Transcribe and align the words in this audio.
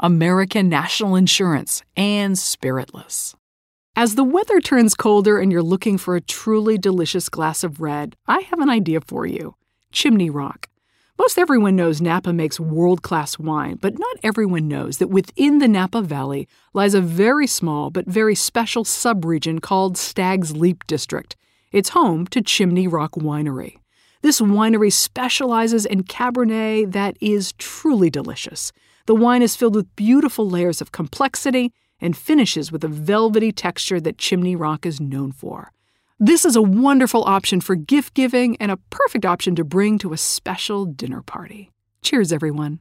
American 0.00 0.70
National 0.70 1.14
Insurance, 1.14 1.82
and 1.94 2.38
Spiritless. 2.38 3.34
As 3.94 4.14
the 4.14 4.24
weather 4.24 4.58
turns 4.60 4.94
colder 4.94 5.38
and 5.38 5.52
you're 5.52 5.62
looking 5.62 5.98
for 5.98 6.16
a 6.16 6.22
truly 6.22 6.78
delicious 6.78 7.28
glass 7.28 7.62
of 7.62 7.80
red, 7.80 8.16
I 8.26 8.40
have 8.40 8.60
an 8.60 8.70
idea 8.70 9.02
for 9.02 9.26
you 9.26 9.56
Chimney 9.92 10.30
Rock. 10.30 10.68
Most 11.18 11.38
everyone 11.38 11.76
knows 11.76 12.00
Napa 12.00 12.32
makes 12.32 12.58
world 12.58 13.02
class 13.02 13.38
wine, 13.38 13.76
but 13.76 13.98
not 13.98 14.16
everyone 14.22 14.68
knows 14.68 14.96
that 14.98 15.08
within 15.08 15.58
the 15.58 15.68
Napa 15.68 16.00
Valley 16.00 16.48
lies 16.72 16.94
a 16.94 17.02
very 17.02 17.46
small 17.46 17.90
but 17.90 18.06
very 18.06 18.34
special 18.34 18.84
subregion 18.84 19.60
called 19.60 19.98
Stag's 19.98 20.56
Leap 20.56 20.86
District. 20.86 21.36
It's 21.72 21.90
home 21.90 22.26
to 22.28 22.40
Chimney 22.40 22.88
Rock 22.88 23.12
Winery. 23.16 23.76
This 24.22 24.40
winery 24.40 24.90
specializes 24.90 25.84
in 25.84 26.04
Cabernet 26.04 26.92
that 26.92 27.18
is 27.20 27.52
truly 27.58 28.08
delicious. 28.08 28.72
The 29.06 29.14
wine 29.14 29.42
is 29.42 29.56
filled 29.56 29.74
with 29.74 29.94
beautiful 29.96 30.48
layers 30.48 30.80
of 30.80 30.92
complexity 30.92 31.72
and 32.00 32.16
finishes 32.16 32.70
with 32.72 32.84
a 32.84 32.88
velvety 32.88 33.52
texture 33.52 34.00
that 34.00 34.18
Chimney 34.18 34.56
Rock 34.56 34.86
is 34.86 35.00
known 35.00 35.32
for. 35.32 35.72
This 36.18 36.44
is 36.44 36.54
a 36.54 36.62
wonderful 36.62 37.24
option 37.24 37.60
for 37.60 37.74
gift 37.74 38.14
giving 38.14 38.56
and 38.58 38.70
a 38.70 38.78
perfect 38.90 39.24
option 39.24 39.54
to 39.56 39.64
bring 39.64 39.98
to 39.98 40.12
a 40.12 40.18
special 40.18 40.84
dinner 40.84 41.22
party. 41.22 41.70
Cheers, 42.02 42.32
everyone. 42.32 42.80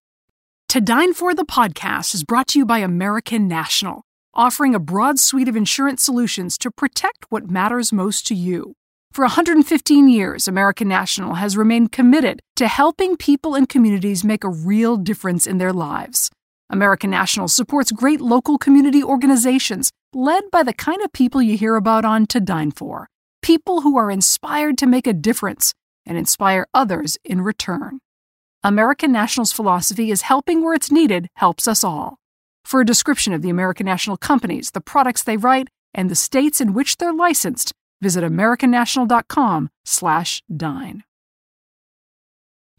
To 0.69 0.81
Dine 0.81 1.13
For 1.13 1.33
the 1.33 1.45
podcast 1.45 2.13
is 2.13 2.23
brought 2.23 2.47
to 2.49 2.59
you 2.59 2.65
by 2.65 2.79
American 2.79 3.47
National, 3.47 4.03
offering 4.33 4.75
a 4.75 4.79
broad 4.79 5.19
suite 5.19 5.47
of 5.47 5.55
insurance 5.55 6.03
solutions 6.03 6.57
to 6.59 6.69
protect 6.69 7.25
what 7.29 7.49
matters 7.49 7.91
most 7.91 8.27
to 8.27 8.35
you. 8.35 8.75
For 9.11 9.23
115 9.23 10.07
years, 10.07 10.47
American 10.47 10.87
National 10.87 11.35
has 11.35 11.57
remained 11.57 11.91
committed 11.91 12.41
to 12.55 12.67
helping 12.67 13.17
people 13.17 13.55
and 13.55 13.67
communities 13.67 14.23
make 14.23 14.43
a 14.43 14.49
real 14.49 14.97
difference 14.97 15.47
in 15.47 15.57
their 15.57 15.73
lives. 15.73 16.29
American 16.69 17.09
National 17.09 17.47
supports 17.47 17.91
great 17.91 18.21
local 18.21 18.59
community 18.59 19.03
organizations 19.03 19.89
led 20.13 20.43
by 20.51 20.61
the 20.61 20.73
kind 20.73 21.01
of 21.01 21.11
people 21.11 21.41
you 21.41 21.57
hear 21.57 21.75
about 21.75 22.05
on 22.05 22.27
To 22.27 22.39
Dine 22.39 22.71
For 22.71 23.07
people 23.41 23.81
who 23.81 23.97
are 23.97 24.11
inspired 24.11 24.77
to 24.77 24.85
make 24.85 25.07
a 25.07 25.13
difference 25.13 25.73
and 26.05 26.17
inspire 26.17 26.67
others 26.73 27.17
in 27.23 27.41
return. 27.41 27.99
American 28.63 29.11
National's 29.11 29.53
philosophy 29.53 30.11
is 30.11 30.23
helping 30.23 30.63
where 30.63 30.73
it's 30.73 30.91
needed 30.91 31.29
helps 31.35 31.67
us 31.67 31.83
all. 31.83 32.17
For 32.65 32.81
a 32.81 32.85
description 32.85 33.33
of 33.33 33.41
the 33.41 33.49
American 33.49 33.85
National 33.85 34.17
companies, 34.17 34.71
the 34.71 34.81
products 34.81 35.23
they 35.23 35.37
write, 35.37 35.69
and 35.93 36.09
the 36.09 36.15
states 36.15 36.61
in 36.61 36.73
which 36.73 36.97
they're 36.97 37.13
licensed, 37.13 37.71
Visit 38.01 38.23
americannational.com/dine. 38.23 41.03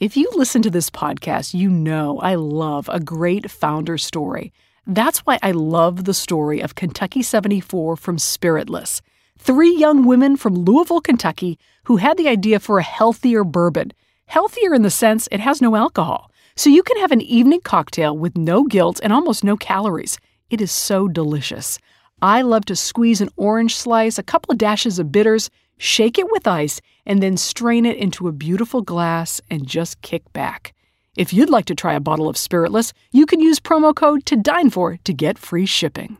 If 0.00 0.16
you 0.16 0.30
listen 0.34 0.62
to 0.62 0.70
this 0.70 0.88
podcast, 0.88 1.52
you 1.52 1.68
know 1.68 2.18
I 2.20 2.36
love 2.36 2.88
a 2.88 3.00
great 3.00 3.50
founder 3.50 3.98
story. 3.98 4.50
That's 4.86 5.18
why 5.20 5.38
I 5.42 5.50
love 5.50 6.04
the 6.04 6.14
story 6.14 6.60
of 6.60 6.74
Kentucky 6.74 7.22
74 7.22 7.96
from 7.96 8.18
Spiritless. 8.18 9.02
Three 9.38 9.76
young 9.76 10.06
women 10.06 10.36
from 10.36 10.54
Louisville, 10.54 11.02
Kentucky, 11.02 11.58
who 11.84 11.98
had 11.98 12.16
the 12.16 12.28
idea 12.28 12.60
for 12.60 12.78
a 12.78 12.82
healthier 12.82 13.44
bourbon. 13.44 13.92
Healthier 14.24 14.72
in 14.72 14.82
the 14.82 14.90
sense 14.90 15.28
it 15.30 15.40
has 15.40 15.60
no 15.60 15.76
alcohol. 15.76 16.30
So 16.56 16.70
you 16.70 16.82
can 16.82 16.96
have 16.98 17.12
an 17.12 17.20
evening 17.20 17.60
cocktail 17.62 18.16
with 18.16 18.38
no 18.38 18.64
guilt 18.64 19.00
and 19.02 19.12
almost 19.12 19.44
no 19.44 19.56
calories. 19.56 20.18
It 20.48 20.60
is 20.60 20.72
so 20.72 21.08
delicious. 21.08 21.78
I 22.22 22.42
love 22.42 22.66
to 22.66 22.76
squeeze 22.76 23.22
an 23.22 23.30
orange 23.36 23.74
slice, 23.74 24.18
a 24.18 24.22
couple 24.22 24.52
of 24.52 24.58
dashes 24.58 24.98
of 24.98 25.10
bitters, 25.10 25.48
shake 25.78 26.18
it 26.18 26.30
with 26.30 26.46
ice, 26.46 26.78
and 27.06 27.22
then 27.22 27.38
strain 27.38 27.86
it 27.86 27.96
into 27.96 28.28
a 28.28 28.32
beautiful 28.32 28.82
glass 28.82 29.40
and 29.50 29.66
just 29.66 30.02
kick 30.02 30.30
back. 30.34 30.74
If 31.16 31.32
you'd 31.32 31.48
like 31.48 31.64
to 31.66 31.74
try 31.74 31.94
a 31.94 32.00
bottle 32.00 32.28
of 32.28 32.36
Spiritless, 32.36 32.92
you 33.10 33.24
can 33.24 33.40
use 33.40 33.58
promo 33.58 33.94
code 33.94 34.26
to 34.26 34.36
dine 34.36 34.68
for 34.68 34.98
to 34.98 35.14
get 35.14 35.38
free 35.38 35.64
shipping. 35.64 36.18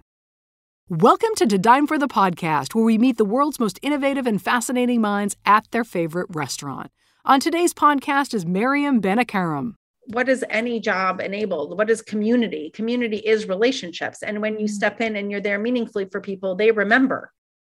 Welcome 0.89 1.35
to 1.37 1.47
To 1.47 1.59
Dine 1.59 1.87
for 1.87 1.99
the 1.99 2.09
podcast, 2.09 2.75
where 2.75 2.85
we 2.85 2.97
meet 2.97 3.19
the 3.19 3.25
world's 3.27 3.61
most 3.61 3.79
innovative 3.83 4.27
and 4.27 4.41
fascinating 4.41 5.03
minds 5.03 5.37
at 5.45 5.71
their 5.71 5.85
favorite 5.85 6.29
restaurant. 6.31 6.91
On 7.27 7.41
today's 7.41 7.75
podcast 7.75 8.33
is 8.33 8.47
Maryam 8.47 9.03
Banikarim 9.03 9.75
what 10.13 10.27
does 10.27 10.45
any 10.51 10.81
job 10.81 11.21
enable? 11.21 11.75
What 11.77 11.91
is 11.91 12.03
community? 12.03 12.71
Community 12.71 13.19
is 13.19 13.49
relationships. 13.49 14.23
And 14.23 14.41
when 14.41 14.59
you 14.59 14.67
mm. 14.67 14.71
step 14.71 15.01
in 15.01 15.17
and 15.17 15.31
you're 15.31 15.41
there 15.41 15.59
meaningfully 15.59 16.07
for 16.07 16.21
people, 16.21 16.55
they 16.55 16.71
remember. 16.71 17.33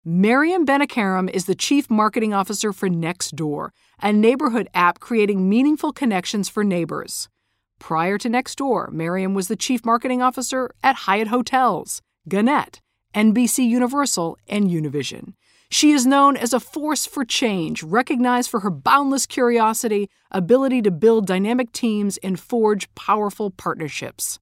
Maryam 0.05 0.65
Banikarim 0.65 1.29
is 1.29 1.45
the 1.45 1.55
Chief 1.55 1.89
Marketing 1.89 2.33
Officer 2.33 2.73
for 2.73 2.89
Nextdoor, 2.89 3.69
a 4.01 4.11
neighborhood 4.11 4.67
app 4.73 4.99
creating 4.99 5.47
meaningful 5.47 5.93
connections 5.93 6.49
for 6.49 6.63
neighbors. 6.63 7.29
Prior 7.79 8.17
to 8.17 8.29
Nextdoor, 8.29 8.91
Maryam 8.91 9.33
was 9.33 9.47
the 9.47 9.55
Chief 9.55 9.85
Marketing 9.85 10.21
Officer 10.21 10.69
at 10.83 10.95
Hyatt 10.95 11.29
Hotels, 11.29 12.01
Gannett, 12.27 12.81
NBC 13.15 13.65
Universal, 13.65 14.37
and 14.47 14.69
Univision. 14.69 15.33
She 15.73 15.91
is 15.91 16.05
known 16.05 16.37
as 16.37 16.53
a 16.53 16.59
force 16.59 17.07
for 17.07 17.25
change, 17.25 17.81
recognized 17.81 18.51
for 18.51 18.59
her 18.59 18.69
boundless 18.69 19.25
curiosity, 19.25 20.07
ability 20.29 20.83
to 20.83 20.91
build 20.91 21.25
dynamic 21.25 21.71
teams, 21.71 22.17
and 22.17 22.39
forge 22.39 22.93
powerful 22.93 23.49
partnerships. 23.49 24.37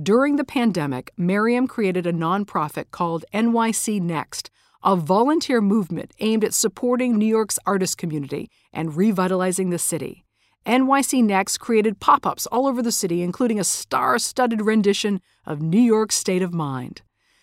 During 0.00 0.36
the 0.36 0.44
pandemic, 0.44 1.10
Maryam 1.16 1.66
created 1.66 2.06
a 2.06 2.12
nonprofit 2.12 2.90
called 2.90 3.24
NYC 3.32 3.98
Next, 4.02 4.50
a 4.82 4.94
volunteer 4.94 5.62
movement 5.62 6.12
aimed 6.18 6.44
at 6.44 6.52
supporting 6.52 7.16
New 7.16 7.24
York's 7.24 7.58
artist 7.64 7.96
community 7.96 8.50
and 8.70 8.94
revitalizing 8.94 9.70
the 9.70 9.78
city. 9.78 10.26
NYC 10.66 11.24
Next 11.24 11.56
created 11.56 11.98
pop 11.98 12.26
ups 12.26 12.44
all 12.48 12.66
over 12.66 12.82
the 12.82 12.92
city, 12.92 13.22
including 13.22 13.58
a 13.58 13.64
star 13.64 14.18
studded 14.18 14.60
rendition 14.60 15.22
of 15.46 15.62
New 15.62 15.80
York's 15.80 16.16
State 16.16 16.42
of 16.42 16.52
Mind. 16.52 17.00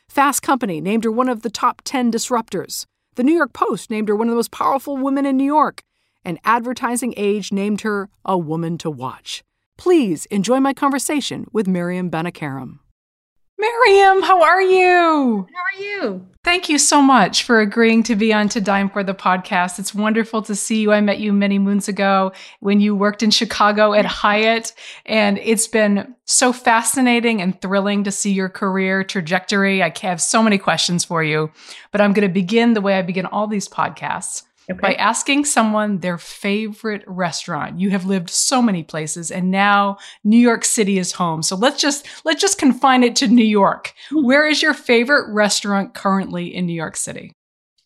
Fast 0.08 0.44
Company 0.44 0.80
named 0.80 1.06
her 1.06 1.12
one 1.12 1.28
of 1.28 1.42
the 1.42 1.50
top 1.50 1.82
10 1.84 2.12
disruptors. 2.12 2.86
The 3.16 3.24
New 3.24 3.34
York 3.34 3.52
Post 3.52 3.90
named 3.90 4.08
her 4.08 4.16
one 4.16 4.28
of 4.28 4.32
the 4.32 4.38
most 4.38 4.52
powerful 4.52 4.96
women 4.96 5.26
in 5.26 5.36
New 5.36 5.44
York, 5.44 5.82
and 6.24 6.40
Advertising 6.46 7.14
Age 7.18 7.52
named 7.52 7.82
her 7.82 8.10
a 8.24 8.38
woman 8.38 8.78
to 8.78 8.90
watch. 8.90 9.44
Please 9.78 10.26
enjoy 10.28 10.62
my 10.62 10.74
conversation 10.74 11.46
with 11.52 11.68
Maryam 11.68 12.10
Banikarim. 12.10 12.80
Maryam, 13.62 14.24
how 14.24 14.42
are 14.42 14.62
you? 14.62 15.48
How 15.54 15.62
are 15.62 15.84
you? 15.84 16.28
Thank 16.44 16.68
you 16.68 16.80
so 16.80 17.00
much 17.00 17.44
for 17.44 17.60
agreeing 17.60 18.02
to 18.04 18.16
be 18.16 18.34
on 18.34 18.50
To 18.50 18.60
Dine 18.60 18.90
for 18.90 19.04
the 19.04 19.14
podcast. 19.14 19.78
It's 19.78 19.94
wonderful 19.94 20.42
to 20.42 20.56
see 20.56 20.82
you. 20.82 20.92
I 20.92 21.00
met 21.00 21.20
you 21.20 21.32
many 21.32 21.60
moons 21.60 21.88
ago 21.88 22.32
when 22.62 22.80
you 22.80 22.96
worked 22.96 23.22
in 23.22 23.30
Chicago 23.30 23.94
at 23.94 24.06
Hyatt, 24.06 24.74
and 25.06 25.38
it's 25.38 25.68
been 25.68 26.16
so 26.26 26.52
fascinating 26.52 27.40
and 27.40 27.62
thrilling 27.62 28.04
to 28.06 28.12
see 28.12 28.32
your 28.32 28.50
career 28.50 29.04
trajectory. 29.04 29.84
I 29.84 29.94
have 30.02 30.20
so 30.20 30.42
many 30.42 30.58
questions 30.58 31.06
for 31.06 31.24
you, 31.24 31.52
but 31.92 32.02
I'm 32.02 32.14
going 32.14 32.28
to 32.28 32.34
begin 32.34 32.74
the 32.74 32.82
way 32.82 32.96
I 32.98 33.04
begin 33.04 33.28
all 33.28 33.46
these 33.46 33.70
podcasts 33.70 34.42
okay. 34.72 34.80
by 34.82 34.94
asking 34.94 35.46
someone 35.46 36.00
their 36.00 36.18
favorite 36.18 37.04
restaurant. 37.08 37.80
You 37.80 37.90
have 37.92 38.06
lived 38.06 38.30
so 38.30 38.62
many 38.62 38.84
places 38.84 39.32
and 39.32 39.52
now 39.52 39.98
New 40.24 40.38
York 40.38 40.66
City 40.66 40.98
is 40.98 41.14
home. 41.14 41.44
So 41.44 41.56
let's 41.56 41.82
just 41.82 42.08
let's 42.26 42.42
just 42.42 42.58
confine 42.58 43.04
it 43.04 43.16
to 43.18 43.28
New 43.28 43.46
York. 43.46 43.94
Hmm. 44.10 44.26
Where 44.26 44.48
is 44.48 44.62
your 44.62 44.74
favorite 44.74 45.32
restaurant 45.34 45.94
currently 45.94 46.54
in 46.54 46.66
New 46.66 46.74
York 46.74 46.96
City? 46.96 47.34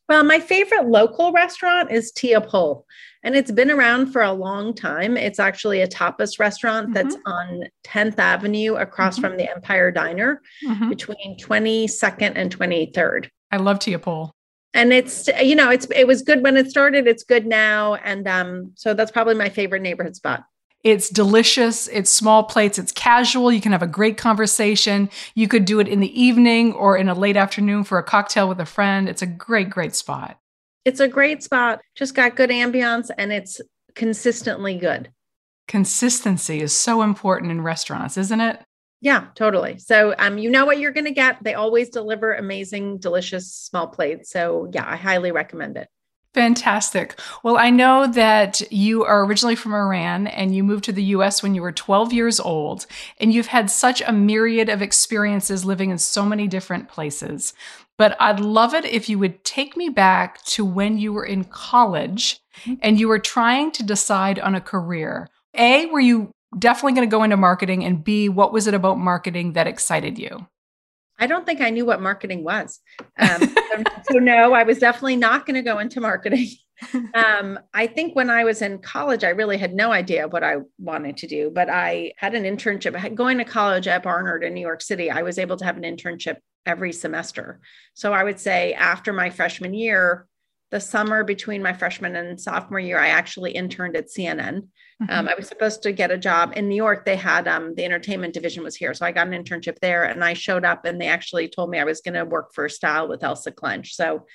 Well, 0.07 0.23
my 0.23 0.39
favorite 0.39 0.85
local 0.85 1.31
restaurant 1.31 1.91
is 1.91 2.11
Tia 2.11 2.39
Pol, 2.39 2.85
and 3.23 3.35
it's 3.35 3.49
been 3.49 3.71
around 3.71 4.11
for 4.11 4.21
a 4.21 4.31
long 4.31 4.75
time. 4.75 5.17
It's 5.17 5.39
actually 5.39 5.81
a 5.81 5.87
tapas 5.87 6.37
restaurant 6.39 6.87
mm-hmm. 6.87 6.93
that's 6.93 7.17
on 7.25 7.63
10th 7.83 8.19
Avenue 8.19 8.75
across 8.75 9.15
mm-hmm. 9.15 9.29
from 9.29 9.37
the 9.37 9.49
Empire 9.49 9.89
Diner 9.91 10.41
mm-hmm. 10.63 10.89
between 10.89 11.37
22nd 11.39 12.33
and 12.35 12.55
23rd. 12.55 13.29
I 13.51 13.57
love 13.57 13.79
Tia 13.79 13.97
Pol. 13.97 14.34
And 14.75 14.93
it's 14.93 15.27
you 15.41 15.55
know 15.55 15.71
it's 15.71 15.87
it 15.95 16.05
was 16.05 16.21
good 16.21 16.43
when 16.43 16.57
it 16.57 16.69
started 16.69 17.07
it's 17.07 17.23
good 17.23 17.47
now 17.47 17.95
and 17.95 18.27
um 18.27 18.71
so 18.75 18.93
that's 18.93 19.09
probably 19.09 19.33
my 19.33 19.49
favorite 19.49 19.81
neighborhood 19.81 20.15
spot. 20.15 20.43
It's 20.83 21.09
delicious 21.09 21.87
it's 21.87 22.11
small 22.11 22.43
plates 22.43 22.77
it's 22.77 22.91
casual 22.91 23.51
you 23.51 23.61
can 23.61 23.71
have 23.71 23.81
a 23.81 23.87
great 23.87 24.17
conversation 24.17 25.09
you 25.33 25.47
could 25.47 25.65
do 25.65 25.79
it 25.79 25.87
in 25.87 25.99
the 25.99 26.21
evening 26.21 26.73
or 26.73 26.95
in 26.95 27.09
a 27.09 27.15
late 27.15 27.37
afternoon 27.37 27.83
for 27.83 27.97
a 27.97 28.03
cocktail 28.03 28.47
with 28.47 28.59
a 28.59 28.65
friend 28.65 29.09
it's 29.09 29.23
a 29.23 29.27
great 29.27 29.71
great 29.71 29.95
spot. 29.95 30.37
It's 30.83 30.99
a 30.99 31.07
great 31.07 31.41
spot 31.41 31.81
just 31.95 32.13
got 32.13 32.35
good 32.35 32.51
ambiance 32.51 33.09
and 33.17 33.33
it's 33.33 33.61
consistently 33.95 34.77
good. 34.77 35.09
Consistency 35.67 36.61
is 36.61 36.77
so 36.77 37.01
important 37.01 37.49
in 37.49 37.61
restaurants 37.61 38.17
isn't 38.17 38.41
it 38.41 38.59
yeah, 39.05 39.27
totally. 39.35 39.77
So 39.77 40.15
um 40.17 40.39
you 40.39 40.49
know 40.49 40.65
what 40.65 40.79
you're 40.79 40.91
going 40.91 41.05
to 41.05 41.11
get. 41.11 41.37
They 41.43 41.53
always 41.53 41.89
deliver 41.89 42.33
amazing 42.33 42.97
delicious 42.97 43.53
small 43.53 43.87
plates. 43.87 44.31
So 44.31 44.67
yeah, 44.73 44.83
I 44.87 44.95
highly 44.95 45.31
recommend 45.31 45.77
it. 45.77 45.87
Fantastic. 46.33 47.17
Well, 47.43 47.55
I 47.55 47.69
know 47.69 48.07
that 48.07 48.63
you 48.71 49.03
are 49.03 49.23
originally 49.23 49.55
from 49.55 49.75
Iran 49.75 50.25
and 50.25 50.55
you 50.55 50.63
moved 50.63 50.85
to 50.85 50.91
the 50.91 51.03
US 51.03 51.43
when 51.43 51.53
you 51.53 51.61
were 51.61 51.71
12 51.71 52.13
years 52.13 52.39
old, 52.39 52.87
and 53.19 53.31
you've 53.31 53.47
had 53.47 53.69
such 53.69 54.01
a 54.01 54.11
myriad 54.11 54.67
of 54.67 54.81
experiences 54.81 55.63
living 55.63 55.91
in 55.91 55.97
so 55.99 56.25
many 56.25 56.47
different 56.47 56.89
places. 56.89 57.53
But 57.97 58.17
I'd 58.19 58.39
love 58.39 58.73
it 58.73 58.85
if 58.85 59.07
you 59.07 59.19
would 59.19 59.45
take 59.45 59.77
me 59.77 59.87
back 59.87 60.43
to 60.45 60.65
when 60.65 60.97
you 60.97 61.13
were 61.13 61.25
in 61.25 61.43
college 61.45 62.39
mm-hmm. 62.63 62.73
and 62.81 62.99
you 62.99 63.07
were 63.07 63.19
trying 63.19 63.71
to 63.73 63.83
decide 63.83 64.39
on 64.39 64.55
a 64.55 64.61
career. 64.61 65.29
A, 65.57 65.85
were 65.85 66.01
you 66.01 66.31
definitely 66.57 66.93
going 66.93 67.07
to 67.09 67.11
go 67.11 67.23
into 67.23 67.37
marketing? 67.37 67.83
And 67.83 68.03
B, 68.03 68.29
what 68.29 68.53
was 68.53 68.67
it 68.67 68.73
about 68.73 68.97
marketing 68.97 69.53
that 69.53 69.67
excited 69.67 70.17
you? 70.17 70.47
I 71.17 71.27
don't 71.27 71.45
think 71.45 71.61
I 71.61 71.69
knew 71.69 71.85
what 71.85 72.01
marketing 72.01 72.43
was. 72.43 72.79
Um, 73.17 73.41
so, 73.47 73.83
so, 74.11 74.19
no, 74.19 74.53
I 74.53 74.63
was 74.63 74.79
definitely 74.79 75.15
not 75.15 75.45
going 75.45 75.55
to 75.55 75.61
go 75.61 75.79
into 75.79 76.01
marketing. 76.01 76.47
Um, 77.13 77.57
I 77.73 77.87
think 77.87 78.17
when 78.17 78.29
I 78.29 78.43
was 78.43 78.61
in 78.61 78.79
college, 78.79 79.23
I 79.23 79.29
really 79.29 79.57
had 79.57 79.73
no 79.73 79.93
idea 79.93 80.27
what 80.27 80.43
I 80.43 80.57
wanted 80.77 81.15
to 81.17 81.27
do, 81.27 81.49
but 81.49 81.69
I 81.69 82.11
had 82.17 82.35
an 82.35 82.43
internship. 82.43 83.15
Going 83.15 83.37
to 83.37 83.45
college 83.45 83.87
at 83.87 84.03
Barnard 84.03 84.43
in 84.43 84.53
New 84.53 84.59
York 84.59 84.81
City, 84.81 85.09
I 85.09 85.21
was 85.21 85.39
able 85.39 85.55
to 85.55 85.63
have 85.63 85.77
an 85.77 85.83
internship 85.83 86.35
every 86.65 86.91
semester. 86.91 87.61
So 87.93 88.11
I 88.11 88.25
would 88.25 88.41
say 88.41 88.73
after 88.73 89.13
my 89.13 89.29
freshman 89.29 89.73
year, 89.73 90.27
the 90.71 90.81
summer 90.81 91.23
between 91.23 91.63
my 91.63 91.71
freshman 91.71 92.15
and 92.17 92.39
sophomore 92.39 92.79
year, 92.79 92.99
I 92.99 93.07
actually 93.07 93.51
interned 93.51 93.95
at 93.95 94.09
CNN. 94.09 94.67
Um, 95.01 95.07
mm-hmm. 95.07 95.19
Um, 95.19 95.27
I 95.27 95.35
was 95.35 95.47
supposed 95.47 95.83
to 95.83 95.91
get 95.91 96.11
a 96.11 96.17
job 96.17 96.53
in 96.55 96.69
New 96.69 96.75
York. 96.75 97.05
They 97.05 97.17
had 97.17 97.47
um, 97.47 97.75
the 97.75 97.83
entertainment 97.83 98.33
division 98.33 98.63
was 98.63 98.75
here, 98.75 98.93
so 98.93 99.05
I 99.05 99.11
got 99.11 99.27
an 99.27 99.33
internship 99.33 99.79
there, 99.79 100.03
and 100.03 100.23
I 100.23 100.33
showed 100.33 100.63
up, 100.63 100.85
and 100.85 100.99
they 100.99 101.07
actually 101.07 101.49
told 101.49 101.69
me 101.69 101.79
I 101.79 101.83
was 101.83 102.01
going 102.01 102.13
to 102.13 102.25
work 102.25 102.53
for 102.53 102.69
Style 102.69 103.07
with 103.07 103.23
Elsa 103.23 103.51
Klensch, 103.51 103.89
so 103.89 104.25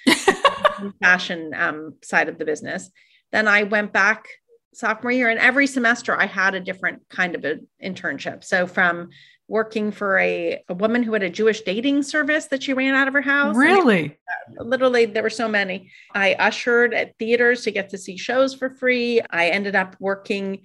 fashion 1.03 1.53
um, 1.55 1.95
side 2.03 2.29
of 2.29 2.39
the 2.39 2.45
business. 2.45 2.91
Then 3.33 3.49
I 3.49 3.63
went 3.63 3.93
back 3.93 4.27
sophomore 4.75 5.13
year, 5.13 5.31
and 5.31 5.41
every 5.41 5.67
semester 5.67 6.19
I 6.19 6.27
had 6.27 6.55
a 6.55 6.61
different 6.61 7.09
kind 7.09 7.35
of 7.35 7.45
an 7.45 7.67
internship. 7.83 8.45
So 8.45 8.67
from 8.67 9.09
working 9.51 9.91
for 9.91 10.17
a, 10.21 10.63
a 10.69 10.75
woman 10.75 11.03
who 11.03 11.13
had 11.13 11.25
a 11.25 11.29
Jewish 11.29 11.63
dating 11.63 12.05
service 12.05 12.47
that 12.47 12.63
she 12.63 12.73
ran 12.73 12.95
out 12.95 13.09
of 13.09 13.15
her 13.15 13.21
house. 13.21 13.57
Really? 13.57 14.17
I, 14.59 14.63
literally, 14.63 15.07
there 15.07 15.25
were 15.25 15.29
so 15.29 15.49
many. 15.49 15.91
I 16.15 16.35
ushered 16.35 16.95
at 16.95 17.19
theaters 17.19 17.63
to 17.65 17.73
get 17.73 17.89
to 17.91 17.99
see 17.99 18.17
shows 18.17 18.55
for 18.55 18.71
free. 18.71 19.21
I 19.29 19.49
ended 19.49 19.75
up 19.75 19.97
working 19.99 20.61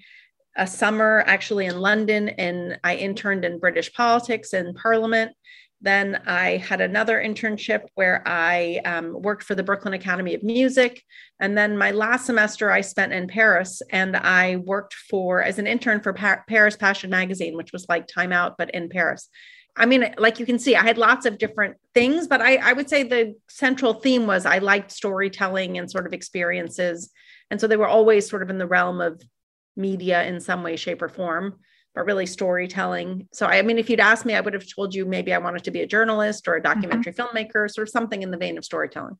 a 0.55 0.67
summer 0.67 1.23
actually 1.25 1.65
in 1.65 1.81
London 1.81 2.29
and 2.29 2.79
I 2.83 2.95
interned 2.95 3.43
in 3.43 3.59
British 3.59 3.91
politics 3.91 4.53
and 4.53 4.75
parliament. 4.75 5.31
Then 5.85 6.19
I 6.25 6.57
had 6.57 6.81
another 6.81 7.21
internship 7.21 7.83
where 7.93 8.23
I 8.25 8.81
um, 8.85 9.21
worked 9.21 9.43
for 9.43 9.53
the 9.53 9.61
Brooklyn 9.61 9.93
Academy 9.93 10.33
of 10.33 10.41
Music. 10.41 11.03
And 11.39 11.55
then 11.55 11.77
my 11.77 11.91
last 11.91 12.25
semester 12.25 12.71
I 12.71 12.81
spent 12.81 13.13
in 13.13 13.27
Paris 13.27 13.83
and 13.91 14.17
I 14.17 14.55
worked 14.55 14.95
for 14.95 15.43
as 15.43 15.59
an 15.59 15.67
intern 15.67 16.01
for 16.01 16.11
pa- 16.11 16.41
Paris 16.47 16.75
Passion 16.75 17.11
Magazine, 17.11 17.55
which 17.55 17.71
was 17.71 17.85
like 17.87 18.07
Time 18.07 18.31
Out, 18.31 18.57
but 18.57 18.71
in 18.71 18.89
Paris. 18.89 19.29
I 19.75 19.85
mean, 19.85 20.11
like 20.17 20.39
you 20.39 20.47
can 20.47 20.57
see, 20.57 20.75
I 20.75 20.81
had 20.81 20.97
lots 20.97 21.27
of 21.27 21.37
different 21.37 21.77
things, 21.93 22.27
but 22.27 22.41
I, 22.41 22.55
I 22.55 22.73
would 22.73 22.89
say 22.89 23.03
the 23.03 23.35
central 23.47 23.93
theme 23.93 24.25
was 24.25 24.47
I 24.47 24.57
liked 24.57 24.91
storytelling 24.91 25.77
and 25.77 25.91
sort 25.91 26.07
of 26.07 26.13
experiences. 26.13 27.11
And 27.51 27.61
so 27.61 27.67
they 27.67 27.77
were 27.77 27.87
always 27.87 28.27
sort 28.27 28.41
of 28.41 28.49
in 28.49 28.57
the 28.57 28.65
realm 28.65 29.01
of 29.01 29.21
media 29.77 30.23
in 30.23 30.41
some 30.41 30.63
way, 30.63 30.77
shape, 30.77 31.03
or 31.03 31.09
form 31.09 31.59
but 31.95 32.05
really 32.05 32.25
storytelling. 32.25 33.27
So, 33.31 33.47
I 33.47 33.61
mean, 33.61 33.77
if 33.77 33.89
you'd 33.89 34.01
asked 34.01 34.25
me, 34.25 34.35
I 34.35 34.41
would 34.41 34.53
have 34.53 34.65
told 34.67 34.93
you 34.93 35.05
maybe 35.05 35.33
I 35.33 35.37
wanted 35.37 35.63
to 35.63 35.71
be 35.71 35.81
a 35.81 35.87
journalist 35.87 36.47
or 36.47 36.55
a 36.55 36.57
mm-hmm. 36.57 36.73
documentary 36.73 37.13
mm-hmm. 37.13 37.37
filmmaker, 37.37 37.71
sort 37.71 37.87
of 37.87 37.91
something 37.91 38.21
in 38.21 38.31
the 38.31 38.37
vein 38.37 38.57
of 38.57 38.65
storytelling. 38.65 39.17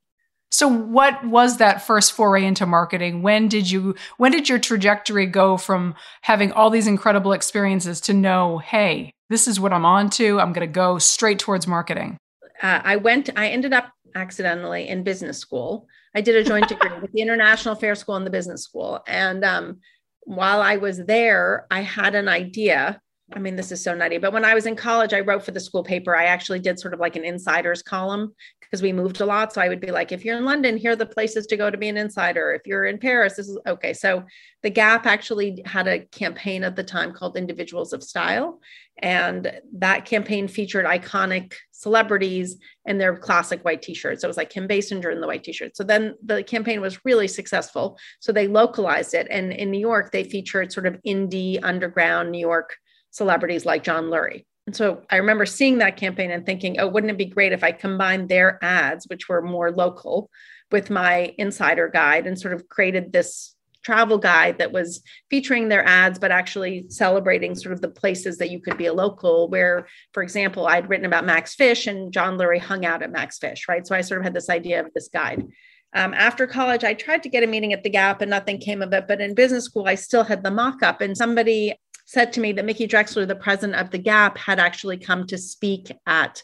So 0.51 0.68
what 0.68 1.25
was 1.25 1.57
that 1.57 1.86
first 1.86 2.13
foray 2.13 2.45
into 2.45 2.66
marketing? 2.66 3.24
When 3.24 3.48
did 3.48 3.69
you 3.69 3.95
when 4.18 4.31
did 4.31 4.48
your 4.48 4.60
trajectory 4.60 5.25
go 5.25 5.57
from 5.57 5.95
having 6.22 6.51
all 6.51 6.69
these 6.69 6.88
incredible 6.88 7.33
experiences 7.33 8.00
to 8.01 8.13
know, 8.13 8.60
hey, 8.60 9.12
this 9.30 9.48
is 9.48 9.60
what 9.60 9.74
I'm 9.74 9.86
on 9.86 10.10
to. 10.12 10.39
I'm 10.39 10.54
going 10.54 10.68
to 10.68 10.72
go 10.72 10.98
straight 10.98 11.39
towards 11.39 11.68
marketing. 11.68 12.18
Uh, 12.62 12.80
I 12.83 12.95
went 12.95 13.30
I 13.36 13.50
ended 13.50 13.74
up 13.74 13.92
accidentally 14.16 14.88
in 14.88 15.04
business 15.04 15.39
school. 15.39 15.88
I 16.16 16.22
did 16.22 16.36
a 16.36 16.44
joint 16.44 16.69
degree 16.69 16.98
with 17.01 17.12
the 17.12 17.22
International 17.22 17.75
Fair 17.75 17.95
School 17.95 18.16
and 18.16 18.25
the 18.25 18.31
business 18.31 18.63
school 18.63 19.01
and 19.07 19.44
um, 19.44 19.80
while 20.25 20.62
I 20.62 20.77
was 20.77 20.98
there, 21.06 21.66
I 21.72 21.81
had 21.81 22.16
an 22.16 22.27
idea. 22.27 23.01
I 23.33 23.39
mean, 23.39 23.56
this 23.56 23.72
is 23.72 23.83
so 23.83 23.95
nutty, 23.95 24.19
but 24.19 24.33
when 24.33 24.45
I 24.45 24.54
was 24.54 24.68
in 24.68 24.75
college, 24.75 25.12
I 25.12 25.22
wrote 25.22 25.44
for 25.44 25.51
the 25.51 25.60
school 25.60 25.83
paper. 25.83 26.16
I 26.16 26.25
actually 26.25 26.60
did 26.60 26.80
sort 26.80 26.94
of 26.94 27.00
like 27.00 27.16
an 27.16 27.25
insiders 27.25 27.81
column 27.81 28.36
because 28.62 28.83
we 28.83 28.94
moved 28.94 29.19
a 29.19 29.25
lot. 29.25 29.51
So 29.51 29.62
I 29.62 29.68
would 29.68 29.81
be 29.81 29.89
like, 29.89 30.12
if 30.12 30.24
you're 30.24 30.38
in 30.38 30.45
London, 30.45 30.77
here 30.77 30.92
are 30.92 30.95
the 30.95 31.07
places 31.07 31.48
to 31.48 31.57
go 31.57 31.72
to 31.72 31.77
be 31.77 31.89
an 31.89 31.98
insider. 31.98 32.54
If 32.54 32.68
you're 32.68 32.86
in 32.86 33.00
Paris, 33.00 33.36
this 33.36 33.48
is 33.48 33.57
okay. 33.66 33.94
So 33.94 34.25
the 34.62 34.69
Gap 34.69 35.07
actually 35.07 35.63
had 35.66 35.88
a 35.88 36.01
campaign 36.06 36.63
at 36.63 36.75
the 36.75 36.83
time 36.83 37.13
called 37.13 37.36
Individuals 37.36 37.94
of 37.94 38.04
Style. 38.04 38.60
And 39.00 39.51
that 39.74 40.06
campaign 40.06 40.48
featured 40.48 40.86
iconic 40.86 41.54
celebrities 41.72 42.57
in 42.86 43.00
their 43.00 43.18
classic 43.18 43.66
white 43.66 43.81
t-shirts. 43.81 44.22
So 44.22 44.27
it 44.27 44.30
was 44.30 44.38
like 44.38 44.51
Kim 44.51 44.68
Basinger 44.68 45.12
in 45.12 45.19
the 45.19 45.27
white 45.27 45.44
t-shirt. 45.44 45.75
So 45.75 45.83
then 45.83 46.13
the 46.24 46.44
campaign 46.44 46.80
was 46.80 47.04
really 47.06 47.27
successful. 47.27 47.98
So 48.19 48.31
they 48.31 48.48
localized 48.48 49.16
it. 49.16 49.27
And 49.31 49.51
in 49.51 49.72
New 49.72 49.80
York, 49.80 50.12
they 50.12 50.24
featured 50.24 50.72
sort 50.72 50.86
of 50.86 51.01
indie 51.06 51.60
underground 51.63 52.31
New 52.31 52.39
York 52.39 52.77
celebrities 53.15 53.65
like 53.65 53.83
John 53.83 54.06
Lurie. 54.06 54.45
And 54.67 54.75
so 54.75 55.03
I 55.09 55.17
remember 55.17 55.45
seeing 55.45 55.77
that 55.77 55.95
campaign 55.95 56.31
and 56.31 56.45
thinking, 56.45 56.79
oh, 56.79 56.88
wouldn't 56.88 57.12
it 57.12 57.17
be 57.17 57.25
great 57.25 57.53
if 57.53 57.63
I 57.63 57.71
combined 57.71 58.27
their 58.27 58.59
ads, 58.62 59.06
which 59.07 59.29
were 59.29 59.41
more 59.41 59.71
local, 59.71 60.29
with 60.71 60.89
my 60.89 61.33
insider 61.38 61.88
guide 61.88 62.27
and 62.27 62.39
sort 62.39 62.53
of 62.53 62.67
created 62.67 63.13
this 63.13 63.56
travel 63.83 64.17
guide 64.17 64.57
that 64.57 64.72
was 64.72 65.01
featuring 65.29 65.69
their 65.69 65.86
ads, 65.88 66.17
but 66.19 66.31
actually 66.31 66.88
celebrating 66.89 67.55
sort 67.55 67.72
of 67.72 67.81
the 67.81 67.88
places 67.88 68.39
that 68.39 68.50
you 68.50 68.60
could 68.60 68.77
be 68.77 68.88
a 68.88 68.93
local. 68.93 69.48
Where, 69.48 69.88
for 70.12 70.24
example, 70.24 70.67
I'd 70.67 70.89
written 70.89 71.05
about 71.05 71.24
Max 71.24 71.55
Fish 71.55 71.88
and 71.88 72.12
John 72.12 72.38
Lurie 72.38 72.60
hung 72.60 72.86
out 72.86 73.03
at 73.03 73.12
Max 73.12 73.38
Fish, 73.38 73.67
right? 73.69 73.86
So 73.88 73.95
I 73.95 74.01
sort 74.01 74.19
of 74.19 74.25
had 74.25 74.34
this 74.34 74.50
idea 74.50 74.84
of 74.84 74.91
this 74.93 75.07
guide. 75.07 75.45
Um, 75.93 76.13
after 76.13 76.45
college, 76.45 76.84
I 76.84 76.93
tried 76.93 77.24
to 77.24 77.29
get 77.29 77.43
a 77.43 77.48
meeting 77.48 77.72
at 77.72 77.84
the 77.84 77.89
Gap 77.89 78.22
and 78.22 78.29
nothing 78.29 78.57
came 78.57 78.81
of 78.81 78.91
it. 78.91 79.07
But 79.07 79.22
in 79.22 79.34
business 79.34 79.63
school, 79.63 79.88
I 79.88 79.95
still 79.95 80.25
had 80.25 80.43
the 80.43 80.51
mock 80.51 80.84
up. 80.84 81.00
And 81.00 81.15
somebody 81.15 81.75
said 82.05 82.31
to 82.33 82.39
me 82.39 82.53
that 82.53 82.65
Mickey 82.65 82.88
Drexler, 82.88 83.27
the 83.27 83.35
president 83.35 83.79
of 83.79 83.91
the 83.91 83.97
Gap, 83.97 84.38
had 84.38 84.59
actually 84.59 84.97
come 84.97 85.27
to 85.27 85.38
speak 85.38 85.91
at 86.05 86.41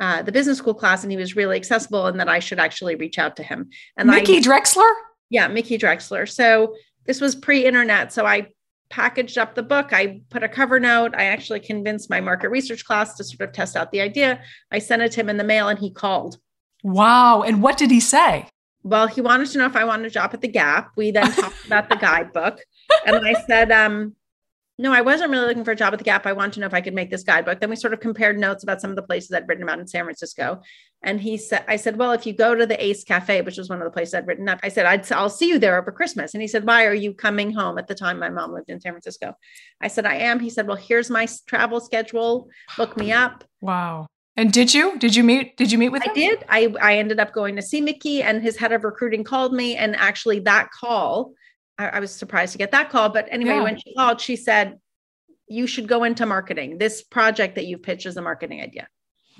uh, 0.00 0.22
the 0.22 0.32
business 0.32 0.58
school 0.58 0.74
class 0.74 1.02
and 1.02 1.10
he 1.10 1.16
was 1.16 1.36
really 1.36 1.56
accessible 1.56 2.06
and 2.06 2.20
that 2.20 2.28
I 2.28 2.38
should 2.38 2.58
actually 2.58 2.96
reach 2.96 3.18
out 3.18 3.36
to 3.36 3.42
him. 3.42 3.70
And 3.96 4.10
Mickey 4.10 4.38
I, 4.38 4.40
Drexler? 4.40 4.90
Yeah, 5.30 5.48
Mickey 5.48 5.78
Drexler. 5.78 6.28
So 6.28 6.74
this 7.06 7.20
was 7.20 7.34
pre-internet. 7.34 8.12
So 8.12 8.26
I 8.26 8.48
packaged 8.90 9.38
up 9.38 9.54
the 9.54 9.62
book. 9.62 9.92
I 9.92 10.20
put 10.30 10.42
a 10.42 10.48
cover 10.48 10.78
note. 10.78 11.14
I 11.16 11.24
actually 11.24 11.60
convinced 11.60 12.10
my 12.10 12.20
market 12.20 12.50
research 12.50 12.84
class 12.84 13.16
to 13.16 13.24
sort 13.24 13.48
of 13.48 13.54
test 13.54 13.76
out 13.76 13.90
the 13.90 14.00
idea. 14.00 14.42
I 14.70 14.80
sent 14.80 15.02
it 15.02 15.12
to 15.12 15.20
him 15.20 15.28
in 15.28 15.36
the 15.36 15.44
mail 15.44 15.68
and 15.68 15.78
he 15.78 15.90
called. 15.90 16.38
Wow. 16.82 17.42
And 17.42 17.62
what 17.62 17.78
did 17.78 17.90
he 17.90 18.00
say? 18.00 18.48
Well, 18.82 19.08
he 19.08 19.20
wanted 19.20 19.48
to 19.50 19.58
know 19.58 19.66
if 19.66 19.74
I 19.74 19.84
wanted 19.84 20.06
a 20.06 20.10
job 20.10 20.30
at 20.32 20.40
the 20.40 20.48
Gap. 20.48 20.92
We 20.96 21.10
then 21.10 21.32
talked 21.32 21.66
about 21.66 21.88
the 21.88 21.96
guidebook. 22.00 22.60
And 23.04 23.26
I 23.26 23.34
said, 23.46 23.72
um, 23.72 24.14
no, 24.78 24.92
I 24.92 25.00
wasn't 25.00 25.30
really 25.30 25.46
looking 25.46 25.64
for 25.64 25.70
a 25.70 25.76
job 25.76 25.94
at 25.94 25.98
the 25.98 26.04
Gap. 26.04 26.26
I 26.26 26.34
wanted 26.34 26.52
to 26.54 26.60
know 26.60 26.66
if 26.66 26.74
I 26.74 26.82
could 26.82 26.92
make 26.92 27.10
this 27.10 27.22
guidebook. 27.22 27.60
Then 27.60 27.70
we 27.70 27.76
sort 27.76 27.94
of 27.94 28.00
compared 28.00 28.38
notes 28.38 28.62
about 28.62 28.82
some 28.82 28.90
of 28.90 28.96
the 28.96 29.02
places 29.02 29.32
I'd 29.32 29.48
written 29.48 29.62
about 29.62 29.78
in 29.78 29.86
San 29.86 30.04
Francisco. 30.04 30.60
And 31.02 31.18
he 31.18 31.38
said, 31.38 31.64
I 31.66 31.76
said, 31.76 31.96
well, 31.96 32.12
if 32.12 32.26
you 32.26 32.34
go 32.34 32.54
to 32.54 32.66
the 32.66 32.82
Ace 32.84 33.02
Cafe, 33.02 33.40
which 33.40 33.56
was 33.56 33.70
one 33.70 33.80
of 33.80 33.84
the 33.84 33.90
places 33.90 34.12
I'd 34.12 34.26
written 34.26 34.48
up, 34.48 34.60
I 34.62 34.68
said, 34.68 34.84
I'd, 34.84 35.10
I'll 35.12 35.30
see 35.30 35.48
you 35.48 35.58
there 35.58 35.78
over 35.80 35.90
Christmas. 35.90 36.34
And 36.34 36.42
he 36.42 36.48
said, 36.48 36.66
why 36.66 36.84
are 36.84 36.94
you 36.94 37.14
coming 37.14 37.52
home? 37.52 37.78
At 37.78 37.86
the 37.86 37.94
time, 37.94 38.18
my 38.18 38.28
mom 38.28 38.52
lived 38.52 38.68
in 38.68 38.80
San 38.80 38.92
Francisco. 38.92 39.34
I 39.80 39.88
said, 39.88 40.04
I 40.04 40.16
am. 40.16 40.40
He 40.40 40.50
said, 40.50 40.66
well, 40.66 40.76
here's 40.76 41.08
my 41.08 41.26
travel 41.46 41.80
schedule. 41.80 42.48
Look 42.76 42.98
me 42.98 43.12
up. 43.12 43.44
Wow. 43.62 44.08
And 44.36 44.52
did 44.52 44.74
you? 44.74 44.98
Did 44.98 45.16
you 45.16 45.24
meet? 45.24 45.56
Did 45.56 45.72
you 45.72 45.78
meet 45.78 45.88
with 45.88 46.06
I 46.06 46.12
did. 46.12 46.44
I, 46.50 46.74
I 46.82 46.98
ended 46.98 47.18
up 47.18 47.32
going 47.32 47.56
to 47.56 47.62
see 47.62 47.80
Mickey 47.80 48.22
and 48.22 48.42
his 48.42 48.58
head 48.58 48.72
of 48.72 48.84
recruiting 48.84 49.24
called 49.24 49.54
me. 49.54 49.76
And 49.76 49.96
actually 49.96 50.40
that 50.40 50.70
call, 50.70 51.32
I, 51.78 51.88
I 51.88 52.00
was 52.00 52.14
surprised 52.14 52.52
to 52.52 52.58
get 52.58 52.72
that 52.72 52.90
call. 52.90 53.08
But 53.08 53.28
anyway, 53.30 53.56
yeah. 53.56 53.62
when 53.62 53.78
she 53.78 53.94
called, 53.94 54.20
she 54.20 54.36
said, 54.36 54.78
you 55.48 55.66
should 55.66 55.88
go 55.88 56.04
into 56.04 56.26
marketing. 56.26 56.78
This 56.78 57.02
project 57.02 57.54
that 57.54 57.66
you've 57.66 57.82
pitched 57.82 58.06
is 58.06 58.16
a 58.16 58.22
marketing 58.22 58.60
idea. 58.60 58.88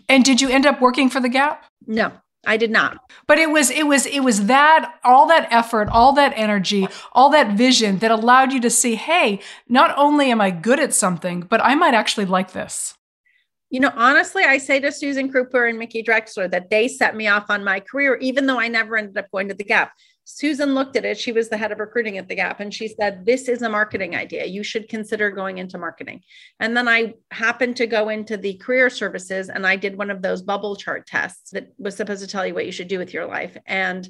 And 0.08 0.24
did 0.24 0.40
you 0.40 0.48
end 0.48 0.66
up 0.66 0.80
working 0.80 1.10
for 1.10 1.20
the 1.20 1.28
Gap? 1.28 1.64
No. 1.86 2.12
I 2.46 2.56
did 2.56 2.70
not. 2.70 2.98
But 3.26 3.38
it 3.38 3.50
was 3.50 3.70
it 3.70 3.86
was 3.88 4.06
it 4.06 4.20
was 4.20 4.46
that 4.46 5.00
all 5.02 5.26
that 5.26 5.48
effort, 5.50 5.88
all 5.90 6.12
that 6.12 6.32
energy, 6.36 6.86
all 7.12 7.28
that 7.30 7.56
vision 7.56 7.98
that 7.98 8.12
allowed 8.12 8.52
you 8.52 8.60
to 8.60 8.70
see, 8.70 8.94
hey, 8.94 9.40
not 9.68 9.92
only 9.98 10.30
am 10.30 10.40
I 10.40 10.50
good 10.52 10.78
at 10.78 10.94
something, 10.94 11.40
but 11.40 11.60
I 11.62 11.74
might 11.74 11.94
actually 11.94 12.26
like 12.26 12.52
this. 12.52 12.94
You 13.68 13.80
know, 13.80 13.90
honestly, 13.96 14.44
I 14.44 14.58
say 14.58 14.78
to 14.78 14.92
Susan 14.92 15.30
Kruper 15.32 15.68
and 15.68 15.76
Mickey 15.76 16.04
Drexler 16.04 16.48
that 16.52 16.70
they 16.70 16.86
set 16.86 17.16
me 17.16 17.26
off 17.26 17.50
on 17.50 17.64
my 17.64 17.80
career, 17.80 18.14
even 18.16 18.46
though 18.46 18.60
I 18.60 18.68
never 18.68 18.96
ended 18.96 19.18
up 19.18 19.28
going 19.32 19.48
to 19.48 19.54
the 19.54 19.64
Gap. 19.64 19.92
Susan 20.28 20.74
looked 20.74 20.96
at 20.96 21.04
it. 21.04 21.16
She 21.16 21.30
was 21.30 21.48
the 21.48 21.56
head 21.56 21.70
of 21.70 21.78
recruiting 21.78 22.18
at 22.18 22.26
the 22.26 22.34
Gap, 22.34 22.58
and 22.58 22.74
she 22.74 22.88
said, 22.88 23.24
This 23.24 23.48
is 23.48 23.62
a 23.62 23.68
marketing 23.68 24.16
idea. 24.16 24.44
You 24.44 24.64
should 24.64 24.88
consider 24.88 25.30
going 25.30 25.58
into 25.58 25.78
marketing. 25.78 26.22
And 26.58 26.76
then 26.76 26.88
I 26.88 27.14
happened 27.30 27.76
to 27.76 27.86
go 27.86 28.08
into 28.08 28.36
the 28.36 28.54
career 28.54 28.90
services, 28.90 29.48
and 29.48 29.64
I 29.64 29.76
did 29.76 29.96
one 29.96 30.10
of 30.10 30.22
those 30.22 30.42
bubble 30.42 30.74
chart 30.74 31.06
tests 31.06 31.52
that 31.52 31.72
was 31.78 31.96
supposed 31.96 32.22
to 32.22 32.26
tell 32.26 32.44
you 32.44 32.54
what 32.54 32.66
you 32.66 32.72
should 32.72 32.88
do 32.88 32.98
with 32.98 33.14
your 33.14 33.24
life. 33.24 33.56
And 33.66 34.08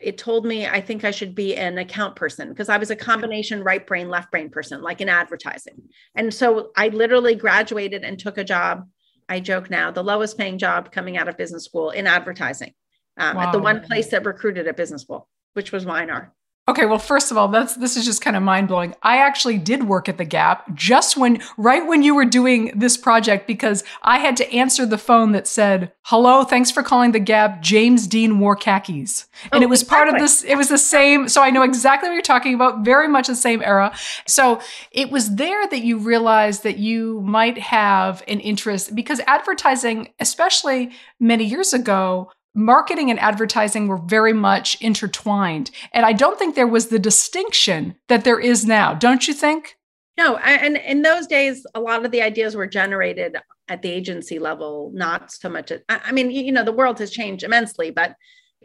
it 0.00 0.16
told 0.16 0.46
me 0.46 0.64
I 0.64 0.80
think 0.80 1.02
I 1.02 1.10
should 1.10 1.34
be 1.34 1.56
an 1.56 1.76
account 1.76 2.14
person 2.14 2.50
because 2.50 2.68
I 2.68 2.76
was 2.76 2.92
a 2.92 2.96
combination 2.96 3.64
right 3.64 3.84
brain, 3.84 4.08
left 4.08 4.30
brain 4.30 4.50
person, 4.50 4.80
like 4.80 5.00
in 5.00 5.08
advertising. 5.08 5.82
And 6.14 6.32
so 6.32 6.70
I 6.76 6.86
literally 6.86 7.34
graduated 7.34 8.04
and 8.04 8.16
took 8.16 8.38
a 8.38 8.44
job. 8.44 8.88
I 9.28 9.40
joke 9.40 9.70
now, 9.70 9.90
the 9.90 10.04
lowest 10.04 10.38
paying 10.38 10.56
job 10.56 10.92
coming 10.92 11.16
out 11.16 11.26
of 11.26 11.36
business 11.36 11.64
school 11.64 11.90
in 11.90 12.06
advertising 12.06 12.74
um, 13.16 13.36
wow. 13.36 13.48
at 13.48 13.52
the 13.52 13.58
one 13.58 13.80
place 13.80 14.06
that 14.10 14.24
recruited 14.24 14.68
at 14.68 14.76
business 14.76 15.02
school 15.02 15.28
which 15.58 15.72
was 15.72 15.84
Weinar. 15.84 16.30
Okay, 16.68 16.84
well, 16.84 16.98
first 16.98 17.30
of 17.30 17.38
all, 17.38 17.48
that's 17.48 17.76
this 17.76 17.96
is 17.96 18.04
just 18.04 18.20
kind 18.20 18.36
of 18.36 18.42
mind 18.42 18.68
blowing. 18.68 18.94
I 19.02 19.16
actually 19.16 19.56
did 19.56 19.84
work 19.84 20.06
at 20.06 20.18
the 20.18 20.24
Gap 20.26 20.72
just 20.74 21.16
when, 21.16 21.40
right 21.56 21.84
when 21.84 22.02
you 22.02 22.14
were 22.14 22.26
doing 22.26 22.72
this 22.76 22.94
project, 22.94 23.46
because 23.46 23.82
I 24.02 24.18
had 24.18 24.36
to 24.36 24.52
answer 24.52 24.84
the 24.84 24.98
phone 24.98 25.32
that 25.32 25.46
said, 25.46 25.92
"Hello, 26.02 26.44
thanks 26.44 26.70
for 26.70 26.82
calling 26.82 27.12
the 27.12 27.20
Gap. 27.20 27.62
James 27.62 28.06
Dean 28.06 28.38
wore 28.38 28.54
khakis," 28.54 29.26
and 29.50 29.62
oh, 29.62 29.66
it 29.66 29.70
was 29.70 29.80
exactly. 29.80 29.96
part 29.96 30.14
of 30.14 30.20
this. 30.20 30.44
It 30.44 30.56
was 30.56 30.68
the 30.68 30.76
same, 30.76 31.26
so 31.28 31.42
I 31.42 31.48
know 31.48 31.62
exactly 31.62 32.10
what 32.10 32.14
you're 32.14 32.22
talking 32.22 32.54
about. 32.54 32.84
Very 32.84 33.08
much 33.08 33.28
the 33.28 33.34
same 33.34 33.62
era. 33.62 33.90
So 34.26 34.60
it 34.92 35.10
was 35.10 35.36
there 35.36 35.66
that 35.68 35.80
you 35.80 35.96
realized 35.96 36.64
that 36.64 36.76
you 36.76 37.22
might 37.22 37.56
have 37.56 38.22
an 38.28 38.40
interest 38.40 38.94
because 38.94 39.20
advertising, 39.26 40.12
especially 40.20 40.90
many 41.18 41.44
years 41.46 41.72
ago, 41.72 42.30
marketing 42.58 43.10
and 43.10 43.18
advertising 43.20 43.88
were 43.88 43.98
very 43.98 44.32
much 44.32 44.80
intertwined. 44.80 45.70
And 45.92 46.04
I 46.04 46.12
don't 46.12 46.38
think 46.38 46.54
there 46.54 46.66
was 46.66 46.88
the 46.88 46.98
distinction 46.98 47.94
that 48.08 48.24
there 48.24 48.40
is 48.40 48.66
now. 48.66 48.94
Don't 48.94 49.28
you 49.28 49.32
think? 49.32 49.76
No, 50.18 50.36
and 50.38 50.76
in 50.76 51.02
those 51.02 51.28
days, 51.28 51.64
a 51.76 51.80
lot 51.80 52.04
of 52.04 52.10
the 52.10 52.22
ideas 52.22 52.56
were 52.56 52.66
generated 52.66 53.36
at 53.68 53.82
the 53.82 53.90
agency 53.90 54.40
level, 54.40 54.90
not 54.92 55.30
so 55.30 55.48
much. 55.48 55.70
At, 55.70 55.82
I 55.88 56.10
mean, 56.10 56.32
you 56.32 56.50
know, 56.50 56.64
the 56.64 56.72
world 56.72 56.98
has 56.98 57.12
changed 57.12 57.44
immensely, 57.44 57.90
but 57.92 58.16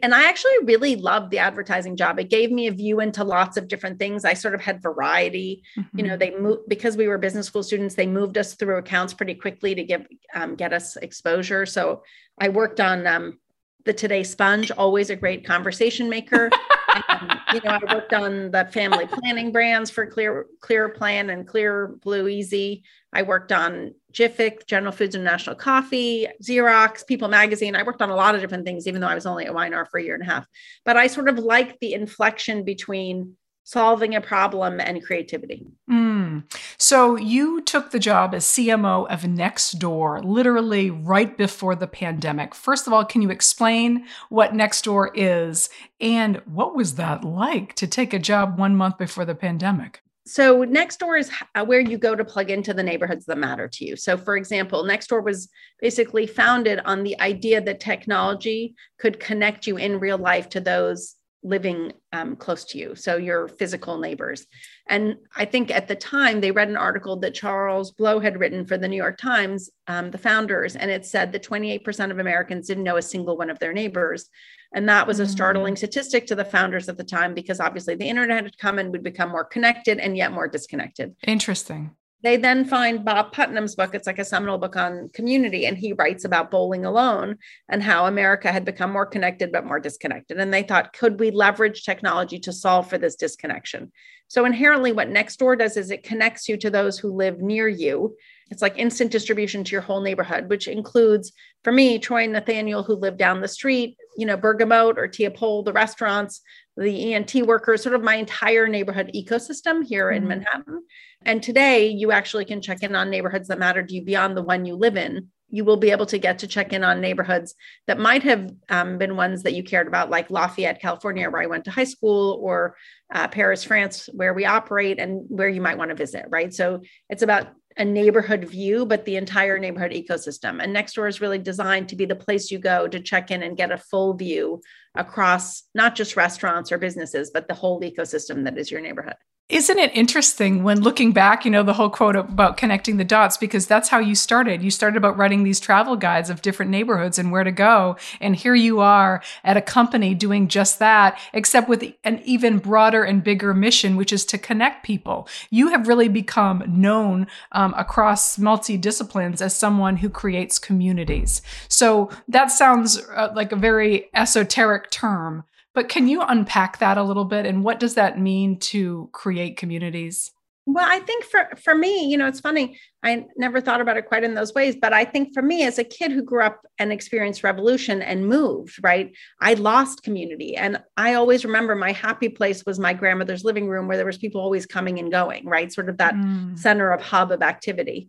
and 0.02 0.12
I 0.12 0.24
actually 0.28 0.58
really 0.64 0.96
loved 0.96 1.30
the 1.30 1.38
advertising 1.38 1.96
job. 1.96 2.18
It 2.18 2.28
gave 2.28 2.50
me 2.50 2.66
a 2.66 2.72
view 2.72 2.98
into 2.98 3.22
lots 3.22 3.56
of 3.56 3.68
different 3.68 4.00
things. 4.00 4.24
I 4.24 4.34
sort 4.34 4.56
of 4.56 4.60
had 4.60 4.82
variety. 4.82 5.62
Mm-hmm. 5.78 5.98
You 5.98 6.04
know, 6.04 6.16
they 6.16 6.36
moved 6.36 6.62
because 6.68 6.96
we 6.96 7.06
were 7.06 7.16
business 7.16 7.46
school 7.46 7.62
students. 7.62 7.94
They 7.94 8.08
moved 8.08 8.36
us 8.36 8.54
through 8.54 8.78
accounts 8.78 9.14
pretty 9.14 9.34
quickly 9.34 9.72
to 9.76 9.84
give 9.84 10.04
um, 10.34 10.56
get 10.56 10.72
us 10.72 10.96
exposure. 10.96 11.64
So 11.64 12.02
I 12.40 12.48
worked 12.48 12.80
on 12.80 13.06
um, 13.06 13.38
the 13.84 13.92
Today 13.92 14.22
Sponge, 14.22 14.70
always 14.70 15.10
a 15.10 15.16
great 15.16 15.46
conversation 15.46 16.08
maker. 16.08 16.50
um, 17.08 17.40
you 17.52 17.60
know, 17.60 17.70
I 17.70 17.94
worked 17.94 18.12
on 18.12 18.50
the 18.50 18.68
family 18.72 19.06
planning 19.06 19.52
brands 19.52 19.90
for 19.90 20.06
Clear 20.06 20.46
Clear 20.60 20.88
Plan 20.88 21.30
and 21.30 21.46
Clear 21.46 21.88
Blue 22.02 22.28
Easy. 22.28 22.84
I 23.12 23.22
worked 23.22 23.52
on 23.52 23.94
Jiffic, 24.12 24.66
General 24.66 24.92
Foods 24.92 25.14
International 25.14 25.54
Coffee, 25.54 26.26
Xerox, 26.42 27.06
People 27.06 27.28
Magazine. 27.28 27.76
I 27.76 27.82
worked 27.82 28.02
on 28.02 28.10
a 28.10 28.16
lot 28.16 28.34
of 28.34 28.40
different 28.40 28.64
things, 28.64 28.86
even 28.86 29.00
though 29.00 29.08
I 29.08 29.14
was 29.14 29.26
only 29.26 29.46
at 29.46 29.52
Weinar 29.52 29.88
for 29.88 29.98
a 29.98 30.02
year 30.02 30.14
and 30.14 30.22
a 30.22 30.26
half. 30.26 30.46
But 30.84 30.96
I 30.96 31.06
sort 31.06 31.28
of 31.28 31.38
like 31.38 31.78
the 31.80 31.94
inflection 31.94 32.64
between 32.64 33.36
solving 33.64 34.14
a 34.14 34.20
problem 34.20 34.78
and 34.78 35.02
creativity. 35.02 35.66
Mm. 35.90 36.44
So 36.78 37.16
you 37.16 37.62
took 37.62 37.90
the 37.90 37.98
job 37.98 38.34
as 38.34 38.44
CMO 38.44 39.10
of 39.10 39.22
Nextdoor 39.22 40.22
literally 40.22 40.90
right 40.90 41.36
before 41.36 41.74
the 41.74 41.86
pandemic. 41.86 42.54
First 42.54 42.86
of 42.86 42.92
all, 42.92 43.04
can 43.04 43.22
you 43.22 43.30
explain 43.30 44.06
what 44.28 44.52
Nextdoor 44.52 45.10
is 45.14 45.70
and 46.00 46.42
what 46.44 46.76
was 46.76 46.96
that 46.96 47.24
like 47.24 47.74
to 47.76 47.86
take 47.86 48.12
a 48.12 48.18
job 48.18 48.58
1 48.58 48.76
month 48.76 48.98
before 48.98 49.24
the 49.24 49.34
pandemic? 49.34 50.02
So 50.26 50.64
Nextdoor 50.64 51.20
is 51.20 51.30
where 51.66 51.80
you 51.80 51.98
go 51.98 52.14
to 52.14 52.24
plug 52.24 52.50
into 52.50 52.72
the 52.72 52.82
neighborhoods 52.82 53.26
that 53.26 53.36
matter 53.36 53.68
to 53.68 53.84
you. 53.84 53.96
So 53.96 54.16
for 54.16 54.36
example, 54.36 54.82
Nextdoor 54.84 55.22
was 55.22 55.50
basically 55.80 56.26
founded 56.26 56.80
on 56.84 57.02
the 57.02 57.18
idea 57.20 57.60
that 57.60 57.80
technology 57.80 58.74
could 58.98 59.20
connect 59.20 59.66
you 59.66 59.76
in 59.76 60.00
real 60.00 60.18
life 60.18 60.48
to 60.50 60.60
those 60.60 61.16
living 61.44 61.92
um, 62.12 62.34
close 62.34 62.64
to 62.64 62.78
you, 62.78 62.96
so 62.96 63.16
your 63.16 63.46
physical 63.46 63.98
neighbors. 63.98 64.46
And 64.88 65.16
I 65.36 65.44
think 65.44 65.70
at 65.70 65.86
the 65.86 65.94
time 65.94 66.40
they 66.40 66.50
read 66.50 66.68
an 66.68 66.76
article 66.76 67.16
that 67.20 67.34
Charles 67.34 67.92
Blow 67.92 68.18
had 68.18 68.40
written 68.40 68.66
for 68.66 68.78
the 68.78 68.88
New 68.88 68.96
York 68.96 69.18
Times, 69.18 69.70
um, 69.86 70.10
the 70.10 70.18
founders, 70.18 70.74
and 70.74 70.90
it 70.90 71.04
said 71.04 71.32
that 71.32 71.44
28% 71.44 72.10
of 72.10 72.18
Americans 72.18 72.66
didn't 72.66 72.84
know 72.84 72.96
a 72.96 73.02
single 73.02 73.36
one 73.36 73.50
of 73.50 73.58
their 73.58 73.72
neighbors. 73.72 74.28
And 74.74 74.88
that 74.88 75.06
was 75.06 75.20
a 75.20 75.28
startling 75.28 75.74
mm. 75.74 75.78
statistic 75.78 76.26
to 76.26 76.34
the 76.34 76.44
founders 76.44 76.88
at 76.88 76.96
the 76.96 77.04
time 77.04 77.32
because 77.32 77.60
obviously 77.60 77.94
the 77.94 78.08
internet 78.08 78.42
had 78.42 78.58
come 78.58 78.78
and 78.78 78.90
would 78.90 79.04
become 79.04 79.30
more 79.30 79.44
connected 79.44 79.98
and 79.98 80.16
yet 80.16 80.32
more 80.32 80.48
disconnected. 80.48 81.14
Interesting. 81.26 81.92
They 82.24 82.38
then 82.38 82.64
find 82.64 83.04
Bob 83.04 83.32
Putnam's 83.32 83.74
book. 83.74 83.94
It's 83.94 84.06
like 84.06 84.18
a 84.18 84.24
seminal 84.24 84.56
book 84.56 84.76
on 84.76 85.10
community. 85.12 85.66
And 85.66 85.76
he 85.76 85.92
writes 85.92 86.24
about 86.24 86.50
bowling 86.50 86.86
alone 86.86 87.36
and 87.68 87.82
how 87.82 88.06
America 88.06 88.50
had 88.50 88.64
become 88.64 88.90
more 88.90 89.04
connected, 89.04 89.52
but 89.52 89.66
more 89.66 89.78
disconnected. 89.78 90.38
And 90.38 90.52
they 90.52 90.62
thought, 90.62 90.94
could 90.94 91.20
we 91.20 91.30
leverage 91.30 91.84
technology 91.84 92.38
to 92.40 92.52
solve 92.52 92.88
for 92.88 92.96
this 92.96 93.14
disconnection? 93.14 93.92
So, 94.28 94.46
inherently, 94.46 94.90
what 94.90 95.10
Nextdoor 95.10 95.58
does 95.58 95.76
is 95.76 95.90
it 95.90 96.02
connects 96.02 96.48
you 96.48 96.56
to 96.56 96.70
those 96.70 96.98
who 96.98 97.12
live 97.14 97.42
near 97.42 97.68
you. 97.68 98.16
It's 98.50 98.62
like 98.62 98.78
instant 98.78 99.10
distribution 99.10 99.62
to 99.62 99.72
your 99.72 99.82
whole 99.82 100.00
neighborhood, 100.00 100.48
which 100.48 100.66
includes, 100.66 101.32
for 101.62 101.72
me, 101.72 101.98
Troy 101.98 102.24
and 102.24 102.32
Nathaniel, 102.32 102.82
who 102.82 102.94
live 102.94 103.18
down 103.18 103.42
the 103.42 103.48
street, 103.48 103.98
you 104.16 104.24
know, 104.24 104.38
Bergamot 104.38 104.98
or 104.98 105.08
Tia 105.08 105.30
Pol, 105.30 105.62
the 105.62 105.74
restaurants, 105.74 106.40
the 106.76 107.14
ENT 107.14 107.34
workers, 107.46 107.82
sort 107.82 107.94
of 107.94 108.02
my 108.02 108.16
entire 108.16 108.66
neighborhood 108.66 109.10
ecosystem 109.14 109.84
here 109.84 110.06
mm-hmm. 110.06 110.22
in 110.22 110.28
Manhattan. 110.28 110.82
And 111.24 111.42
today, 111.42 111.88
you 111.88 112.12
actually 112.12 112.44
can 112.44 112.60
check 112.60 112.82
in 112.82 112.94
on 112.94 113.10
neighborhoods 113.10 113.48
that 113.48 113.58
matter 113.58 113.82
to 113.82 113.94
you 113.94 114.02
beyond 114.02 114.36
the 114.36 114.42
one 114.42 114.64
you 114.64 114.74
live 114.74 114.96
in. 114.96 115.28
You 115.50 115.64
will 115.64 115.76
be 115.76 115.92
able 115.92 116.06
to 116.06 116.18
get 116.18 116.40
to 116.40 116.48
check 116.48 116.72
in 116.72 116.82
on 116.82 117.00
neighborhoods 117.00 117.54
that 117.86 117.98
might 117.98 118.24
have 118.24 118.50
um, 118.68 118.98
been 118.98 119.16
ones 119.16 119.44
that 119.44 119.54
you 119.54 119.62
cared 119.62 119.86
about, 119.86 120.10
like 120.10 120.30
Lafayette, 120.30 120.82
California, 120.82 121.30
where 121.30 121.42
I 121.42 121.46
went 121.46 121.64
to 121.66 121.70
high 121.70 121.84
school, 121.84 122.40
or 122.42 122.76
uh, 123.12 123.28
Paris, 123.28 123.62
France, 123.62 124.08
where 124.12 124.34
we 124.34 124.44
operate 124.44 124.98
and 124.98 125.24
where 125.28 125.48
you 125.48 125.60
might 125.60 125.78
want 125.78 125.90
to 125.90 125.94
visit, 125.94 126.26
right? 126.28 126.52
So 126.52 126.80
it's 127.08 127.22
about 127.22 127.48
a 127.76 127.84
neighborhood 127.84 128.44
view, 128.44 128.86
but 128.86 129.04
the 129.04 129.16
entire 129.16 129.58
neighborhood 129.58 129.90
ecosystem. 129.90 130.62
And 130.62 130.74
Nextdoor 130.74 131.08
is 131.08 131.20
really 131.20 131.38
designed 131.38 131.88
to 131.88 131.96
be 131.96 132.04
the 132.04 132.14
place 132.14 132.50
you 132.50 132.58
go 132.58 132.86
to 132.86 133.00
check 133.00 133.30
in 133.30 133.42
and 133.42 133.56
get 133.56 133.72
a 133.72 133.78
full 133.78 134.14
view 134.14 134.60
across 134.94 135.64
not 135.74 135.96
just 135.96 136.16
restaurants 136.16 136.70
or 136.70 136.78
businesses, 136.78 137.30
but 137.32 137.48
the 137.48 137.54
whole 137.54 137.80
ecosystem 137.80 138.44
that 138.44 138.58
is 138.58 138.70
your 138.70 138.80
neighborhood. 138.80 139.16
Isn't 139.50 139.78
it 139.78 139.94
interesting 139.94 140.62
when 140.62 140.80
looking 140.80 141.12
back, 141.12 141.44
you 141.44 141.50
know, 141.50 141.62
the 141.62 141.74
whole 141.74 141.90
quote 141.90 142.16
about 142.16 142.56
connecting 142.56 142.96
the 142.96 143.04
dots, 143.04 143.36
because 143.36 143.66
that's 143.66 143.90
how 143.90 143.98
you 143.98 144.14
started. 144.14 144.62
You 144.62 144.70
started 144.70 144.96
about 144.96 145.18
writing 145.18 145.44
these 145.44 145.60
travel 145.60 145.96
guides 145.96 146.30
of 146.30 146.40
different 146.40 146.70
neighborhoods 146.70 147.18
and 147.18 147.30
where 147.30 147.44
to 147.44 147.52
go. 147.52 147.96
And 148.22 148.34
here 148.34 148.54
you 148.54 148.80
are 148.80 149.22
at 149.44 149.58
a 149.58 149.60
company 149.60 150.14
doing 150.14 150.48
just 150.48 150.78
that, 150.78 151.20
except 151.34 151.68
with 151.68 151.84
an 152.04 152.22
even 152.24 152.56
broader 152.56 153.04
and 153.04 153.22
bigger 153.22 153.52
mission, 153.52 153.96
which 153.96 154.14
is 154.14 154.24
to 154.26 154.38
connect 154.38 154.82
people. 154.82 155.28
You 155.50 155.68
have 155.68 155.88
really 155.88 156.08
become 156.08 156.64
known 156.66 157.26
um, 157.52 157.74
across 157.76 158.38
multi 158.38 158.78
disciplines 158.78 159.42
as 159.42 159.54
someone 159.54 159.98
who 159.98 160.08
creates 160.08 160.58
communities. 160.58 161.42
So 161.68 162.08
that 162.28 162.50
sounds 162.50 162.98
uh, 163.14 163.30
like 163.34 163.52
a 163.52 163.56
very 163.56 164.08
esoteric 164.14 164.90
term. 164.90 165.44
But 165.74 165.88
can 165.88 166.06
you 166.08 166.22
unpack 166.22 166.78
that 166.78 166.98
a 166.98 167.02
little 167.02 167.24
bit? 167.24 167.46
And 167.46 167.64
what 167.64 167.80
does 167.80 167.94
that 167.94 168.18
mean 168.18 168.58
to 168.60 169.08
create 169.12 169.56
communities? 169.56 170.30
Well, 170.66 170.86
I 170.88 171.00
think 171.00 171.24
for 171.24 171.50
for 171.62 171.74
me, 171.74 172.06
you 172.06 172.16
know, 172.16 172.26
it's 172.26 172.40
funny. 172.40 172.78
I 173.02 173.26
never 173.36 173.60
thought 173.60 173.82
about 173.82 173.98
it 173.98 174.06
quite 174.06 174.24
in 174.24 174.34
those 174.34 174.54
ways, 174.54 174.76
but 174.80 174.94
I 174.94 175.04
think 175.04 175.34
for 175.34 175.42
me 175.42 175.64
as 175.64 175.78
a 175.78 175.84
kid 175.84 176.10
who 176.10 176.22
grew 176.22 176.42
up 176.42 176.62
and 176.78 176.90
experienced 176.90 177.44
revolution 177.44 178.00
and 178.00 178.26
moved, 178.26 178.78
right? 178.82 179.12
I 179.42 179.54
lost 179.54 180.02
community. 180.02 180.56
And 180.56 180.82
I 180.96 181.14
always 181.14 181.44
remember 181.44 181.74
my 181.74 181.92
happy 181.92 182.30
place 182.30 182.64
was 182.64 182.78
my 182.78 182.94
grandmother's 182.94 183.44
living 183.44 183.68
room 183.68 183.88
where 183.88 183.98
there 183.98 184.06
was 184.06 184.16
people 184.16 184.40
always 184.40 184.64
coming 184.64 184.98
and 184.98 185.12
going, 185.12 185.44
right? 185.44 185.70
Sort 185.70 185.90
of 185.90 185.98
that 185.98 186.14
mm. 186.14 186.58
center 186.58 186.90
of 186.92 187.02
hub 187.02 187.30
of 187.30 187.42
activity. 187.42 188.08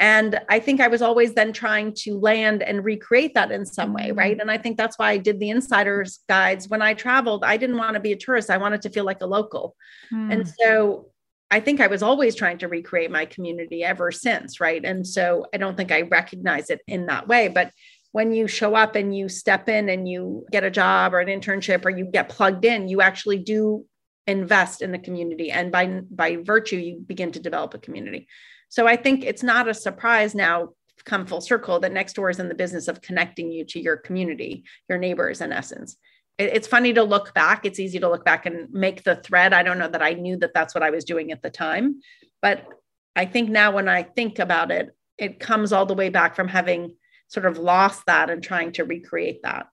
And 0.00 0.40
I 0.48 0.58
think 0.58 0.80
I 0.80 0.88
was 0.88 1.02
always 1.02 1.34
then 1.34 1.52
trying 1.52 1.94
to 1.98 2.18
land 2.18 2.62
and 2.62 2.84
recreate 2.84 3.34
that 3.34 3.52
in 3.52 3.64
some 3.64 3.92
way, 3.92 4.10
right? 4.10 4.32
Mm-hmm. 4.32 4.40
And 4.40 4.50
I 4.50 4.58
think 4.58 4.76
that's 4.76 4.98
why 4.98 5.10
I 5.10 5.18
did 5.18 5.38
the 5.38 5.50
insiders 5.50 6.20
guides. 6.28 6.68
When 6.68 6.82
I 6.82 6.94
traveled, 6.94 7.44
I 7.44 7.56
didn't 7.56 7.78
want 7.78 7.94
to 7.94 8.00
be 8.00 8.12
a 8.12 8.16
tourist, 8.16 8.50
I 8.50 8.56
wanted 8.56 8.82
to 8.82 8.90
feel 8.90 9.04
like 9.04 9.22
a 9.22 9.26
local. 9.26 9.76
Mm. 10.12 10.32
And 10.32 10.48
so 10.48 11.10
I 11.50 11.60
think 11.60 11.80
I 11.80 11.86
was 11.86 12.02
always 12.02 12.34
trying 12.34 12.58
to 12.58 12.68
recreate 12.68 13.12
my 13.12 13.26
community 13.26 13.84
ever 13.84 14.10
since, 14.10 14.58
right? 14.58 14.84
And 14.84 15.06
so 15.06 15.46
I 15.54 15.58
don't 15.58 15.76
think 15.76 15.92
I 15.92 16.02
recognize 16.02 16.70
it 16.70 16.80
in 16.88 17.06
that 17.06 17.28
way. 17.28 17.46
But 17.46 17.70
when 18.10 18.32
you 18.32 18.48
show 18.48 18.74
up 18.74 18.96
and 18.96 19.16
you 19.16 19.28
step 19.28 19.68
in 19.68 19.88
and 19.88 20.08
you 20.08 20.46
get 20.50 20.64
a 20.64 20.70
job 20.70 21.14
or 21.14 21.20
an 21.20 21.28
internship 21.28 21.84
or 21.84 21.90
you 21.90 22.06
get 22.06 22.28
plugged 22.28 22.64
in, 22.64 22.88
you 22.88 23.00
actually 23.00 23.38
do 23.38 23.84
invest 24.26 24.82
in 24.82 24.90
the 24.90 24.98
community. 24.98 25.50
And 25.50 25.70
by, 25.70 26.00
by 26.10 26.36
virtue, 26.36 26.76
you 26.76 27.04
begin 27.06 27.30
to 27.32 27.40
develop 27.40 27.74
a 27.74 27.78
community. 27.78 28.26
So 28.74 28.88
I 28.88 28.96
think 28.96 29.22
it's 29.22 29.44
not 29.44 29.68
a 29.68 29.72
surprise 29.72 30.34
now, 30.34 30.70
come 31.04 31.26
full 31.26 31.40
circle, 31.40 31.78
that 31.78 31.92
Nextdoor 31.92 32.28
is 32.28 32.40
in 32.40 32.48
the 32.48 32.56
business 32.56 32.88
of 32.88 33.00
connecting 33.00 33.52
you 33.52 33.64
to 33.66 33.78
your 33.78 33.96
community, 33.96 34.64
your 34.88 34.98
neighbors, 34.98 35.40
in 35.40 35.52
essence. 35.52 35.96
It's 36.38 36.66
funny 36.66 36.92
to 36.94 37.04
look 37.04 37.32
back. 37.34 37.64
It's 37.64 37.78
easy 37.78 38.00
to 38.00 38.08
look 38.08 38.24
back 38.24 38.46
and 38.46 38.68
make 38.72 39.04
the 39.04 39.14
thread. 39.14 39.52
I 39.52 39.62
don't 39.62 39.78
know 39.78 39.86
that 39.86 40.02
I 40.02 40.14
knew 40.14 40.36
that 40.38 40.54
that's 40.54 40.74
what 40.74 40.82
I 40.82 40.90
was 40.90 41.04
doing 41.04 41.30
at 41.30 41.40
the 41.40 41.50
time. 41.50 42.00
But 42.42 42.66
I 43.14 43.26
think 43.26 43.48
now 43.48 43.70
when 43.70 43.88
I 43.88 44.02
think 44.02 44.40
about 44.40 44.72
it, 44.72 44.88
it 45.18 45.38
comes 45.38 45.72
all 45.72 45.86
the 45.86 45.94
way 45.94 46.08
back 46.08 46.34
from 46.34 46.48
having 46.48 46.96
sort 47.28 47.46
of 47.46 47.58
lost 47.58 48.06
that 48.06 48.28
and 48.28 48.42
trying 48.42 48.72
to 48.72 48.82
recreate 48.82 49.42
that. 49.44 49.68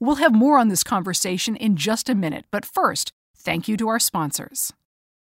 We'll 0.00 0.14
have 0.14 0.32
more 0.32 0.58
on 0.58 0.68
this 0.68 0.82
conversation 0.82 1.56
in 1.56 1.76
just 1.76 2.08
a 2.08 2.14
minute, 2.14 2.46
but 2.50 2.64
first, 2.64 3.12
thank 3.36 3.68
you 3.68 3.76
to 3.76 3.88
our 3.88 3.98
sponsors. 3.98 4.72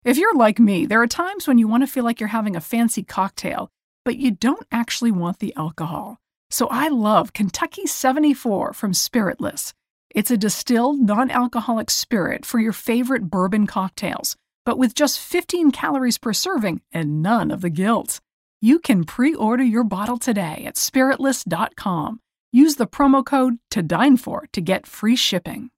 If 0.03 0.17
you're 0.17 0.35
like 0.35 0.59
me, 0.59 0.85
there 0.85 1.01
are 1.01 1.07
times 1.07 1.47
when 1.47 1.57
you 1.57 1.67
want 1.67 1.83
to 1.83 1.87
feel 1.87 2.03
like 2.03 2.19
you're 2.19 2.27
having 2.29 2.55
a 2.55 2.61
fancy 2.61 3.03
cocktail, 3.03 3.69
but 4.05 4.17
you 4.17 4.31
don't 4.31 4.65
actually 4.71 5.11
want 5.11 5.39
the 5.39 5.53
alcohol. 5.55 6.17
So 6.49 6.67
I 6.67 6.87
love 6.87 7.33
Kentucky 7.33 7.85
74 7.87 8.73
from 8.73 8.93
Spiritless. 8.93 9.73
It's 10.11 10.31
a 10.31 10.37
distilled, 10.37 10.99
non 10.99 11.29
alcoholic 11.29 11.89
spirit 11.89 12.45
for 12.45 12.59
your 12.59 12.73
favorite 12.73 13.29
bourbon 13.29 13.67
cocktails, 13.67 14.35
but 14.65 14.77
with 14.77 14.95
just 14.95 15.19
15 15.19 15.71
calories 15.71 16.17
per 16.17 16.33
serving 16.33 16.81
and 16.91 17.21
none 17.21 17.51
of 17.51 17.61
the 17.61 17.69
guilt. 17.69 18.19
You 18.61 18.79
can 18.79 19.03
pre 19.03 19.35
order 19.35 19.63
your 19.63 19.83
bottle 19.83 20.17
today 20.17 20.63
at 20.65 20.75
spiritless.com. 20.75 22.19
Use 22.53 22.75
the 22.75 22.87
promo 22.87 23.25
code 23.25 23.59
to 23.71 23.83
dine 23.83 24.17
for 24.17 24.47
to 24.53 24.61
get 24.61 24.87
free 24.87 25.15
shipping. 25.15 25.69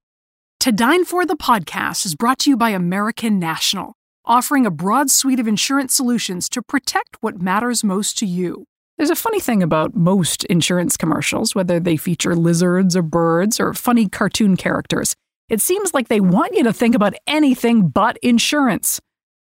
To 0.62 0.72
Dine 0.72 1.06
For 1.06 1.26
the 1.26 1.38
podcast 1.38 2.06
is 2.06 2.16
brought 2.16 2.40
to 2.40 2.50
you 2.50 2.58
by 2.58 2.72
American 2.72 3.40
National, 3.40 3.94
offering 4.29 4.63
a 4.63 4.71
broad 4.71 5.09
suite 5.09 5.39
of 5.39 5.48
insurance 5.48 5.95
solutions 5.95 6.48
to 6.48 6.62
protect 6.62 7.17
what 7.19 7.41
matters 7.41 7.83
most 7.83 8.15
to 8.19 8.27
you. 8.27 8.63
There's 8.98 9.09
a 9.09 9.15
funny 9.15 9.39
thing 9.39 9.63
about 9.63 9.95
most 9.95 10.45
insurance 10.45 10.98
commercials, 10.98 11.55
whether 11.55 11.79
they 11.79 11.98
feature 11.98 12.36
lizards 12.36 12.95
or 12.95 13.01
birds 13.01 13.59
or 13.59 13.74
funny 13.74 14.07
cartoon 14.07 14.55
characters. 14.55 15.15
It 15.50 15.62
seems 15.62 15.95
like 15.95 16.09
they 16.09 16.19
want 16.19 16.53
you 16.53 16.63
to 16.63 16.74
think 16.74 16.93
about 16.93 17.15
anything 17.25 17.88
but 17.88 18.17
insurance. 18.21 19.01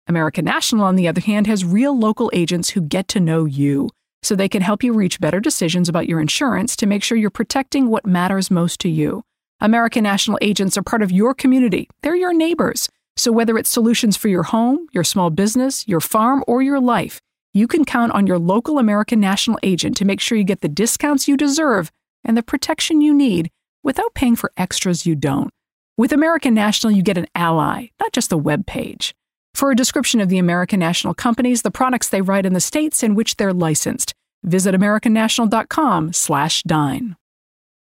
American 0.07 0.45
National, 0.45 0.85
on 0.85 0.97
the 0.97 1.09
other 1.09 1.23
hand, 1.23 1.47
has 1.47 1.65
real 1.65 1.99
local 1.99 2.31
agents 2.35 2.71
who 2.71 2.83
get 2.83 3.09
to 3.09 3.21
know 3.21 3.47
you, 3.47 3.89
so 4.23 4.37
they 4.37 4.51
can 4.51 4.61
help 4.61 4.83
you 4.83 4.93
reach 4.93 5.19
better 5.19 5.41
decisions 5.41 5.89
about 5.89 6.09
your 6.09 6.21
insurance 6.21 6.77
to 6.77 6.87
make 6.87 7.03
sure 7.03 7.17
you're 7.17 7.31
protecting 7.31 7.89
what 7.89 8.05
matters 8.05 8.51
most 8.51 8.81
to 8.81 8.91
you. 8.91 9.23
American 9.61 10.03
National 10.03 10.39
agents 10.43 10.77
are 10.77 10.83
part 10.83 11.01
of 11.01 11.11
your 11.11 11.33
community, 11.33 11.89
they're 12.03 12.15
your 12.15 12.35
neighbors. 12.35 12.91
So 13.17 13.33
whether 13.33 13.57
it's 13.57 13.71
solutions 13.71 14.17
for 14.17 14.29
your 14.29 14.43
home, 14.45 14.87
your 14.93 15.05
small 15.05 15.31
business, 15.31 15.87
your 15.87 16.01
farm, 16.01 16.43
or 16.47 16.63
your 16.63 16.81
life, 16.81 17.21
you 17.53 17.69
can 17.69 17.85
count 17.85 18.13
on 18.13 18.27
your 18.27 18.39
local 18.39 18.79
American 18.79 19.21
National 19.21 19.59
agent 19.63 19.97
to 19.99 20.05
make 20.05 20.21
sure 20.21 20.37
you 20.37 20.45
get 20.45 20.61
the 20.61 20.69
discounts 20.69 21.29
you 21.29 21.37
deserve 21.37 21.93
and 22.25 22.37
the 22.37 22.43
protection 22.43 23.01
you 23.01 23.15
need 23.15 23.51
without 23.85 24.15
paying 24.15 24.35
for 24.35 24.51
extras 24.57 25.07
you 25.07 25.15
don't. 25.15 25.51
With 25.97 26.13
American 26.13 26.55
National, 26.55 26.91
you 26.91 27.05
get 27.05 27.19
an 27.19 27.29
ally, 27.37 27.87
not 28.01 28.13
just 28.13 28.33
a 28.33 28.37
web 28.37 28.67
page. 28.67 29.15
For 29.55 29.71
a 29.71 29.77
description 29.77 30.21
of 30.21 30.29
the 30.29 30.39
American 30.39 30.81
National 30.81 31.15
companies, 31.15 31.63
the 31.63 31.71
products 31.71 32.09
they 32.09 32.21
write 32.21 32.45
in 32.45 32.55
the 32.55 32.61
states 32.61 33.05
in 33.05 33.15
which 33.15 33.37
they're 33.37 33.53
licensed, 33.53 34.13
visit 34.43 34.75
americannational.com/dine. 34.75 37.17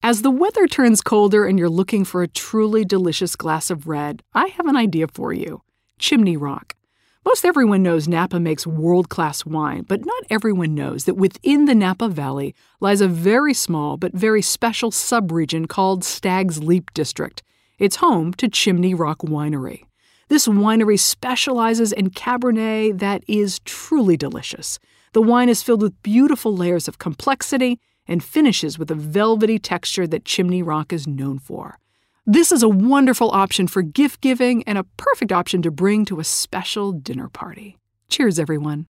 As 0.02 0.22
the 0.22 0.30
weather 0.30 0.66
turns 0.66 1.02
colder 1.02 1.44
and 1.44 1.58
you're 1.58 1.68
looking 1.68 2.06
for 2.06 2.22
a 2.22 2.28
truly 2.28 2.86
delicious 2.86 3.36
glass 3.36 3.68
of 3.68 3.86
red, 3.86 4.22
I 4.32 4.46
have 4.46 4.64
an 4.64 4.74
idea 4.74 5.06
for 5.08 5.34
you. 5.34 5.60
Chimney 5.98 6.38
Rock. 6.38 6.74
Most 7.22 7.44
everyone 7.44 7.82
knows 7.82 8.08
Napa 8.08 8.40
makes 8.40 8.66
world-class 8.66 9.44
wine, 9.44 9.84
but 9.86 10.06
not 10.06 10.24
everyone 10.30 10.74
knows 10.74 11.04
that 11.04 11.16
within 11.18 11.66
the 11.66 11.74
Napa 11.74 12.08
Valley 12.08 12.54
lies 12.80 13.02
a 13.02 13.08
very 13.08 13.52
small 13.52 13.98
but 13.98 14.14
very 14.14 14.40
special 14.40 14.90
subregion 14.90 15.68
called 15.68 16.02
Stag's 16.02 16.62
Leap 16.62 16.94
District. 16.94 17.42
It's 17.78 17.96
home 17.96 18.32
to 18.34 18.48
Chimney 18.48 18.94
Rock 18.94 19.18
Winery. 19.18 19.84
This 20.28 20.48
winery 20.48 20.98
specializes 20.98 21.92
in 21.92 22.08
Cabernet 22.08 23.00
that 23.00 23.22
is 23.28 23.58
truly 23.66 24.16
delicious. 24.16 24.78
The 25.12 25.20
wine 25.20 25.50
is 25.50 25.62
filled 25.62 25.82
with 25.82 26.02
beautiful 26.02 26.56
layers 26.56 26.88
of 26.88 26.98
complexity 26.98 27.80
and 28.06 28.22
finishes 28.24 28.78
with 28.78 28.90
a 28.90 28.94
velvety 28.94 29.58
texture 29.58 30.06
that 30.06 30.24
Chimney 30.24 30.62
Rock 30.62 30.92
is 30.92 31.06
known 31.06 31.38
for. 31.38 31.78
This 32.26 32.52
is 32.52 32.62
a 32.62 32.68
wonderful 32.68 33.30
option 33.30 33.66
for 33.66 33.82
gift 33.82 34.20
giving 34.20 34.62
and 34.64 34.78
a 34.78 34.84
perfect 34.96 35.32
option 35.32 35.62
to 35.62 35.70
bring 35.70 36.04
to 36.06 36.20
a 36.20 36.24
special 36.24 36.92
dinner 36.92 37.28
party. 37.28 37.76
Cheers, 38.08 38.38
everyone. 38.38 38.86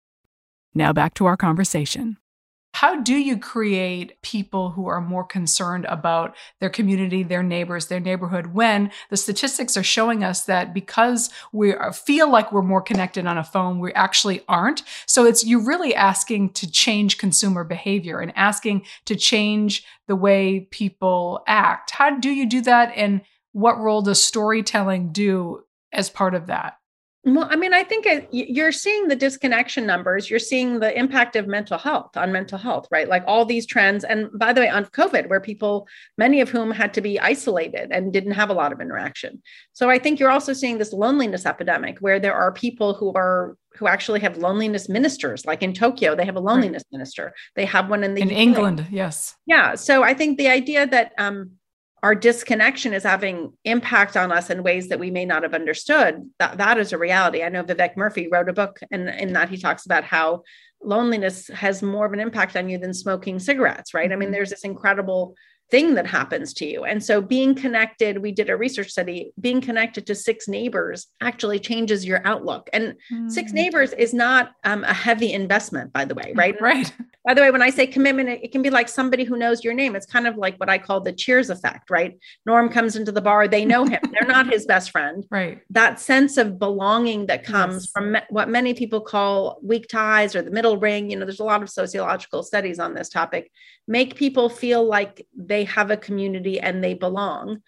Now 0.74 0.92
back 0.92 1.14
to 1.14 1.26
our 1.26 1.36
conversation. 1.36 2.16
How 2.74 3.00
do 3.00 3.14
you 3.16 3.38
create 3.38 4.20
people 4.22 4.70
who 4.70 4.86
are 4.86 5.00
more 5.00 5.24
concerned 5.24 5.84
about 5.86 6.36
their 6.60 6.70
community, 6.70 7.22
their 7.24 7.42
neighbors, 7.42 7.86
their 7.86 7.98
neighborhood 7.98 8.54
when 8.54 8.92
the 9.10 9.16
statistics 9.16 9.76
are 9.76 9.82
showing 9.82 10.22
us 10.22 10.44
that 10.44 10.72
because 10.72 11.30
we 11.52 11.74
feel 11.92 12.30
like 12.30 12.52
we're 12.52 12.62
more 12.62 12.82
connected 12.82 13.26
on 13.26 13.36
a 13.36 13.42
phone, 13.42 13.80
we 13.80 13.92
actually 13.94 14.42
aren't? 14.48 14.84
So 15.06 15.24
it's 15.24 15.44
you're 15.44 15.64
really 15.64 15.94
asking 15.94 16.50
to 16.50 16.70
change 16.70 17.18
consumer 17.18 17.64
behavior 17.64 18.20
and 18.20 18.32
asking 18.36 18.84
to 19.06 19.16
change 19.16 19.84
the 20.06 20.16
way 20.16 20.68
people 20.70 21.42
act. 21.48 21.90
How 21.90 22.16
do 22.16 22.30
you 22.30 22.46
do 22.46 22.60
that 22.60 22.92
and 22.94 23.22
what 23.52 23.80
role 23.80 24.02
does 24.02 24.22
storytelling 24.22 25.10
do 25.10 25.64
as 25.92 26.10
part 26.10 26.34
of 26.34 26.46
that? 26.46 26.77
Well, 27.34 27.48
I 27.50 27.56
mean, 27.56 27.74
I 27.74 27.84
think 27.84 28.06
you're 28.30 28.72
seeing 28.72 29.08
the 29.08 29.16
disconnection 29.16 29.86
numbers. 29.86 30.30
You're 30.30 30.38
seeing 30.38 30.80
the 30.80 30.96
impact 30.96 31.36
of 31.36 31.46
mental 31.46 31.78
health 31.78 32.16
on 32.16 32.32
mental 32.32 32.58
health, 32.58 32.86
right? 32.90 33.08
Like 33.08 33.24
all 33.26 33.44
these 33.44 33.66
trends. 33.66 34.04
And 34.04 34.28
by 34.38 34.52
the 34.52 34.62
way, 34.62 34.68
on 34.68 34.84
COVID, 34.86 35.28
where 35.28 35.40
people, 35.40 35.88
many 36.16 36.40
of 36.40 36.48
whom 36.48 36.70
had 36.70 36.94
to 36.94 37.00
be 37.00 37.18
isolated 37.20 37.90
and 37.90 38.12
didn't 38.12 38.32
have 38.32 38.50
a 38.50 38.54
lot 38.54 38.72
of 38.72 38.80
interaction. 38.80 39.42
So 39.72 39.90
I 39.90 39.98
think 39.98 40.18
you're 40.18 40.30
also 40.30 40.52
seeing 40.52 40.78
this 40.78 40.92
loneliness 40.92 41.46
epidemic 41.46 41.98
where 42.00 42.20
there 42.20 42.34
are 42.34 42.52
people 42.52 42.94
who 42.94 43.12
are 43.14 43.56
who 43.76 43.86
actually 43.86 44.18
have 44.18 44.36
loneliness 44.38 44.88
ministers 44.88 45.46
like 45.46 45.62
in 45.62 45.72
tokyo 45.72 46.16
they 46.16 46.24
have 46.24 46.34
a 46.34 46.40
loneliness 46.40 46.82
right. 46.90 46.98
minister 46.98 47.32
they 47.54 47.64
have 47.64 47.88
one 47.88 48.02
in 48.02 48.14
the 48.14 48.22
in 48.22 48.28
UK. 48.28 48.34
england 48.34 48.86
yes 48.90 49.36
yeah 49.46 49.74
so 49.76 50.02
i 50.02 50.12
think 50.12 50.36
the 50.36 50.48
idea 50.48 50.86
that 50.86 51.12
um, 51.18 51.52
our 52.02 52.14
disconnection 52.14 52.92
is 52.92 53.02
having 53.02 53.52
impact 53.64 54.16
on 54.16 54.30
us 54.30 54.50
in 54.50 54.62
ways 54.62 54.88
that 54.88 55.00
we 55.00 55.10
may 55.10 55.24
not 55.24 55.42
have 55.42 55.54
understood. 55.54 56.30
That 56.38 56.58
that 56.58 56.78
is 56.78 56.92
a 56.92 56.98
reality. 56.98 57.42
I 57.42 57.48
know 57.48 57.64
Vivek 57.64 57.96
Murthy 57.96 58.28
wrote 58.30 58.48
a 58.48 58.52
book 58.52 58.80
and 58.90 59.08
in 59.08 59.32
that 59.32 59.48
he 59.48 59.56
talks 59.56 59.84
about 59.86 60.04
how 60.04 60.42
loneliness 60.82 61.48
has 61.48 61.82
more 61.82 62.06
of 62.06 62.12
an 62.12 62.20
impact 62.20 62.56
on 62.56 62.68
you 62.68 62.78
than 62.78 62.94
smoking 62.94 63.38
cigarettes 63.38 63.94
right? 63.94 64.12
I 64.12 64.16
mean 64.16 64.26
mm-hmm. 64.26 64.34
there's 64.34 64.50
this 64.50 64.64
incredible 64.64 65.34
thing 65.70 65.94
that 65.94 66.06
happens 66.06 66.54
to 66.54 66.66
you. 66.66 66.84
And 66.84 67.02
so 67.02 67.20
being 67.20 67.54
connected, 67.54 68.18
we 68.18 68.32
did 68.32 68.48
a 68.48 68.56
research 68.56 68.90
study, 68.90 69.32
being 69.40 69.60
connected 69.60 70.06
to 70.06 70.14
six 70.14 70.48
neighbors 70.48 71.08
actually 71.20 71.58
changes 71.58 72.06
your 72.06 72.26
outlook. 72.26 72.70
And 72.72 72.94
mm. 73.12 73.30
six 73.30 73.52
neighbors 73.52 73.92
is 73.92 74.14
not 74.14 74.52
um, 74.64 74.84
a 74.84 74.94
heavy 74.94 75.32
investment, 75.32 75.92
by 75.92 76.04
the 76.04 76.14
way, 76.14 76.32
right? 76.34 76.56
Right. 76.68 76.92
By 77.24 77.34
the 77.34 77.42
way, 77.42 77.50
when 77.50 77.62
I 77.62 77.70
say 77.70 77.86
commitment, 77.86 78.28
it, 78.28 78.44
it, 78.44 78.52
can 78.52 78.62
be 78.62 78.70
like 78.70 78.88
somebody 78.88 79.24
who 79.24 79.36
knows 79.36 79.62
your 79.62 79.74
name. 79.74 79.94
It's 79.94 80.06
kind 80.06 80.26
of 80.26 80.36
like 80.36 80.56
what 80.56 80.70
I 80.70 80.78
call 80.78 81.00
the 81.00 81.12
cheers 81.12 81.50
effect, 81.50 81.90
right? 81.90 82.18
Norm 82.46 82.68
comes 82.68 82.96
into 82.96 83.12
the 83.12 83.20
bar, 83.20 83.46
they 83.46 83.64
know 83.64 83.84
him. 83.84 84.00
They're 84.12 84.28
not 84.28 84.50
his 84.50 84.66
best 84.66 84.90
friend. 84.90 85.24
Right. 85.38 85.60
That 85.70 86.00
sense 86.00 86.36
of 86.36 86.58
belonging 86.58 87.26
that 87.26 87.44
comes 87.44 87.84
yes. 87.84 87.90
from 87.92 88.16
what 88.30 88.48
many 88.48 88.72
people 88.72 89.00
call 89.00 89.58
weak 89.62 89.88
ties 89.88 90.34
or 90.34 90.42
the 90.42 90.50
middle 90.50 90.78
ring. 90.78 91.10
You 91.10 91.18
know, 91.18 91.26
there's 91.26 91.40
a 91.40 91.44
lot 91.44 91.62
of 91.62 91.68
sociological 91.68 92.42
studies 92.42 92.78
on 92.78 92.94
this 92.94 93.08
topic. 93.08 93.50
Make 93.86 94.16
people 94.16 94.48
feel 94.48 94.84
like 94.84 95.26
they 95.36 95.57
have 95.64 95.90
a 95.90 95.96
community 95.96 96.60
and 96.60 96.82
they 96.82 96.94
belong. 96.94 97.62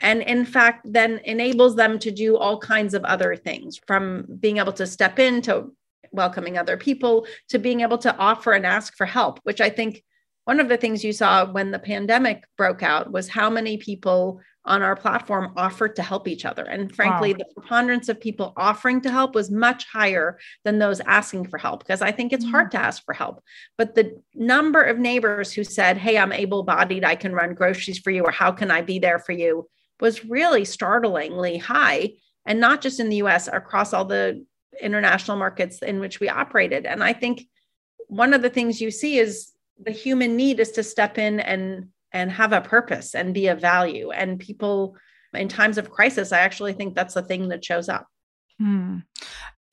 And 0.00 0.22
in 0.22 0.44
fact 0.44 0.86
then 0.90 1.20
enables 1.24 1.74
them 1.74 1.98
to 2.00 2.10
do 2.10 2.36
all 2.36 2.58
kinds 2.58 2.94
of 2.94 3.04
other 3.04 3.34
things 3.34 3.80
from 3.86 4.26
being 4.40 4.58
able 4.58 4.72
to 4.74 4.86
step 4.86 5.18
in 5.18 5.42
to 5.42 5.72
welcoming 6.12 6.56
other 6.56 6.76
people 6.76 7.26
to 7.48 7.58
being 7.58 7.80
able 7.80 7.98
to 7.98 8.16
offer 8.16 8.52
and 8.52 8.64
ask 8.64 8.96
for 8.96 9.06
help, 9.06 9.40
which 9.42 9.60
I 9.60 9.70
think 9.70 10.02
one 10.44 10.60
of 10.60 10.68
the 10.68 10.78
things 10.78 11.04
you 11.04 11.12
saw 11.12 11.44
when 11.44 11.70
the 11.70 11.78
pandemic 11.78 12.44
broke 12.56 12.82
out 12.82 13.12
was 13.12 13.28
how 13.28 13.50
many 13.50 13.76
people 13.76 14.40
on 14.68 14.82
our 14.82 14.94
platform 14.94 15.52
offered 15.56 15.96
to 15.96 16.02
help 16.02 16.28
each 16.28 16.44
other. 16.44 16.62
And 16.62 16.94
frankly, 16.94 17.32
wow. 17.32 17.38
the 17.38 17.54
preponderance 17.54 18.08
of 18.08 18.20
people 18.20 18.52
offering 18.56 19.00
to 19.00 19.10
help 19.10 19.34
was 19.34 19.50
much 19.50 19.86
higher 19.86 20.38
than 20.64 20.78
those 20.78 21.00
asking 21.00 21.48
for 21.48 21.58
help 21.58 21.80
because 21.80 22.02
I 22.02 22.12
think 22.12 22.32
it's 22.32 22.44
mm-hmm. 22.44 22.52
hard 22.52 22.70
to 22.72 22.78
ask 22.78 23.02
for 23.04 23.14
help. 23.14 23.42
But 23.78 23.94
the 23.94 24.20
number 24.34 24.82
of 24.82 24.98
neighbors 24.98 25.52
who 25.52 25.64
said, 25.64 25.96
Hey, 25.96 26.18
I'm 26.18 26.32
able 26.32 26.62
bodied, 26.62 27.02
I 27.02 27.16
can 27.16 27.32
run 27.32 27.54
groceries 27.54 27.98
for 27.98 28.10
you, 28.10 28.22
or 28.24 28.30
how 28.30 28.52
can 28.52 28.70
I 28.70 28.82
be 28.82 28.98
there 28.98 29.18
for 29.18 29.32
you 29.32 29.68
was 30.00 30.24
really 30.24 30.64
startlingly 30.64 31.58
high. 31.58 32.10
And 32.46 32.60
not 32.60 32.82
just 32.82 33.00
in 33.00 33.08
the 33.08 33.16
US, 33.16 33.48
across 33.48 33.92
all 33.92 34.04
the 34.04 34.44
international 34.80 35.38
markets 35.38 35.82
in 35.82 35.98
which 35.98 36.20
we 36.20 36.28
operated. 36.28 36.86
And 36.86 37.02
I 37.02 37.14
think 37.14 37.46
one 38.06 38.34
of 38.34 38.42
the 38.42 38.50
things 38.50 38.80
you 38.80 38.90
see 38.90 39.18
is 39.18 39.52
the 39.82 39.90
human 39.90 40.36
need 40.36 40.60
is 40.60 40.72
to 40.72 40.82
step 40.82 41.18
in 41.18 41.40
and 41.40 41.88
and 42.12 42.30
have 42.30 42.52
a 42.52 42.60
purpose 42.60 43.14
and 43.14 43.34
be 43.34 43.48
of 43.48 43.60
value 43.60 44.10
and 44.10 44.38
people 44.38 44.96
in 45.34 45.48
times 45.48 45.78
of 45.78 45.90
crisis 45.90 46.32
i 46.32 46.38
actually 46.38 46.72
think 46.72 46.94
that's 46.94 47.14
the 47.14 47.22
thing 47.22 47.48
that 47.48 47.64
shows 47.64 47.88
up 47.88 48.06
hmm. 48.58 48.98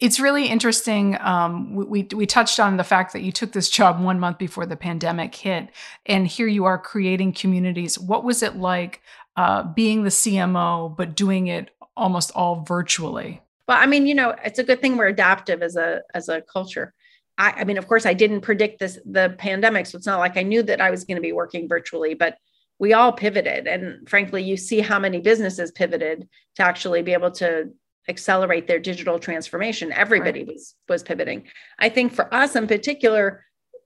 It's 0.02 0.20
really 0.20 0.48
interesting. 0.48 1.18
Um, 1.22 1.74
we, 1.74 2.04
we 2.14 2.26
touched 2.26 2.60
on 2.60 2.76
the 2.76 2.84
fact 2.84 3.14
that 3.14 3.22
you 3.22 3.32
took 3.32 3.54
this 3.54 3.70
job 3.70 4.02
one 4.02 4.20
month 4.20 4.38
before 4.38 4.66
the 4.66 4.76
pandemic 4.76 5.34
hit, 5.34 5.70
and 6.06 6.28
here 6.28 6.48
you 6.48 6.66
are 6.66 6.78
creating 6.78 7.32
communities. 7.32 7.98
What 7.98 8.26
was 8.26 8.44
it 8.44 8.58
like 8.58 9.02
uh, 9.38 9.64
being 9.64 10.04
the 10.04 10.10
CMO, 10.10 10.96
but 10.96 11.16
doing 11.16 11.48
it 11.48 11.72
almost 11.96 12.32
all 12.36 12.66
virtually? 12.66 13.42
Well, 13.70 13.78
I 13.78 13.86
mean, 13.86 14.06
you 14.06 14.16
know, 14.16 14.36
it's 14.44 14.60
a 14.60 14.64
good 14.64 14.82
thing 14.82 14.98
we're 14.98 15.08
adaptive 15.08 15.62
as 15.62 15.78
a 15.78 16.02
as 16.14 16.28
a 16.28 16.42
culture. 16.42 16.94
I, 17.38 17.52
I 17.58 17.64
mean, 17.64 17.78
of 17.78 17.88
course, 17.88 18.06
I 18.06 18.14
didn't 18.14 18.42
predict 18.42 18.80
this 18.80 19.00
the 19.06 19.36
pandemic, 19.38 19.86
so 19.86 19.98
it's 19.98 20.08
not 20.08 20.20
like 20.20 20.38
I 20.38 20.44
knew 20.44 20.64
that 20.64 20.82
I 20.82 20.92
was 20.92 21.04
going 21.04 21.18
to 21.18 21.22
be 21.22 21.34
working 21.34 21.68
virtually, 21.68 22.14
but 22.14 22.38
we 22.80 22.94
all 22.94 23.12
pivoted, 23.12 23.68
and 23.68 24.08
frankly, 24.08 24.44
you 24.44 24.58
see 24.58 24.82
how 24.82 25.00
many 25.00 25.20
businesses 25.22 25.72
pivoted 25.72 26.28
to 26.56 26.64
actually 26.64 27.02
be 27.02 27.14
able 27.14 27.32
to 27.32 27.70
accelerate 28.08 28.68
their 28.68 28.80
digital 28.80 29.18
transformation 29.18 29.92
everybody 29.92 30.44
right. 30.44 30.54
was 30.54 30.76
was 30.88 31.04
pivoting 31.04 31.44
i 31.80 31.90
think 31.90 32.14
for 32.14 32.32
us 32.34 32.56
in 32.56 32.68
particular 32.68 33.44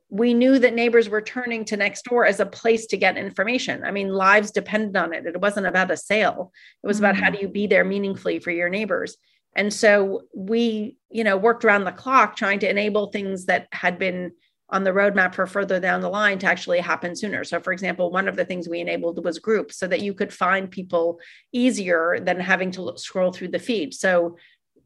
we 0.09 0.33
knew 0.33 0.57
that 0.59 0.73
neighbors 0.73 1.07
were 1.07 1.21
turning 1.21 1.63
to 1.63 1.77
Nextdoor 1.77 2.27
as 2.27 2.39
a 2.39 2.45
place 2.45 2.87
to 2.87 2.97
get 2.97 3.17
information 3.17 3.83
i 3.85 3.91
mean 3.91 4.09
lives 4.09 4.51
depended 4.51 4.97
on 4.97 5.13
it 5.13 5.25
it 5.25 5.39
wasn't 5.39 5.65
about 5.65 5.91
a 5.91 5.97
sale 5.97 6.51
it 6.83 6.87
was 6.87 6.97
mm-hmm. 6.97 7.05
about 7.05 7.15
how 7.15 7.29
mm. 7.29 7.35
do 7.35 7.41
you 7.41 7.47
be 7.47 7.67
there 7.67 7.85
meaningfully 7.85 8.39
for 8.39 8.51
your 8.51 8.69
neighbors 8.69 9.15
and 9.55 9.73
so 9.73 10.23
we 10.35 10.97
you 11.09 11.23
know 11.23 11.37
worked 11.37 11.65
around 11.65 11.83
the 11.83 11.91
clock 11.91 12.35
trying 12.35 12.59
to 12.59 12.69
enable 12.69 13.07
things 13.07 13.45
that 13.45 13.67
had 13.71 13.97
been 13.97 14.31
on 14.71 14.83
the 14.83 14.91
roadmap 14.91 15.33
for 15.33 15.47
further 15.47 15.79
down 15.79 16.01
the 16.01 16.09
line 16.09 16.37
to 16.39 16.47
actually 16.47 16.79
happen 16.79 17.15
sooner. 17.15 17.43
So, 17.43 17.59
for 17.59 17.73
example, 17.73 18.11
one 18.11 18.27
of 18.27 18.35
the 18.35 18.45
things 18.45 18.69
we 18.69 18.79
enabled 18.79 19.23
was 19.23 19.39
groups 19.39 19.77
so 19.77 19.87
that 19.87 20.01
you 20.01 20.13
could 20.13 20.31
find 20.31 20.69
people 20.69 21.19
easier 21.51 22.19
than 22.21 22.39
having 22.39 22.71
to 22.71 22.93
scroll 22.97 23.31
through 23.31 23.49
the 23.49 23.59
feed. 23.59 23.93
So, 23.93 24.37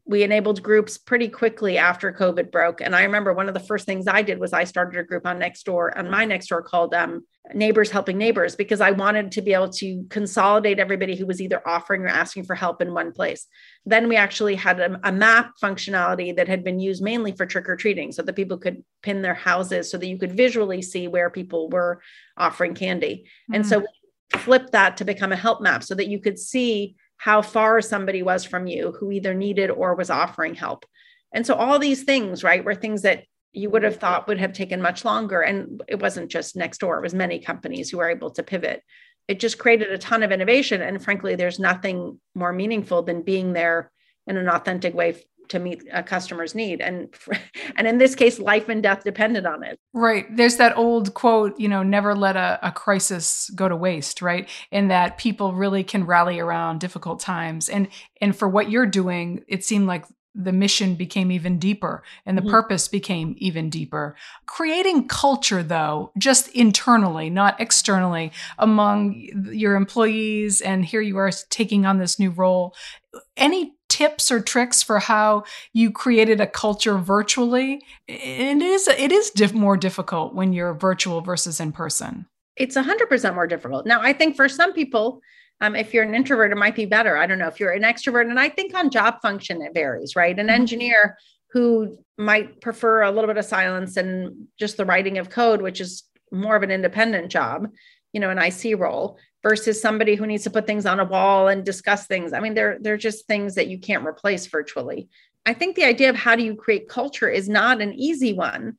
we 0.06 0.22
enabled 0.22 0.62
groups 0.62 0.98
pretty 0.98 1.28
quickly 1.28 1.78
after 1.78 2.12
COVID 2.12 2.50
broke. 2.50 2.82
And 2.82 2.94
I 2.94 3.04
remember 3.04 3.32
one 3.32 3.48
of 3.48 3.54
the 3.54 3.60
first 3.60 3.86
things 3.86 4.06
I 4.06 4.20
did 4.20 4.38
was 4.38 4.52
I 4.52 4.64
started 4.64 5.00
a 5.00 5.02
group 5.04 5.26
on 5.26 5.40
Nextdoor, 5.40 5.96
on 5.96 6.10
my 6.10 6.26
Nextdoor 6.26 6.62
called 6.64 6.92
um, 6.92 7.24
Neighbors 7.54 7.90
Helping 7.90 8.18
Neighbors, 8.18 8.54
because 8.54 8.82
I 8.82 8.90
wanted 8.90 9.32
to 9.32 9.40
be 9.40 9.54
able 9.54 9.70
to 9.70 10.04
consolidate 10.10 10.78
everybody 10.78 11.16
who 11.16 11.24
was 11.24 11.40
either 11.40 11.66
offering 11.66 12.02
or 12.02 12.08
asking 12.08 12.44
for 12.44 12.54
help 12.54 12.82
in 12.82 12.92
one 12.92 13.12
place. 13.12 13.46
Then 13.86 14.06
we 14.06 14.16
actually 14.16 14.56
had 14.56 14.78
a, 14.78 15.00
a 15.04 15.12
map 15.12 15.52
functionality 15.62 16.36
that 16.36 16.48
had 16.48 16.64
been 16.64 16.80
used 16.80 17.02
mainly 17.02 17.32
for 17.32 17.46
trick 17.46 17.66
or 17.66 17.76
treating 17.76 18.12
so 18.12 18.20
that 18.22 18.36
people 18.36 18.58
could 18.58 18.84
pin 19.02 19.22
their 19.22 19.34
houses 19.34 19.90
so 19.90 19.96
that 19.96 20.06
you 20.06 20.18
could 20.18 20.32
visually 20.32 20.82
see 20.82 21.08
where 21.08 21.30
people 21.30 21.70
were 21.70 22.02
offering 22.36 22.74
candy. 22.74 23.24
Mm. 23.50 23.56
And 23.56 23.66
so 23.66 23.80
hmm. 23.80 23.86
we 24.34 24.38
flipped 24.38 24.72
that 24.72 24.98
to 24.98 25.06
become 25.06 25.32
a 25.32 25.36
help 25.36 25.62
map 25.62 25.82
so 25.82 25.94
that 25.94 26.08
you 26.08 26.20
could 26.20 26.38
see 26.38 26.96
how 27.24 27.40
far 27.40 27.80
somebody 27.80 28.22
was 28.22 28.44
from 28.44 28.66
you 28.66 28.92
who 29.00 29.10
either 29.10 29.32
needed 29.32 29.70
or 29.70 29.94
was 29.94 30.10
offering 30.10 30.54
help. 30.54 30.84
And 31.32 31.46
so 31.46 31.54
all 31.54 31.78
these 31.78 32.02
things, 32.02 32.44
right, 32.44 32.62
were 32.62 32.74
things 32.74 33.00
that 33.00 33.24
you 33.54 33.70
would 33.70 33.82
have 33.82 33.96
thought 33.96 34.28
would 34.28 34.38
have 34.38 34.52
taken 34.52 34.82
much 34.82 35.06
longer. 35.06 35.40
And 35.40 35.82
it 35.88 36.02
wasn't 36.02 36.30
just 36.30 36.54
next 36.54 36.82
door, 36.82 36.98
it 36.98 37.02
was 37.02 37.14
many 37.14 37.38
companies 37.38 37.88
who 37.88 37.96
were 37.96 38.10
able 38.10 38.30
to 38.32 38.42
pivot. 38.42 38.82
It 39.26 39.40
just 39.40 39.56
created 39.56 39.90
a 39.90 39.96
ton 39.96 40.22
of 40.22 40.32
innovation. 40.32 40.82
And 40.82 41.02
frankly, 41.02 41.34
there's 41.34 41.58
nothing 41.58 42.20
more 42.34 42.52
meaningful 42.52 43.00
than 43.04 43.22
being 43.22 43.54
there 43.54 43.90
in 44.26 44.36
an 44.36 44.50
authentic 44.50 44.92
way 44.92 45.16
to 45.48 45.58
meet 45.58 45.84
a 45.92 46.02
customer's 46.02 46.54
need. 46.54 46.80
And 46.80 47.14
and 47.76 47.86
in 47.86 47.98
this 47.98 48.14
case 48.14 48.38
life 48.38 48.68
and 48.68 48.82
death 48.82 49.04
depended 49.04 49.46
on 49.46 49.62
it. 49.62 49.78
Right. 49.92 50.26
There's 50.34 50.56
that 50.56 50.76
old 50.76 51.14
quote 51.14 51.58
you 51.58 51.68
know 51.68 51.82
never 51.82 52.14
let 52.14 52.36
a, 52.36 52.58
a 52.62 52.72
crisis 52.72 53.50
go 53.54 53.68
to 53.68 53.76
waste 53.76 54.22
right? 54.22 54.48
In 54.70 54.88
that 54.88 55.18
people 55.18 55.54
really 55.54 55.84
can 55.84 56.06
rally 56.06 56.38
around 56.38 56.80
difficult 56.80 57.20
times. 57.20 57.68
And 57.68 57.88
and 58.20 58.36
for 58.36 58.48
what 58.48 58.70
you're 58.70 58.86
doing 58.86 59.44
it 59.48 59.64
seemed 59.64 59.86
like 59.86 60.04
the 60.34 60.52
mission 60.52 60.94
became 60.94 61.30
even 61.30 61.58
deeper 61.58 62.02
and 62.26 62.36
the 62.36 62.42
mm-hmm. 62.42 62.50
purpose 62.50 62.88
became 62.88 63.34
even 63.38 63.70
deeper. 63.70 64.16
Creating 64.46 65.06
culture, 65.06 65.62
though, 65.62 66.10
just 66.18 66.48
internally, 66.48 67.30
not 67.30 67.60
externally, 67.60 68.32
among 68.58 69.14
your 69.52 69.76
employees, 69.76 70.60
and 70.60 70.84
here 70.84 71.00
you 71.00 71.16
are 71.18 71.30
taking 71.50 71.86
on 71.86 71.98
this 71.98 72.18
new 72.18 72.30
role. 72.30 72.74
Any 73.36 73.74
tips 73.88 74.32
or 74.32 74.40
tricks 74.40 74.82
for 74.82 74.98
how 74.98 75.44
you 75.72 75.92
created 75.92 76.40
a 76.40 76.46
culture 76.46 76.98
virtually? 76.98 77.80
It 78.08 78.60
is 78.60 78.88
it 78.88 79.12
is 79.12 79.30
diff- 79.30 79.54
more 79.54 79.76
difficult 79.76 80.34
when 80.34 80.52
you're 80.52 80.74
virtual 80.74 81.20
versus 81.20 81.60
in 81.60 81.70
person. 81.70 82.26
It's 82.56 82.76
100% 82.76 83.34
more 83.34 83.46
difficult. 83.46 83.84
Now, 83.84 84.00
I 84.00 84.12
think 84.12 84.36
for 84.36 84.48
some 84.48 84.72
people, 84.72 85.20
um, 85.60 85.76
if 85.76 85.94
you're 85.94 86.04
an 86.04 86.14
introvert, 86.14 86.52
it 86.52 86.56
might 86.56 86.74
be 86.74 86.86
better. 86.86 87.16
I 87.16 87.26
don't 87.26 87.38
know 87.38 87.48
if 87.48 87.60
you're 87.60 87.72
an 87.72 87.82
extrovert. 87.82 88.28
And 88.28 88.38
I 88.38 88.48
think 88.48 88.74
on 88.74 88.90
job 88.90 89.20
function, 89.22 89.62
it 89.62 89.74
varies, 89.74 90.16
right? 90.16 90.38
An 90.38 90.46
mm-hmm. 90.46 90.54
engineer 90.54 91.16
who 91.52 91.96
might 92.18 92.60
prefer 92.60 93.02
a 93.02 93.10
little 93.10 93.28
bit 93.28 93.36
of 93.36 93.44
silence 93.44 93.96
and 93.96 94.48
just 94.58 94.76
the 94.76 94.84
writing 94.84 95.18
of 95.18 95.30
code, 95.30 95.62
which 95.62 95.80
is 95.80 96.02
more 96.32 96.56
of 96.56 96.64
an 96.64 96.70
independent 96.70 97.30
job, 97.30 97.68
you 98.12 98.20
know, 98.20 98.30
an 98.30 98.38
IC 98.38 98.78
role 98.78 99.18
versus 99.42 99.80
somebody 99.80 100.16
who 100.16 100.26
needs 100.26 100.42
to 100.42 100.50
put 100.50 100.66
things 100.66 100.86
on 100.86 100.98
a 100.98 101.04
wall 101.04 101.48
and 101.48 101.64
discuss 101.64 102.06
things. 102.06 102.32
I 102.32 102.40
mean, 102.40 102.54
they're 102.54 102.78
they're 102.80 102.96
just 102.96 103.26
things 103.26 103.54
that 103.54 103.68
you 103.68 103.78
can't 103.78 104.06
replace 104.06 104.46
virtually. 104.46 105.08
I 105.46 105.54
think 105.54 105.76
the 105.76 105.84
idea 105.84 106.10
of 106.10 106.16
how 106.16 106.34
do 106.34 106.42
you 106.42 106.56
create 106.56 106.88
culture 106.88 107.28
is 107.28 107.48
not 107.48 107.80
an 107.80 107.92
easy 107.94 108.32
one, 108.32 108.76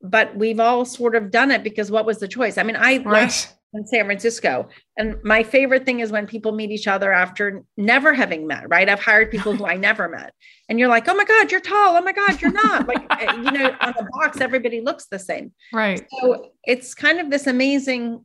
but 0.00 0.34
we've 0.36 0.60
all 0.60 0.84
sort 0.84 1.16
of 1.16 1.30
done 1.30 1.50
it 1.50 1.64
because 1.64 1.90
what 1.90 2.06
was 2.06 2.18
the 2.18 2.28
choice? 2.28 2.56
I 2.56 2.62
mean, 2.62 2.76
I 2.76 2.98
right. 2.98 3.54
In 3.74 3.86
San 3.86 4.06
Francisco, 4.06 4.68
and 4.96 5.16
my 5.22 5.42
favorite 5.42 5.84
thing 5.84 6.00
is 6.00 6.10
when 6.10 6.26
people 6.26 6.52
meet 6.52 6.70
each 6.70 6.86
other 6.86 7.12
after 7.12 7.62
never 7.76 8.14
having 8.14 8.46
met. 8.46 8.68
Right? 8.68 8.88
I've 8.88 9.00
hired 9.00 9.30
people 9.30 9.54
who 9.54 9.66
I 9.66 9.76
never 9.88 10.08
met, 10.08 10.32
and 10.68 10.78
you're 10.78 10.88
like, 10.88 11.08
"Oh 11.08 11.14
my 11.14 11.24
God, 11.24 11.50
you're 11.50 11.60
tall! 11.60 11.96
Oh 11.96 12.02
my 12.02 12.12
God, 12.12 12.40
you're 12.40 12.52
not!" 12.52 12.88
like 12.88 13.04
eh, 13.10 13.32
you 13.34 13.50
know, 13.50 13.76
on 13.80 13.94
the 13.96 14.08
box, 14.12 14.40
everybody 14.40 14.80
looks 14.80 15.06
the 15.06 15.18
same. 15.18 15.52
Right. 15.72 16.06
So 16.20 16.50
it's 16.64 16.94
kind 16.94 17.20
of 17.20 17.30
this 17.30 17.46
amazing 17.46 18.24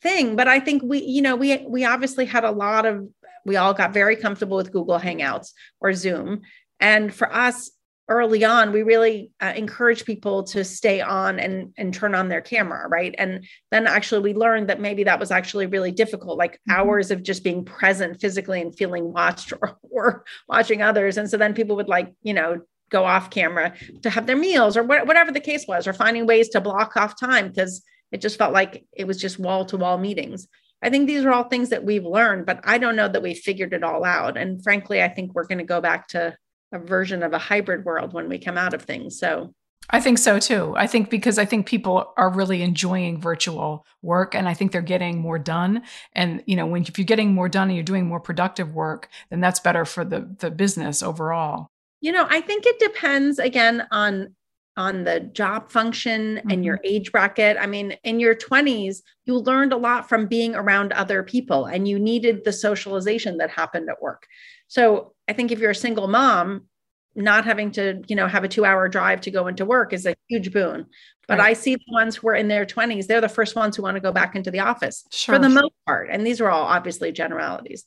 thing 0.00 0.36
but 0.36 0.48
i 0.48 0.60
think 0.60 0.82
we 0.82 1.02
you 1.02 1.22
know 1.22 1.36
we 1.36 1.58
we 1.68 1.84
obviously 1.84 2.24
had 2.24 2.44
a 2.44 2.50
lot 2.50 2.86
of 2.86 3.08
we 3.44 3.56
all 3.56 3.74
got 3.74 3.92
very 3.92 4.16
comfortable 4.16 4.56
with 4.56 4.72
google 4.72 4.98
hangouts 4.98 5.50
or 5.80 5.92
zoom 5.92 6.42
and 6.80 7.12
for 7.12 7.32
us 7.34 7.70
early 8.08 8.44
on 8.44 8.72
we 8.72 8.82
really 8.82 9.30
uh, 9.40 9.52
encourage 9.54 10.04
people 10.04 10.42
to 10.42 10.64
stay 10.64 11.00
on 11.00 11.38
and 11.38 11.72
and 11.76 11.94
turn 11.94 12.14
on 12.14 12.28
their 12.28 12.40
camera 12.40 12.88
right 12.88 13.14
and 13.16 13.46
then 13.70 13.86
actually 13.86 14.20
we 14.20 14.34
learned 14.34 14.68
that 14.68 14.80
maybe 14.80 15.04
that 15.04 15.20
was 15.20 15.30
actually 15.30 15.66
really 15.66 15.92
difficult 15.92 16.36
like 16.36 16.54
mm-hmm. 16.54 16.72
hours 16.72 17.10
of 17.10 17.22
just 17.22 17.44
being 17.44 17.64
present 17.64 18.20
physically 18.20 18.60
and 18.60 18.76
feeling 18.76 19.12
watched 19.12 19.52
or, 19.52 19.78
or 19.90 20.24
watching 20.48 20.82
others 20.82 21.16
and 21.16 21.30
so 21.30 21.36
then 21.36 21.54
people 21.54 21.76
would 21.76 21.88
like 21.88 22.12
you 22.22 22.34
know 22.34 22.60
go 22.90 23.04
off 23.04 23.30
camera 23.30 23.72
to 24.02 24.10
have 24.10 24.26
their 24.26 24.36
meals 24.36 24.76
or 24.76 24.84
wh- 24.84 25.06
whatever 25.06 25.32
the 25.32 25.40
case 25.40 25.64
was 25.66 25.86
or 25.86 25.92
finding 25.92 26.26
ways 26.26 26.48
to 26.50 26.60
block 26.60 26.96
off 26.96 27.18
time 27.18 27.48
because 27.48 27.82
it 28.12 28.20
just 28.20 28.38
felt 28.38 28.52
like 28.52 28.84
it 28.92 29.06
was 29.06 29.16
just 29.16 29.38
wall 29.38 29.64
to 29.64 29.76
wall 29.76 29.98
meetings. 29.98 30.46
I 30.82 30.90
think 30.90 31.06
these 31.06 31.24
are 31.24 31.32
all 31.32 31.44
things 31.44 31.70
that 31.70 31.84
we've 31.84 32.04
learned, 32.04 32.44
but 32.44 32.60
I 32.64 32.76
don't 32.78 32.96
know 32.96 33.08
that 33.08 33.22
we 33.22 33.34
figured 33.34 33.72
it 33.72 33.82
all 33.82 34.04
out. 34.04 34.36
And 34.36 34.62
frankly, 34.62 35.02
I 35.02 35.08
think 35.08 35.32
we're 35.32 35.46
going 35.46 35.58
to 35.58 35.64
go 35.64 35.80
back 35.80 36.08
to 36.08 36.36
a 36.72 36.78
version 36.78 37.22
of 37.22 37.32
a 37.32 37.38
hybrid 37.38 37.84
world 37.84 38.12
when 38.12 38.28
we 38.28 38.38
come 38.38 38.58
out 38.58 38.74
of 38.74 38.82
things. 38.82 39.18
So 39.18 39.54
I 39.90 40.00
think 40.00 40.18
so 40.18 40.38
too. 40.38 40.74
I 40.76 40.86
think 40.86 41.10
because 41.10 41.38
I 41.38 41.44
think 41.44 41.66
people 41.66 42.12
are 42.16 42.30
really 42.30 42.62
enjoying 42.62 43.20
virtual 43.20 43.84
work 44.00 44.34
and 44.34 44.48
I 44.48 44.54
think 44.54 44.72
they're 44.72 44.80
getting 44.80 45.20
more 45.20 45.38
done. 45.38 45.82
And 46.14 46.42
you 46.46 46.56
know, 46.56 46.66
when 46.66 46.82
if 46.82 46.98
you're 46.98 47.04
getting 47.04 47.34
more 47.34 47.48
done 47.48 47.68
and 47.68 47.76
you're 47.76 47.84
doing 47.84 48.06
more 48.06 48.20
productive 48.20 48.74
work, 48.74 49.08
then 49.30 49.40
that's 49.40 49.60
better 49.60 49.84
for 49.84 50.04
the 50.04 50.34
the 50.38 50.50
business 50.50 51.02
overall. 51.02 51.68
You 52.00 52.12
know, 52.12 52.26
I 52.28 52.40
think 52.40 52.64
it 52.66 52.78
depends 52.78 53.38
again 53.38 53.86
on 53.90 54.34
on 54.76 55.04
the 55.04 55.20
job 55.20 55.70
function 55.70 56.36
mm-hmm. 56.36 56.50
and 56.50 56.64
your 56.64 56.76
mm-hmm. 56.78 56.94
age 56.94 57.12
bracket. 57.12 57.56
I 57.60 57.66
mean, 57.66 57.92
in 58.04 58.20
your 58.20 58.34
20s, 58.34 59.02
you 59.26 59.38
learned 59.38 59.72
a 59.72 59.76
lot 59.76 60.08
from 60.08 60.26
being 60.26 60.54
around 60.54 60.92
other 60.92 61.22
people 61.22 61.66
and 61.66 61.86
you 61.86 61.98
needed 61.98 62.44
the 62.44 62.52
socialization 62.52 63.36
that 63.38 63.50
happened 63.50 63.90
at 63.90 64.00
work. 64.00 64.26
So 64.68 65.12
I 65.28 65.32
think 65.32 65.50
if 65.50 65.58
you're 65.58 65.70
a 65.70 65.74
single 65.74 66.08
mom, 66.08 66.66
not 67.14 67.44
having 67.44 67.70
to, 67.72 68.02
you 68.08 68.16
know, 68.16 68.26
have 68.26 68.44
a 68.44 68.48
two 68.48 68.64
hour 68.64 68.88
drive 68.88 69.20
to 69.22 69.30
go 69.30 69.46
into 69.46 69.64
work 69.64 69.92
is 69.92 70.06
a 70.06 70.14
huge 70.28 70.52
boon. 70.52 70.86
But 71.28 71.38
right. 71.38 71.50
I 71.50 71.52
see 71.52 71.76
the 71.76 71.92
ones 71.92 72.16
who 72.16 72.28
are 72.28 72.34
in 72.34 72.48
their 72.48 72.66
20s, 72.66 73.06
they're 73.06 73.20
the 73.20 73.28
first 73.28 73.54
ones 73.54 73.76
who 73.76 73.82
want 73.82 73.96
to 73.96 74.00
go 74.00 74.12
back 74.12 74.34
into 74.34 74.50
the 74.50 74.60
office 74.60 75.04
sure. 75.10 75.34
for 75.34 75.38
the 75.38 75.48
most 75.48 75.74
part. 75.86 76.08
And 76.10 76.26
these 76.26 76.40
are 76.40 76.50
all 76.50 76.64
obviously 76.64 77.12
generalities. 77.12 77.84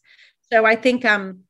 So 0.52 0.65
I 0.65 0.76
think 0.76 1.04
um, 1.06 1.45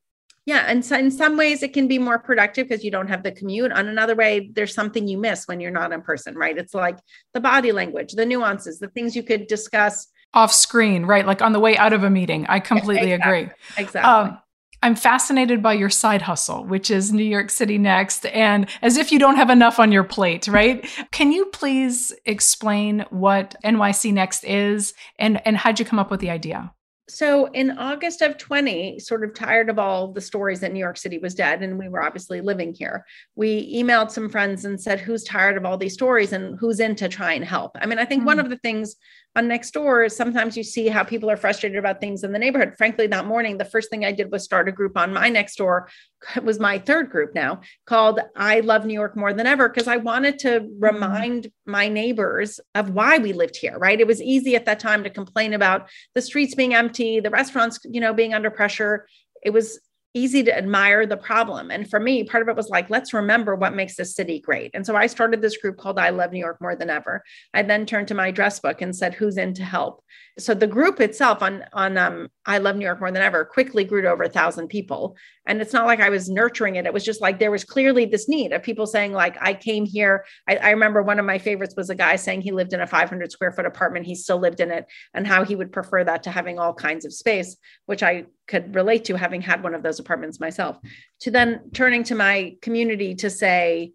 yeah 0.45 0.65
and 0.67 0.85
so 0.85 0.97
in 0.97 1.11
some 1.11 1.37
ways 1.37 1.63
it 1.63 1.73
can 1.73 1.87
be 1.87 1.99
more 1.99 2.19
productive 2.19 2.67
because 2.67 2.83
you 2.83 2.91
don't 2.91 3.07
have 3.07 3.23
the 3.23 3.31
commute 3.31 3.71
on 3.71 3.87
another 3.87 4.15
way 4.15 4.51
there's 4.53 4.73
something 4.73 5.07
you 5.07 5.17
miss 5.17 5.47
when 5.47 5.59
you're 5.59 5.71
not 5.71 5.91
in 5.91 6.01
person 6.01 6.35
right 6.35 6.57
it's 6.57 6.73
like 6.73 6.97
the 7.33 7.39
body 7.39 7.71
language 7.71 8.13
the 8.13 8.25
nuances 8.25 8.79
the 8.79 8.87
things 8.89 9.15
you 9.15 9.23
could 9.23 9.47
discuss 9.47 10.07
off 10.33 10.53
screen 10.53 11.05
right 11.05 11.25
like 11.25 11.41
on 11.41 11.53
the 11.53 11.59
way 11.59 11.77
out 11.77 11.93
of 11.93 12.03
a 12.03 12.09
meeting 12.09 12.45
i 12.47 12.59
completely 12.71 13.11
exactly. 13.11 13.39
agree 13.39 13.53
exactly 13.77 14.11
um, 14.11 14.39
I'm 14.83 14.95
fascinated 14.95 15.61
by 15.61 15.73
your 15.73 15.89
side 15.89 16.21
hustle, 16.21 16.63
which 16.65 16.91
is 16.91 17.11
New 17.11 17.23
York 17.23 17.49
City 17.49 17.77
Next, 17.77 18.25
and 18.27 18.67
as 18.81 18.97
if 18.97 19.11
you 19.11 19.19
don't 19.19 19.35
have 19.35 19.49
enough 19.49 19.79
on 19.79 19.91
your 19.91 20.03
plate, 20.03 20.47
right? 20.47 20.85
Can 21.11 21.31
you 21.31 21.45
please 21.47 22.13
explain 22.25 23.05
what 23.09 23.55
NYC 23.63 24.13
Next 24.13 24.43
is 24.43 24.93
and, 25.17 25.41
and 25.45 25.57
how'd 25.57 25.79
you 25.79 25.85
come 25.85 25.99
up 25.99 26.11
with 26.11 26.19
the 26.19 26.29
idea? 26.29 26.71
So 27.07 27.45
in 27.51 27.77
August 27.77 28.23
of 28.23 28.37
20, 28.37 28.97
sort 28.99 29.23
of 29.23 29.35
tired 29.35 29.69
of 29.69 29.77
all 29.77 30.11
the 30.11 30.21
stories 30.21 30.59
that 30.61 30.73
New 30.73 30.79
York 30.79 30.97
City 30.97 31.19
was 31.19 31.35
dead, 31.35 31.61
and 31.61 31.77
we 31.77 31.87
were 31.87 32.01
obviously 32.01 32.41
living 32.41 32.73
here, 32.73 33.05
we 33.35 33.75
emailed 33.75 34.09
some 34.09 34.27
friends 34.27 34.65
and 34.65 34.81
said, 34.81 34.99
Who's 34.99 35.23
tired 35.23 35.55
of 35.55 35.65
all 35.65 35.77
these 35.77 35.93
stories 35.93 36.33
and 36.33 36.57
who's 36.59 36.79
in 36.79 36.95
to 36.95 37.07
try 37.07 37.33
and 37.33 37.45
help? 37.45 37.73
I 37.79 37.85
mean, 37.85 37.99
I 37.99 38.05
think 38.05 38.21
mm-hmm. 38.21 38.27
one 38.27 38.39
of 38.39 38.49
the 38.49 38.57
things 38.57 38.95
on 39.35 39.47
next 39.47 39.71
door 39.71 40.07
sometimes 40.07 40.55
you 40.55 40.63
see 40.63 40.87
how 40.87 41.03
people 41.03 41.29
are 41.29 41.37
frustrated 41.37 41.77
about 41.77 41.99
things 41.99 42.23
in 42.23 42.31
the 42.31 42.39
neighborhood. 42.39 42.75
Frankly, 42.77 43.07
that 43.07 43.25
morning, 43.25 43.57
the 43.57 43.65
first 43.65 43.89
thing 43.89 44.05
I 44.05 44.11
did 44.11 44.31
was 44.31 44.43
start 44.43 44.69
a 44.69 44.71
group 44.71 44.97
on 44.97 45.13
my 45.13 45.29
Nextdoor. 45.29 45.87
It 46.35 46.43
was 46.43 46.59
my 46.59 46.79
third 46.79 47.09
group 47.09 47.35
now 47.35 47.61
called 47.85 48.19
I 48.35 48.61
Love 48.61 48.85
New 48.85 48.93
York 48.93 49.15
More 49.15 49.33
Than 49.33 49.47
Ever 49.47 49.69
because 49.69 49.87
I 49.87 49.97
wanted 49.97 50.39
to 50.39 50.61
mm-hmm. 50.61 50.83
remind 50.83 51.51
my 51.65 51.89
neighbors 51.89 52.59
of 52.73 52.91
why 52.91 53.17
we 53.17 53.33
lived 53.33 53.57
here, 53.57 53.77
right? 53.77 53.99
It 53.99 54.07
was 54.07 54.21
easy 54.21 54.55
at 54.55 54.65
that 54.65 54.79
time 54.79 55.03
to 55.03 55.09
complain 55.09 55.53
about 55.53 55.89
the 56.13 56.21
streets 56.21 56.55
being 56.55 56.73
empty, 56.73 57.19
the 57.19 57.29
restaurants, 57.29 57.79
you 57.83 58.01
know, 58.01 58.13
being 58.13 58.33
under 58.33 58.49
pressure. 58.49 59.07
It 59.43 59.51
was 59.51 59.79
easy 60.15 60.41
to 60.41 60.57
admire 60.57 61.05
the 61.05 61.17
problem. 61.17 61.69
And 61.69 61.87
for 61.87 61.99
me, 61.99 62.23
part 62.23 62.41
of 62.41 62.47
it 62.47 62.55
was 62.55 62.69
like, 62.69 62.89
let's 62.89 63.13
remember 63.13 63.53
what 63.53 63.75
makes 63.75 63.97
this 63.97 64.15
city 64.15 64.39
great. 64.39 64.71
And 64.73 64.85
so 64.85 64.95
I 64.95 65.07
started 65.07 65.41
this 65.41 65.57
group 65.57 65.77
called 65.77 65.99
I 65.99 66.09
Love 66.09 66.31
New 66.31 66.39
York 66.39 66.61
More 66.61 66.75
Than 66.75 66.89
Ever. 66.89 67.21
I 67.53 67.61
then 67.63 67.85
turned 67.85 68.07
to 68.07 68.13
my 68.15 68.27
address 68.27 68.61
book 68.61 68.81
and 68.81 68.95
said, 68.95 69.13
who's 69.13 69.37
in 69.37 69.53
to 69.55 69.63
help? 69.63 70.01
So 70.39 70.53
the 70.53 70.67
group 70.67 71.01
itself 71.01 71.41
on, 71.41 71.65
on 71.73 71.97
um, 71.97 72.29
I 72.45 72.59
Love 72.59 72.77
New 72.77 72.85
York 72.85 73.01
More 73.01 73.11
Than 73.11 73.21
Ever 73.21 73.43
quickly 73.43 73.83
grew 73.83 74.01
to 74.03 74.09
over 74.09 74.23
a 74.23 74.29
thousand 74.29 74.69
people. 74.69 75.17
And 75.47 75.61
it's 75.61 75.73
not 75.73 75.85
like 75.85 75.99
I 75.99 76.09
was 76.09 76.29
nurturing 76.29 76.77
it. 76.77 76.85
It 76.85 76.93
was 76.93 77.03
just 77.03 77.21
like 77.21 77.37
there 77.37 77.51
was 77.51 77.65
clearly 77.65 78.05
this 78.05 78.29
need 78.29 78.53
of 78.53 78.63
people 78.63 78.87
saying, 78.87 79.11
like, 79.11 79.37
I 79.41 79.53
came 79.53 79.85
here. 79.85 80.25
I, 80.47 80.55
I 80.55 80.69
remember 80.71 81.03
one 81.03 81.19
of 81.19 81.25
my 81.25 81.39
favorites 81.39 81.75
was 81.75 81.89
a 81.89 81.95
guy 81.95 82.15
saying 82.15 82.41
he 82.41 82.51
lived 82.51 82.71
in 82.71 82.79
a 82.79 82.87
500 82.87 83.31
square 83.33 83.51
foot 83.51 83.65
apartment. 83.65 84.05
He 84.05 84.15
still 84.15 84.39
lived 84.39 84.61
in 84.61 84.71
it 84.71 84.85
and 85.13 85.27
how 85.27 85.43
he 85.43 85.55
would 85.55 85.73
prefer 85.73 86.05
that 86.05 86.23
to 86.23 86.31
having 86.31 86.57
all 86.57 86.73
kinds 86.73 87.03
of 87.05 87.13
space, 87.13 87.57
which 87.85 88.01
I 88.01 88.25
could 88.47 88.75
relate 88.75 89.05
to 89.05 89.17
having 89.17 89.41
had 89.41 89.63
one 89.63 89.73
of 89.73 89.83
those 89.83 89.99
apartments 89.99 90.39
myself. 90.39 90.77
To 91.21 91.31
then 91.31 91.71
turning 91.73 92.03
to 92.05 92.15
my 92.15 92.55
community 92.61 93.15
to 93.15 93.29
say, 93.29 93.93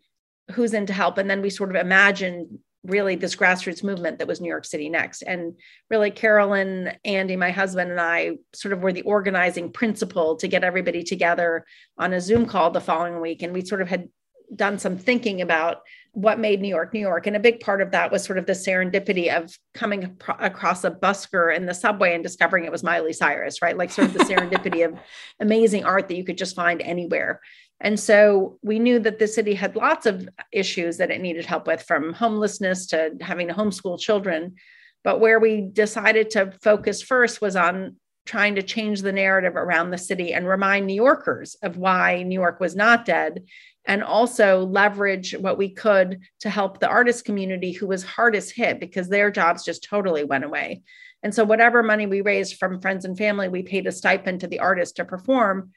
who's 0.52 0.74
in 0.74 0.86
to 0.86 0.92
help? 0.92 1.18
And 1.18 1.30
then 1.30 1.42
we 1.42 1.50
sort 1.50 1.70
of 1.70 1.76
imagined 1.76 2.58
really 2.82 3.14
this 3.14 3.36
grassroots 3.36 3.84
movement 3.84 4.18
that 4.18 4.28
was 4.28 4.40
New 4.40 4.48
York 4.48 4.64
City 4.64 4.88
Next. 4.88 5.22
And 5.22 5.54
really, 5.90 6.10
Carolyn, 6.10 6.92
Andy, 7.04 7.36
my 7.36 7.50
husband, 7.50 7.90
and 7.90 8.00
I 8.00 8.38
sort 8.54 8.72
of 8.72 8.82
were 8.82 8.92
the 8.92 9.02
organizing 9.02 9.70
principle 9.70 10.36
to 10.36 10.48
get 10.48 10.64
everybody 10.64 11.02
together 11.02 11.66
on 11.98 12.12
a 12.12 12.20
Zoom 12.20 12.46
call 12.46 12.70
the 12.70 12.80
following 12.80 13.20
week. 13.20 13.42
And 13.42 13.52
we 13.52 13.64
sort 13.64 13.82
of 13.82 13.88
had 13.88 14.08
done 14.54 14.78
some 14.78 14.96
thinking 14.96 15.40
about 15.40 15.82
what 16.12 16.40
made 16.40 16.60
New 16.60 16.68
York 16.68 16.92
New 16.92 17.00
York. 17.00 17.26
And 17.26 17.36
a 17.36 17.40
big 17.40 17.60
part 17.60 17.80
of 17.80 17.92
that 17.92 18.10
was 18.10 18.24
sort 18.24 18.38
of 18.38 18.46
the 18.46 18.52
serendipity 18.52 19.34
of 19.34 19.56
coming 19.74 20.18
across 20.40 20.82
a 20.84 20.90
busker 20.90 21.54
in 21.54 21.66
the 21.66 21.74
subway 21.74 22.14
and 22.14 22.22
discovering 22.22 22.64
it 22.64 22.72
was 22.72 22.82
Miley 22.82 23.12
Cyrus, 23.12 23.62
right? 23.62 23.76
Like 23.76 23.90
sort 23.90 24.08
of 24.08 24.14
the 24.14 24.24
serendipity 24.24 24.84
of 24.84 24.98
amazing 25.38 25.84
art 25.84 26.08
that 26.08 26.16
you 26.16 26.24
could 26.24 26.38
just 26.38 26.56
find 26.56 26.82
anywhere. 26.82 27.40
And 27.80 27.98
so 27.98 28.58
we 28.62 28.78
knew 28.78 28.98
that 28.98 29.18
the 29.18 29.28
city 29.28 29.54
had 29.54 29.76
lots 29.76 30.04
of 30.04 30.28
issues 30.52 30.98
that 30.98 31.10
it 31.10 31.20
needed 31.20 31.46
help 31.46 31.66
with, 31.66 31.82
from 31.82 32.12
homelessness 32.12 32.86
to 32.88 33.12
having 33.20 33.48
to 33.48 33.54
homeschool 33.54 33.98
children. 33.98 34.56
But 35.02 35.20
where 35.20 35.40
we 35.40 35.62
decided 35.62 36.30
to 36.30 36.52
focus 36.62 37.02
first 37.02 37.40
was 37.40 37.56
on 37.56 37.96
trying 38.26 38.56
to 38.56 38.62
change 38.62 39.00
the 39.00 39.12
narrative 39.12 39.56
around 39.56 39.90
the 39.90 39.98
city 39.98 40.34
and 40.34 40.46
remind 40.46 40.86
New 40.86 40.94
Yorkers 40.94 41.56
of 41.62 41.78
why 41.78 42.22
New 42.22 42.38
York 42.38 42.60
was 42.60 42.76
not 42.76 43.06
dead, 43.06 43.44
and 43.90 44.05
also 44.05 44.64
leverage 44.66 45.35
what 45.40 45.59
we 45.59 45.68
could 45.68 46.20
to 46.38 46.48
help 46.48 46.79
the 46.79 46.88
artist 46.88 47.24
community 47.24 47.72
who 47.72 47.88
was 47.88 48.05
hardest 48.05 48.55
hit 48.55 48.79
because 48.79 49.09
their 49.09 49.33
jobs 49.33 49.64
just 49.64 49.83
totally 49.83 50.22
went 50.22 50.44
away. 50.44 50.83
And 51.24 51.35
so, 51.35 51.42
whatever 51.42 51.83
money 51.83 52.07
we 52.07 52.20
raised 52.20 52.57
from 52.57 52.81
friends 52.81 53.05
and 53.05 53.18
family, 53.18 53.48
we 53.48 53.64
paid 53.64 53.88
a 53.88 53.92
stipend 53.92 54.40
to 54.40 54.46
the 54.46 54.61
artist 54.61 54.94
to 54.96 55.05
perform 55.05 55.72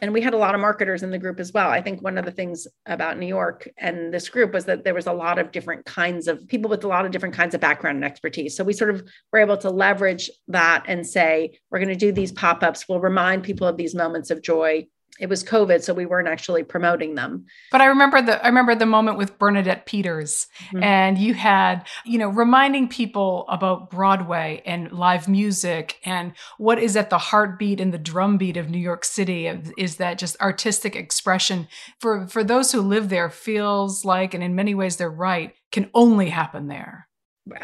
and 0.00 0.12
we 0.12 0.20
had 0.20 0.34
a 0.34 0.38
lot 0.38 0.56
of 0.56 0.60
marketers 0.60 1.04
in 1.04 1.10
the 1.12 1.18
group 1.18 1.38
as 1.38 1.52
well. 1.52 1.70
I 1.70 1.80
think 1.80 2.02
one 2.02 2.18
of 2.18 2.24
the 2.24 2.32
things 2.32 2.66
about 2.86 3.16
New 3.16 3.28
York 3.28 3.68
and 3.78 4.12
this 4.12 4.28
group 4.28 4.52
was 4.52 4.64
that 4.64 4.82
there 4.82 4.94
was 4.94 5.06
a 5.06 5.12
lot 5.12 5.38
of 5.38 5.52
different 5.52 5.84
kinds 5.84 6.26
of 6.26 6.48
people 6.48 6.68
with 6.68 6.82
a 6.82 6.88
lot 6.88 7.06
of 7.06 7.12
different 7.12 7.36
kinds 7.36 7.54
of 7.54 7.60
background 7.60 7.98
and 7.98 8.04
expertise. 8.04 8.56
So 8.56 8.64
we 8.64 8.72
sort 8.72 8.90
of 8.90 9.08
were 9.32 9.38
able 9.38 9.56
to 9.58 9.70
leverage 9.70 10.28
that 10.48 10.86
and 10.88 11.06
say, 11.06 11.60
we're 11.70 11.78
going 11.78 11.88
to 11.90 11.94
do 11.94 12.10
these 12.10 12.32
pop 12.32 12.64
ups. 12.64 12.88
We'll 12.88 12.98
remind 12.98 13.44
people 13.44 13.68
of 13.68 13.76
these 13.76 13.94
moments 13.94 14.32
of 14.32 14.42
joy 14.42 14.88
it 15.20 15.28
was 15.28 15.44
COVID, 15.44 15.82
so 15.82 15.92
we 15.92 16.06
weren't 16.06 16.28
actually 16.28 16.62
promoting 16.62 17.14
them. 17.14 17.44
But 17.70 17.82
I 17.82 17.86
remember 17.86 18.22
the 18.22 18.42
I 18.42 18.48
remember 18.48 18.74
the 18.74 18.86
moment 18.86 19.18
with 19.18 19.38
Bernadette 19.38 19.84
Peters, 19.84 20.46
mm-hmm. 20.66 20.82
and 20.82 21.18
you 21.18 21.34
had 21.34 21.86
you 22.04 22.18
know 22.18 22.28
reminding 22.28 22.88
people 22.88 23.44
about 23.48 23.90
Broadway 23.90 24.62
and 24.64 24.90
live 24.90 25.28
music 25.28 25.98
and 26.04 26.32
what 26.56 26.78
is 26.78 26.96
at 26.96 27.10
the 27.10 27.18
heartbeat 27.18 27.80
and 27.80 27.92
the 27.92 27.98
drumbeat 27.98 28.56
of 28.56 28.70
New 28.70 28.78
York 28.78 29.04
City 29.04 29.46
is 29.76 29.96
that 29.96 30.18
just 30.18 30.40
artistic 30.40 30.96
expression 30.96 31.68
for 32.00 32.26
for 32.26 32.42
those 32.42 32.72
who 32.72 32.80
live 32.80 33.10
there 33.10 33.28
feels 33.28 34.06
like, 34.06 34.32
and 34.32 34.42
in 34.42 34.54
many 34.54 34.74
ways 34.74 34.96
they're 34.96 35.10
right, 35.10 35.54
can 35.70 35.90
only 35.94 36.30
happen 36.30 36.68
there 36.68 37.06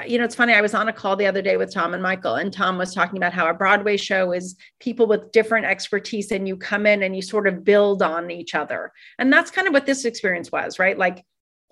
you 0.06 0.18
know, 0.18 0.24
it's 0.24 0.34
funny. 0.34 0.52
I 0.52 0.60
was 0.60 0.74
on 0.74 0.88
a 0.88 0.92
call 0.92 1.14
the 1.14 1.26
other 1.26 1.42
day 1.42 1.56
with 1.56 1.72
Tom 1.72 1.94
and 1.94 2.02
Michael, 2.02 2.34
and 2.34 2.52
Tom 2.52 2.78
was 2.78 2.94
talking 2.94 3.16
about 3.16 3.32
how 3.32 3.48
a 3.48 3.54
Broadway 3.54 3.96
show 3.96 4.32
is 4.32 4.56
people 4.80 5.06
with 5.06 5.30
different 5.30 5.66
expertise, 5.66 6.32
and 6.32 6.48
you 6.48 6.56
come 6.56 6.84
in 6.86 7.02
and 7.02 7.14
you 7.14 7.22
sort 7.22 7.46
of 7.46 7.64
build 7.64 8.02
on 8.02 8.30
each 8.30 8.54
other. 8.54 8.92
And 9.18 9.32
that's 9.32 9.50
kind 9.52 9.68
of 9.68 9.72
what 9.72 9.86
this 9.86 10.04
experience 10.04 10.50
was, 10.50 10.78
right? 10.78 10.98
Like, 10.98 11.24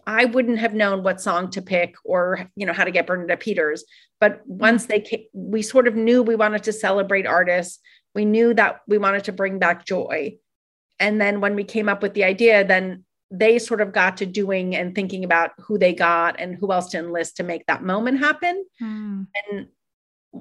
I 0.06 0.26
wouldn't 0.26 0.60
have 0.60 0.72
known 0.72 1.02
what 1.02 1.20
song 1.20 1.50
to 1.50 1.62
pick 1.62 1.96
or, 2.04 2.48
you 2.54 2.64
know, 2.64 2.72
how 2.72 2.84
to 2.84 2.92
get 2.92 3.08
Bernadette 3.08 3.40
Peters. 3.40 3.84
But 4.20 4.40
once 4.46 4.86
they 4.86 5.00
came, 5.00 5.24
we 5.32 5.62
sort 5.62 5.88
of 5.88 5.96
knew 5.96 6.22
we 6.22 6.36
wanted 6.36 6.62
to 6.64 6.72
celebrate 6.72 7.26
artists. 7.26 7.80
We 8.14 8.24
knew 8.24 8.54
that 8.54 8.82
we 8.86 8.98
wanted 8.98 9.24
to 9.24 9.32
bring 9.32 9.58
back 9.58 9.84
joy. 9.84 10.36
And 11.00 11.20
then 11.20 11.40
when 11.40 11.56
we 11.56 11.64
came 11.64 11.88
up 11.88 12.02
with 12.02 12.14
the 12.14 12.22
idea, 12.22 12.64
then 12.64 13.04
they 13.30 13.58
sort 13.58 13.80
of 13.80 13.92
got 13.92 14.18
to 14.18 14.26
doing 14.26 14.76
and 14.76 14.94
thinking 14.94 15.24
about 15.24 15.50
who 15.58 15.78
they 15.78 15.92
got 15.92 16.38
and 16.38 16.54
who 16.54 16.72
else 16.72 16.88
to 16.90 16.98
enlist 16.98 17.36
to 17.36 17.42
make 17.42 17.66
that 17.66 17.82
moment 17.82 18.18
happen. 18.18 18.64
Mm. 18.80 19.26
And 19.50 19.66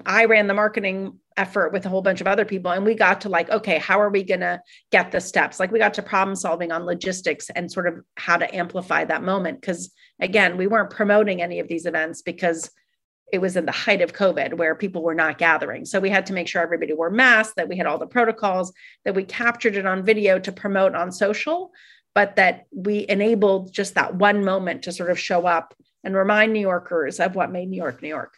I 0.05 0.25
ran 0.25 0.47
the 0.47 0.53
marketing 0.53 1.19
effort 1.37 1.73
with 1.73 1.85
a 1.85 1.89
whole 1.89 2.01
bunch 2.01 2.21
of 2.21 2.27
other 2.27 2.45
people 2.45 2.71
and 2.71 2.85
we 2.85 2.95
got 2.95 3.21
to 3.21 3.29
like 3.29 3.49
okay 3.49 3.77
how 3.77 3.99
are 3.99 4.09
we 4.09 4.23
going 4.23 4.39
to 4.39 4.61
get 4.89 5.11
the 5.11 5.19
steps 5.19 5.59
like 5.59 5.71
we 5.71 5.79
got 5.79 5.93
to 5.93 6.01
problem 6.01 6.35
solving 6.35 6.71
on 6.71 6.85
logistics 6.85 7.49
and 7.49 7.69
sort 7.69 7.87
of 7.87 8.01
how 8.15 8.37
to 8.37 8.55
amplify 8.55 9.03
that 9.03 9.21
moment 9.21 9.59
because 9.59 9.91
again 10.21 10.55
we 10.55 10.65
weren't 10.67 10.89
promoting 10.89 11.41
any 11.41 11.59
of 11.59 11.67
these 11.67 11.85
events 11.85 12.21
because 12.21 12.71
it 13.33 13.39
was 13.39 13.57
in 13.57 13.65
the 13.65 13.71
height 13.71 14.01
of 14.01 14.13
covid 14.13 14.53
where 14.53 14.75
people 14.75 15.03
were 15.03 15.13
not 15.13 15.37
gathering 15.37 15.83
so 15.83 15.99
we 15.99 16.09
had 16.09 16.25
to 16.25 16.33
make 16.33 16.47
sure 16.47 16.61
everybody 16.61 16.93
wore 16.93 17.09
masks 17.09 17.53
that 17.57 17.67
we 17.67 17.75
had 17.75 17.85
all 17.85 17.97
the 17.97 18.07
protocols 18.07 18.71
that 19.03 19.15
we 19.15 19.25
captured 19.25 19.75
it 19.75 19.85
on 19.85 20.05
video 20.05 20.39
to 20.39 20.53
promote 20.53 20.95
on 20.95 21.11
social 21.11 21.71
but 22.15 22.37
that 22.37 22.65
we 22.73 23.05
enabled 23.07 23.71
just 23.71 23.93
that 23.93 24.15
one 24.15 24.43
moment 24.43 24.83
to 24.83 24.91
sort 24.91 25.11
of 25.11 25.19
show 25.19 25.45
up 25.45 25.75
and 26.03 26.15
remind 26.15 26.53
New 26.53 26.61
Yorkers 26.61 27.19
of 27.19 27.35
what 27.35 27.51
made 27.51 27.69
New 27.69 27.77
York, 27.77 28.01
New 28.01 28.07
York. 28.07 28.33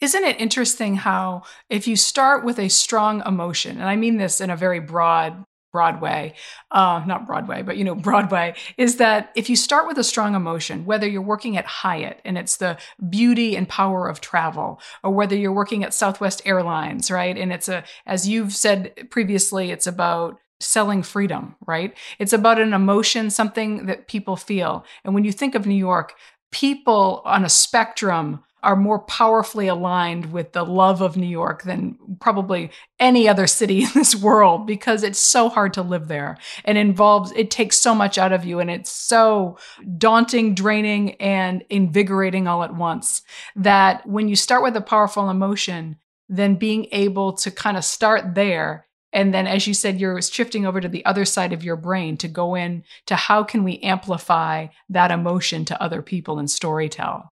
Isn't 0.00 0.24
it 0.24 0.40
interesting 0.40 0.96
how, 0.96 1.42
if 1.70 1.86
you 1.86 1.94
start 1.94 2.44
with 2.44 2.58
a 2.58 2.68
strong 2.68 3.22
emotion, 3.24 3.78
and 3.78 3.88
I 3.88 3.94
mean 3.94 4.16
this 4.16 4.40
in 4.40 4.50
a 4.50 4.56
very 4.56 4.80
broad, 4.80 5.44
Broadway, 5.72 6.34
uh, 6.70 7.02
not 7.06 7.26
Broadway, 7.26 7.62
but 7.62 7.78
you 7.78 7.84
know, 7.84 7.94
Broadway, 8.10 8.54
is 8.76 8.96
that 8.96 9.30
if 9.34 9.48
you 9.48 9.56
start 9.56 9.86
with 9.86 9.96
a 9.96 10.04
strong 10.04 10.34
emotion, 10.34 10.84
whether 10.84 11.08
you're 11.08 11.22
working 11.22 11.56
at 11.56 11.64
Hyatt 11.64 12.20
and 12.24 12.36
it's 12.36 12.58
the 12.58 12.76
beauty 13.08 13.56
and 13.56 13.68
power 13.68 14.08
of 14.08 14.20
travel, 14.20 14.80
or 15.02 15.12
whether 15.12 15.36
you're 15.36 15.52
working 15.52 15.82
at 15.82 15.94
Southwest 15.94 16.42
Airlines, 16.44 17.10
right? 17.10 17.38
And 17.38 17.52
it's 17.52 17.68
a, 17.68 17.84
as 18.04 18.28
you've 18.28 18.52
said 18.52 19.08
previously, 19.10 19.70
it's 19.70 19.86
about 19.86 20.38
selling 20.62 21.02
freedom, 21.02 21.56
right? 21.66 21.96
It's 22.18 22.32
about 22.32 22.60
an 22.60 22.72
emotion, 22.72 23.30
something 23.30 23.86
that 23.86 24.08
people 24.08 24.36
feel. 24.36 24.84
And 25.04 25.14
when 25.14 25.24
you 25.24 25.32
think 25.32 25.54
of 25.54 25.66
New 25.66 25.74
York, 25.74 26.14
people 26.50 27.22
on 27.24 27.44
a 27.44 27.48
spectrum 27.48 28.44
are 28.62 28.76
more 28.76 29.00
powerfully 29.00 29.66
aligned 29.66 30.32
with 30.32 30.52
the 30.52 30.64
love 30.64 31.00
of 31.00 31.16
New 31.16 31.26
York 31.26 31.64
than 31.64 31.98
probably 32.20 32.70
any 33.00 33.28
other 33.28 33.46
city 33.46 33.82
in 33.82 33.90
this 33.94 34.14
world 34.14 34.66
because 34.66 35.02
it's 35.02 35.18
so 35.18 35.48
hard 35.48 35.74
to 35.74 35.82
live 35.82 36.08
there 36.08 36.38
and 36.64 36.78
involves 36.78 37.32
it 37.32 37.50
takes 37.50 37.76
so 37.76 37.94
much 37.94 38.18
out 38.18 38.32
of 38.32 38.44
you 38.44 38.60
and 38.60 38.70
it's 38.70 38.90
so 38.90 39.58
daunting, 39.98 40.54
draining 40.54 41.12
and 41.14 41.64
invigorating 41.70 42.46
all 42.46 42.62
at 42.62 42.74
once 42.74 43.22
that 43.56 44.06
when 44.06 44.28
you 44.28 44.36
start 44.36 44.62
with 44.62 44.76
a 44.76 44.80
powerful 44.80 45.28
emotion, 45.28 45.96
then 46.28 46.54
being 46.54 46.86
able 46.92 47.32
to 47.32 47.50
kind 47.50 47.76
of 47.76 47.84
start 47.84 48.34
there 48.34 48.86
and 49.12 49.32
then 49.32 49.46
as 49.46 49.66
you 49.66 49.74
said 49.74 50.00
you're 50.00 50.20
shifting 50.22 50.66
over 50.66 50.80
to 50.80 50.88
the 50.88 51.04
other 51.04 51.24
side 51.24 51.52
of 51.52 51.64
your 51.64 51.76
brain 51.76 52.16
to 52.16 52.28
go 52.28 52.54
in 52.54 52.82
to 53.06 53.16
how 53.16 53.42
can 53.42 53.64
we 53.64 53.78
amplify 53.80 54.66
that 54.88 55.10
emotion 55.10 55.64
to 55.64 55.82
other 55.82 56.02
people 56.02 56.38
and 56.38 56.50
story 56.50 56.88
tell 56.88 57.30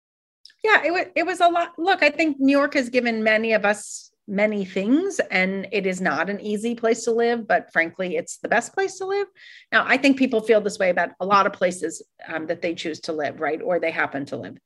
yeah 0.65 0.83
it 0.85 0.93
was, 0.93 1.07
it 1.15 1.27
was 1.27 1.41
a 1.41 1.49
lot 1.49 1.73
look 1.79 2.03
i 2.03 2.11
think 2.11 2.39
new 2.39 2.57
york 2.57 2.75
has 2.75 2.89
given 2.89 3.23
many 3.23 3.53
of 3.53 3.65
us 3.65 4.07
many 4.29 4.65
things 4.65 5.21
and 5.31 5.69
it 5.71 5.87
is 5.87 6.01
not 6.01 6.29
an 6.29 6.41
easy 6.41 6.75
place 6.75 7.05
to 7.05 7.13
live 7.13 7.47
but 7.47 7.73
frankly 7.73 8.17
it's 8.17 8.39
the 8.39 8.49
best 8.49 8.73
place 8.73 8.99
to 8.99 9.07
live. 9.07 9.27
Now 9.71 9.85
i 9.87 9.97
think 9.97 10.19
people 10.19 10.41
feel 10.41 10.61
this 10.61 10.79
way 10.79 10.91
about 10.91 11.11
a 11.21 11.27
lot 11.27 11.47
of 11.47 11.53
places 11.53 12.03
um, 12.27 12.47
that 12.47 12.61
they 12.61 12.75
choose 12.75 13.01
to 13.01 13.13
live 13.13 13.41
right 13.41 13.63
or 13.63 13.79
they 13.79 13.91
happen 13.91 14.27
to 14.27 14.37
live. 14.37 14.59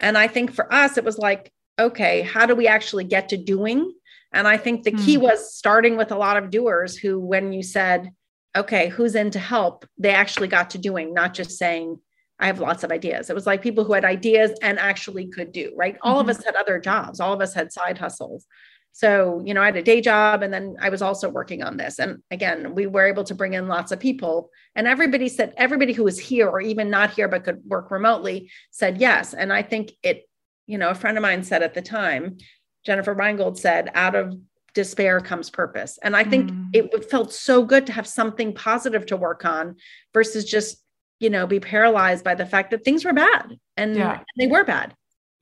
And 0.00 0.18
i 0.18 0.26
think 0.26 0.52
for 0.52 0.72
us 0.72 0.98
it 0.98 1.04
was 1.04 1.18
like 1.18 1.52
okay 1.78 2.22
how 2.22 2.46
do 2.46 2.56
we 2.56 2.66
actually 2.66 3.04
get 3.04 3.28
to 3.28 3.36
doing 3.36 3.92
and 4.34 4.46
i 4.46 4.56
think 4.56 4.82
the 4.82 4.92
key 4.92 5.16
mm. 5.16 5.22
was 5.22 5.54
starting 5.54 5.96
with 5.96 6.12
a 6.12 6.18
lot 6.18 6.36
of 6.36 6.50
doers 6.50 6.96
who 6.96 7.18
when 7.18 7.52
you 7.52 7.62
said 7.62 8.10
okay 8.56 8.88
who's 8.88 9.14
in 9.14 9.30
to 9.30 9.38
help 9.38 9.86
they 9.98 10.10
actually 10.10 10.48
got 10.48 10.70
to 10.70 10.78
doing 10.78 11.14
not 11.14 11.32
just 11.34 11.52
saying 11.52 11.98
I 12.40 12.46
have 12.46 12.58
lots 12.58 12.82
of 12.82 12.90
ideas. 12.90 13.30
It 13.30 13.34
was 13.34 13.46
like 13.46 13.62
people 13.62 13.84
who 13.84 13.92
had 13.92 14.04
ideas 14.04 14.58
and 14.60 14.78
actually 14.78 15.28
could 15.28 15.52
do, 15.52 15.72
right? 15.76 15.96
All 16.02 16.20
mm-hmm. 16.20 16.30
of 16.30 16.36
us 16.36 16.44
had 16.44 16.56
other 16.56 16.80
jobs, 16.80 17.20
all 17.20 17.32
of 17.32 17.40
us 17.40 17.54
had 17.54 17.72
side 17.72 17.96
hustles. 17.96 18.46
So, 18.92 19.42
you 19.44 19.54
know, 19.54 19.62
I 19.62 19.66
had 19.66 19.76
a 19.76 19.82
day 19.82 20.00
job 20.00 20.42
and 20.44 20.54
then 20.54 20.76
I 20.80 20.88
was 20.88 21.02
also 21.02 21.28
working 21.28 21.64
on 21.64 21.76
this. 21.76 21.98
And 21.98 22.22
again, 22.30 22.76
we 22.76 22.86
were 22.86 23.06
able 23.06 23.24
to 23.24 23.34
bring 23.34 23.54
in 23.54 23.66
lots 23.66 23.90
of 23.90 23.98
people. 23.98 24.50
And 24.76 24.86
everybody 24.86 25.28
said, 25.28 25.52
everybody 25.56 25.92
who 25.92 26.04
was 26.04 26.18
here 26.18 26.48
or 26.48 26.60
even 26.60 26.90
not 26.90 27.10
here 27.10 27.26
but 27.26 27.42
could 27.42 27.60
work 27.64 27.90
remotely 27.90 28.52
said 28.70 29.00
yes. 29.00 29.34
And 29.34 29.52
I 29.52 29.62
think 29.62 29.90
it, 30.04 30.28
you 30.68 30.78
know, 30.78 30.90
a 30.90 30.94
friend 30.94 31.18
of 31.18 31.22
mine 31.22 31.42
said 31.42 31.64
at 31.64 31.74
the 31.74 31.82
time, 31.82 32.38
Jennifer 32.84 33.14
Reingold 33.14 33.58
said, 33.58 33.90
out 33.94 34.14
of 34.14 34.36
despair 34.74 35.20
comes 35.20 35.50
purpose. 35.50 35.98
And 36.02 36.16
I 36.16 36.24
think 36.24 36.50
mm. 36.50 36.68
it 36.72 37.08
felt 37.10 37.32
so 37.32 37.64
good 37.64 37.86
to 37.86 37.92
have 37.92 38.06
something 38.06 38.52
positive 38.52 39.06
to 39.06 39.16
work 39.16 39.44
on 39.44 39.76
versus 40.12 40.44
just, 40.44 40.82
you 41.20 41.30
know, 41.30 41.46
be 41.46 41.60
paralyzed 41.60 42.24
by 42.24 42.34
the 42.34 42.44
fact 42.44 42.72
that 42.72 42.84
things 42.84 43.04
were 43.04 43.12
bad 43.12 43.56
and, 43.76 43.96
yeah. 43.96 44.14
and 44.18 44.24
they 44.36 44.48
were 44.48 44.64
bad. 44.64 44.94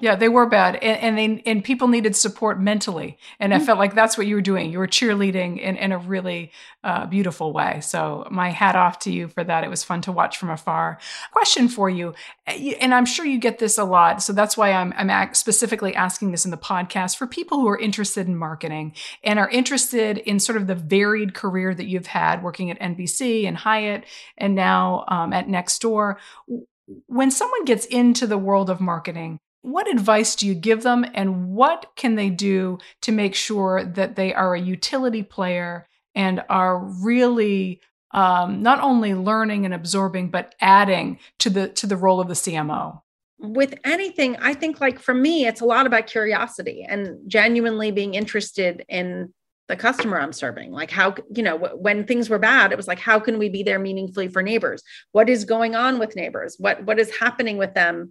Yeah, 0.03 0.17
they 0.17 0.29
were 0.29 0.47
bad, 0.47 0.75
and 0.83 0.99
and, 1.01 1.17
they, 1.17 1.43
and 1.49 1.63
people 1.63 1.87
needed 1.87 2.17
support 2.17 2.61
mentally, 2.61 3.19
and 3.39 3.53
mm-hmm. 3.53 3.63
I 3.63 3.65
felt 3.65 3.79
like 3.79 3.95
that's 3.95 4.19
what 4.19 4.27
you 4.27 4.35
were 4.35 4.41
doing. 4.41 4.73
You 4.73 4.81
were 4.81 4.89
cheerleading 4.89 5.61
in 5.61 5.77
in 5.77 5.93
a 5.93 5.99
really 5.99 6.51
uh, 6.83 7.07
beautiful 7.07 7.53
way. 7.53 7.79
So 7.83 8.27
my 8.29 8.51
hat 8.51 8.75
off 8.75 8.99
to 9.01 9.13
you 9.13 9.29
for 9.29 9.45
that. 9.45 9.63
It 9.63 9.71
was 9.71 9.85
fun 9.85 10.01
to 10.01 10.11
watch 10.11 10.39
from 10.39 10.51
afar. 10.51 10.99
Question 11.31 11.69
for 11.69 11.89
you, 11.89 12.15
eh, 12.49 12.75
and 12.81 12.93
I'm 12.93 13.07
sure 13.07 13.25
you 13.25 13.39
get 13.39 13.61
this 13.61 13.79
a 13.79 13.85
lot. 13.85 14.25
So 14.25 14.33
that's 14.33 14.57
why 14.57 14.73
I'm 14.73 14.93
I'm 14.97 15.35
specifically 15.35 15.95
asking 15.95 16.33
this 16.33 16.45
in 16.45 16.51
the 16.51 16.57
podcast 16.57 17.17
for 17.17 17.29
people 17.29 17.61
who 17.61 17.69
are 17.69 17.79
interested 17.79 18.27
in 18.27 18.35
marketing 18.35 18.97
and 19.23 19.39
are 19.39 19.51
interested 19.51 20.19
in 20.19 20.41
sort 20.41 20.59
of 20.59 20.67
the 20.67 20.75
varied 20.75 21.33
career 21.33 21.77
that 21.77 21.87
you've 21.87 22.09
had 22.09 22.43
working 22.43 22.73
at 22.73 22.81
NBC 22.81 23.47
and 23.47 23.57
Hyatt, 23.57 24.03
and 24.37 24.57
now 24.57 25.05
um, 25.07 25.33
at 25.33 25.47
Nextdoor. 25.47 26.17
When 27.07 27.31
someone 27.31 27.65
gets 27.65 27.87
into 27.87 28.27
the 28.27 28.37
world 28.37 28.69
of 28.69 28.81
marketing 28.81 29.39
what 29.63 29.89
advice 29.89 30.35
do 30.35 30.47
you 30.47 30.55
give 30.55 30.83
them 30.83 31.07
and 31.15 31.55
what 31.55 31.93
can 31.97 32.17
they 32.17 32.29
do 32.29 32.79
to 33.01 33.13
make 33.13 33.35
sure 33.35 33.85
that 33.85 34.17
they 34.17 34.35
are 34.35 34.55
a 34.55 34.61
utility 34.61 35.23
player 35.23 35.89
and 36.15 36.43
are 36.49 36.79
really 36.79 37.81
um, 38.11 38.63
not 38.63 38.81
only 38.81 39.15
learning 39.15 39.65
and 39.65 39.73
absorbing 39.73 40.31
but 40.31 40.55
adding 40.61 41.19
to 41.39 41.49
the 41.49 41.69
to 41.69 41.87
the 41.87 41.97
role 41.97 42.21
of 42.21 42.29
the 42.29 42.35
cmo 42.35 43.01
with 43.39 43.75
anything 43.85 44.37
i 44.37 44.53
think 44.53 44.81
like 44.81 44.99
for 44.99 45.15
me 45.15 45.47
it's 45.47 45.61
a 45.61 45.65
lot 45.65 45.87
about 45.87 46.07
curiosity 46.07 46.85
and 46.87 47.19
genuinely 47.27 47.91
being 47.91 48.15
interested 48.15 48.85
in 48.89 49.33
the 49.69 49.77
customer 49.77 50.21
i'm 50.21 50.33
serving. 50.35 50.71
Like 50.71 50.91
how 50.91 51.15
you 51.35 51.43
know 51.43 51.57
when 51.57 52.05
things 52.05 52.29
were 52.29 52.39
bad 52.39 52.73
it 52.73 52.77
was 52.77 52.89
like 52.89 52.99
how 52.99 53.19
can 53.19 53.39
we 53.39 53.49
be 53.49 53.63
there 53.63 53.79
meaningfully 53.79 54.29
for 54.29 54.43
neighbors? 54.43 54.83
What 55.13 55.31
is 55.31 55.47
going 55.47 55.75
on 55.75 55.99
with 55.99 56.17
neighbors? 56.17 56.57
What 56.59 56.85
what 56.85 56.99
is 56.99 57.17
happening 57.17 57.57
with 57.57 57.73
them 57.73 58.11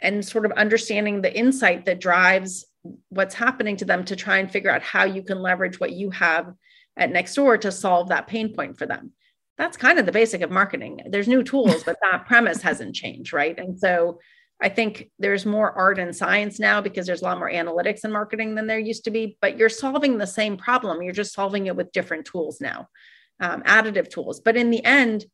and 0.00 0.24
sort 0.24 0.46
of 0.46 0.52
understanding 0.52 1.20
the 1.20 1.36
insight 1.36 1.84
that 1.86 2.00
drives 2.00 2.66
what's 3.08 3.34
happening 3.34 3.76
to 3.76 3.84
them 3.84 4.04
to 4.04 4.16
try 4.16 4.38
and 4.38 4.50
figure 4.50 4.70
out 4.70 4.82
how 4.82 5.04
you 5.04 5.22
can 5.22 5.40
leverage 5.40 5.78
what 5.78 5.92
you 5.92 6.10
have 6.10 6.52
at 6.96 7.12
Nextdoor 7.12 7.60
to 7.60 7.72
solve 7.72 8.08
that 8.08 8.26
pain 8.26 8.54
point 8.54 8.78
for 8.78 8.86
them. 8.86 9.12
That's 9.58 9.76
kind 9.76 9.98
of 9.98 10.06
the 10.06 10.12
basic 10.12 10.40
of 10.40 10.50
marketing. 10.50 11.02
There's 11.10 11.28
new 11.28 11.42
tools, 11.42 11.84
but 11.84 11.98
that 12.02 12.26
premise 12.26 12.62
hasn't 12.62 12.94
changed, 12.94 13.32
right? 13.32 13.58
And 13.58 13.78
so 13.78 14.18
I 14.62 14.68
think 14.68 15.10
there's 15.18 15.44
more 15.46 15.72
art 15.72 15.98
and 15.98 16.14
science 16.14 16.58
now 16.58 16.80
because 16.80 17.06
there's 17.06 17.22
a 17.22 17.24
lot 17.24 17.38
more 17.38 17.50
analytics 17.50 18.04
in 18.04 18.12
marketing 18.12 18.54
than 18.54 18.66
there 18.66 18.78
used 18.78 19.04
to 19.04 19.10
be, 19.10 19.36
but 19.40 19.58
you're 19.58 19.68
solving 19.68 20.18
the 20.18 20.26
same 20.26 20.56
problem. 20.56 21.02
You're 21.02 21.12
just 21.12 21.34
solving 21.34 21.66
it 21.66 21.76
with 21.76 21.92
different 21.92 22.26
tools 22.26 22.60
now, 22.60 22.88
um, 23.40 23.62
additive 23.62 24.08
tools. 24.08 24.40
But 24.40 24.56
in 24.56 24.70
the 24.70 24.84
end, 24.84 25.24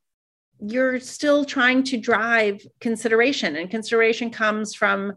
you're 0.61 1.01
still 1.01 1.45
trying 1.45 1.83
to 1.85 1.97
drive 1.97 2.67
consideration 2.81 3.57
and 3.57 3.71
consideration 3.71 4.31
comes 4.31 4.75
from 4.75 5.15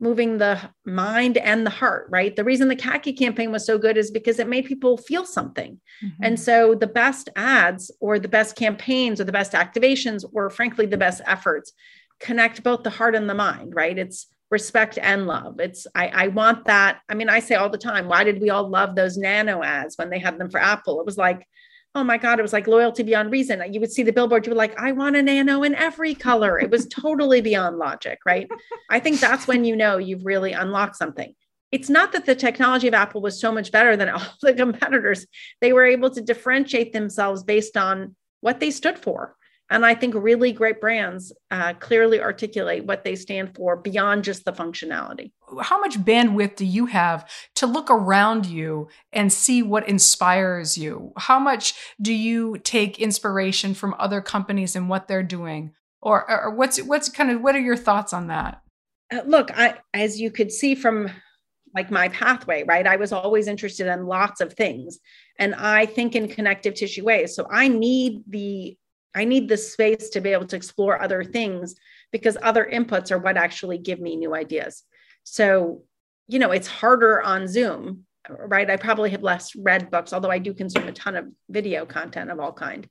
moving 0.00 0.38
the 0.38 0.60
mind 0.84 1.36
and 1.38 1.66
the 1.66 1.70
heart 1.70 2.06
right? 2.10 2.36
The 2.36 2.44
reason 2.44 2.68
the 2.68 2.76
khaki 2.76 3.12
campaign 3.12 3.50
was 3.50 3.66
so 3.66 3.78
good 3.78 3.96
is 3.96 4.10
because 4.10 4.38
it 4.38 4.48
made 4.48 4.66
people 4.66 4.96
feel 4.96 5.24
something. 5.24 5.80
Mm-hmm. 6.04 6.22
and 6.22 6.38
so 6.38 6.76
the 6.76 6.86
best 6.86 7.28
ads 7.34 7.90
or 8.00 8.20
the 8.20 8.28
best 8.28 8.54
campaigns 8.54 9.20
or 9.20 9.24
the 9.24 9.32
best 9.32 9.52
activations 9.52 10.24
or 10.32 10.50
frankly 10.50 10.86
the 10.86 10.96
best 10.96 11.20
efforts. 11.26 11.72
Connect 12.20 12.62
both 12.62 12.82
the 12.82 12.90
heart 12.90 13.16
and 13.16 13.28
the 13.28 13.34
mind 13.34 13.74
right? 13.74 13.98
It's 13.98 14.28
respect 14.50 14.98
and 15.02 15.26
love. 15.26 15.60
It's 15.60 15.86
I, 15.94 16.08
I 16.08 16.28
want 16.28 16.66
that. 16.66 17.00
I 17.08 17.14
mean 17.14 17.28
i 17.28 17.40
say 17.40 17.56
all 17.56 17.68
the 17.68 17.78
time 17.78 18.08
why 18.08 18.24
did 18.24 18.40
we 18.40 18.50
all 18.50 18.68
love 18.68 18.94
those 18.94 19.18
nano 19.18 19.62
ads 19.62 19.98
when 19.98 20.10
they 20.10 20.18
had 20.20 20.38
them 20.38 20.50
for 20.50 20.60
apple? 20.60 21.00
It 21.00 21.06
was 21.06 21.18
like 21.18 21.46
oh 21.98 22.04
my 22.04 22.16
God, 22.16 22.38
it 22.38 22.42
was 22.42 22.52
like 22.52 22.68
loyalty 22.68 23.02
beyond 23.02 23.32
reason. 23.32 23.60
You 23.72 23.80
would 23.80 23.90
see 23.90 24.04
the 24.04 24.12
billboard, 24.12 24.46
you 24.46 24.52
were 24.52 24.56
like, 24.56 24.78
I 24.78 24.92
want 24.92 25.16
a 25.16 25.22
nano 25.22 25.64
in 25.64 25.74
every 25.74 26.14
color. 26.14 26.56
It 26.56 26.70
was 26.70 26.86
totally 26.86 27.40
beyond 27.40 27.76
logic, 27.76 28.20
right? 28.24 28.48
I 28.88 29.00
think 29.00 29.18
that's 29.18 29.48
when 29.48 29.64
you 29.64 29.74
know 29.74 29.98
you've 29.98 30.24
really 30.24 30.52
unlocked 30.52 30.94
something. 30.94 31.34
It's 31.72 31.90
not 31.90 32.12
that 32.12 32.24
the 32.24 32.36
technology 32.36 32.86
of 32.86 32.94
Apple 32.94 33.20
was 33.20 33.40
so 33.40 33.50
much 33.50 33.72
better 33.72 33.96
than 33.96 34.08
all 34.10 34.22
the 34.42 34.54
competitors. 34.54 35.26
They 35.60 35.72
were 35.72 35.84
able 35.84 36.10
to 36.10 36.22
differentiate 36.22 36.92
themselves 36.92 37.42
based 37.42 37.76
on 37.76 38.14
what 38.42 38.60
they 38.60 38.70
stood 38.70 38.98
for. 38.98 39.34
And 39.70 39.84
I 39.84 39.94
think 39.94 40.14
really 40.14 40.52
great 40.52 40.80
brands 40.80 41.32
uh, 41.50 41.74
clearly 41.74 42.20
articulate 42.20 42.86
what 42.86 43.04
they 43.04 43.14
stand 43.14 43.54
for 43.54 43.76
beyond 43.76 44.24
just 44.24 44.44
the 44.44 44.52
functionality. 44.52 45.32
How 45.60 45.78
much 45.78 45.98
bandwidth 45.98 46.56
do 46.56 46.64
you 46.64 46.86
have 46.86 47.28
to 47.56 47.66
look 47.66 47.90
around 47.90 48.46
you 48.46 48.88
and 49.12 49.32
see 49.32 49.62
what 49.62 49.88
inspires 49.88 50.78
you? 50.78 51.12
How 51.18 51.38
much 51.38 51.74
do 52.00 52.14
you 52.14 52.58
take 52.58 52.98
inspiration 52.98 53.74
from 53.74 53.94
other 53.98 54.22
companies 54.22 54.74
and 54.74 54.88
what 54.88 55.06
they're 55.06 55.22
doing? 55.22 55.74
Or, 56.00 56.30
or 56.30 56.54
what's 56.54 56.80
what's 56.82 57.08
kind 57.08 57.30
of 57.30 57.42
what 57.42 57.56
are 57.56 57.60
your 57.60 57.76
thoughts 57.76 58.12
on 58.12 58.28
that? 58.28 58.62
Uh, 59.12 59.22
look, 59.26 59.50
I 59.58 59.78
as 59.92 60.20
you 60.20 60.30
could 60.30 60.52
see 60.52 60.74
from 60.76 61.10
like 61.74 61.90
my 61.90 62.08
pathway, 62.08 62.64
right? 62.64 62.86
I 62.86 62.96
was 62.96 63.12
always 63.12 63.48
interested 63.48 63.86
in 63.86 64.06
lots 64.06 64.40
of 64.40 64.52
things 64.52 64.98
and 65.38 65.54
I 65.54 65.86
think 65.86 66.14
in 66.14 66.28
connective 66.28 66.74
tissue 66.74 67.04
ways. 67.04 67.34
So 67.34 67.46
I 67.50 67.68
need 67.68 68.22
the 68.28 68.76
I 69.18 69.24
need 69.24 69.48
the 69.48 69.56
space 69.56 70.10
to 70.10 70.20
be 70.20 70.30
able 70.30 70.46
to 70.46 70.56
explore 70.56 71.02
other 71.02 71.24
things 71.24 71.74
because 72.12 72.36
other 72.40 72.68
inputs 72.72 73.10
are 73.10 73.18
what 73.18 73.36
actually 73.36 73.78
give 73.78 74.00
me 74.00 74.16
new 74.16 74.34
ideas. 74.34 74.82
So, 75.24 75.82
you 76.28 76.38
know, 76.38 76.52
it's 76.52 76.68
harder 76.68 77.22
on 77.22 77.48
Zoom, 77.48 78.04
right? 78.28 78.70
I 78.70 78.76
probably 78.76 79.10
have 79.10 79.22
less 79.22 79.54
read 79.56 79.90
books, 79.90 80.12
although 80.12 80.30
I 80.30 80.38
do 80.38 80.54
consume 80.54 80.88
a 80.88 80.92
ton 80.92 81.16
of 81.16 81.26
video 81.48 81.84
content 81.84 82.30
of 82.30 82.38
all 82.40 82.52
kind. 82.52 82.88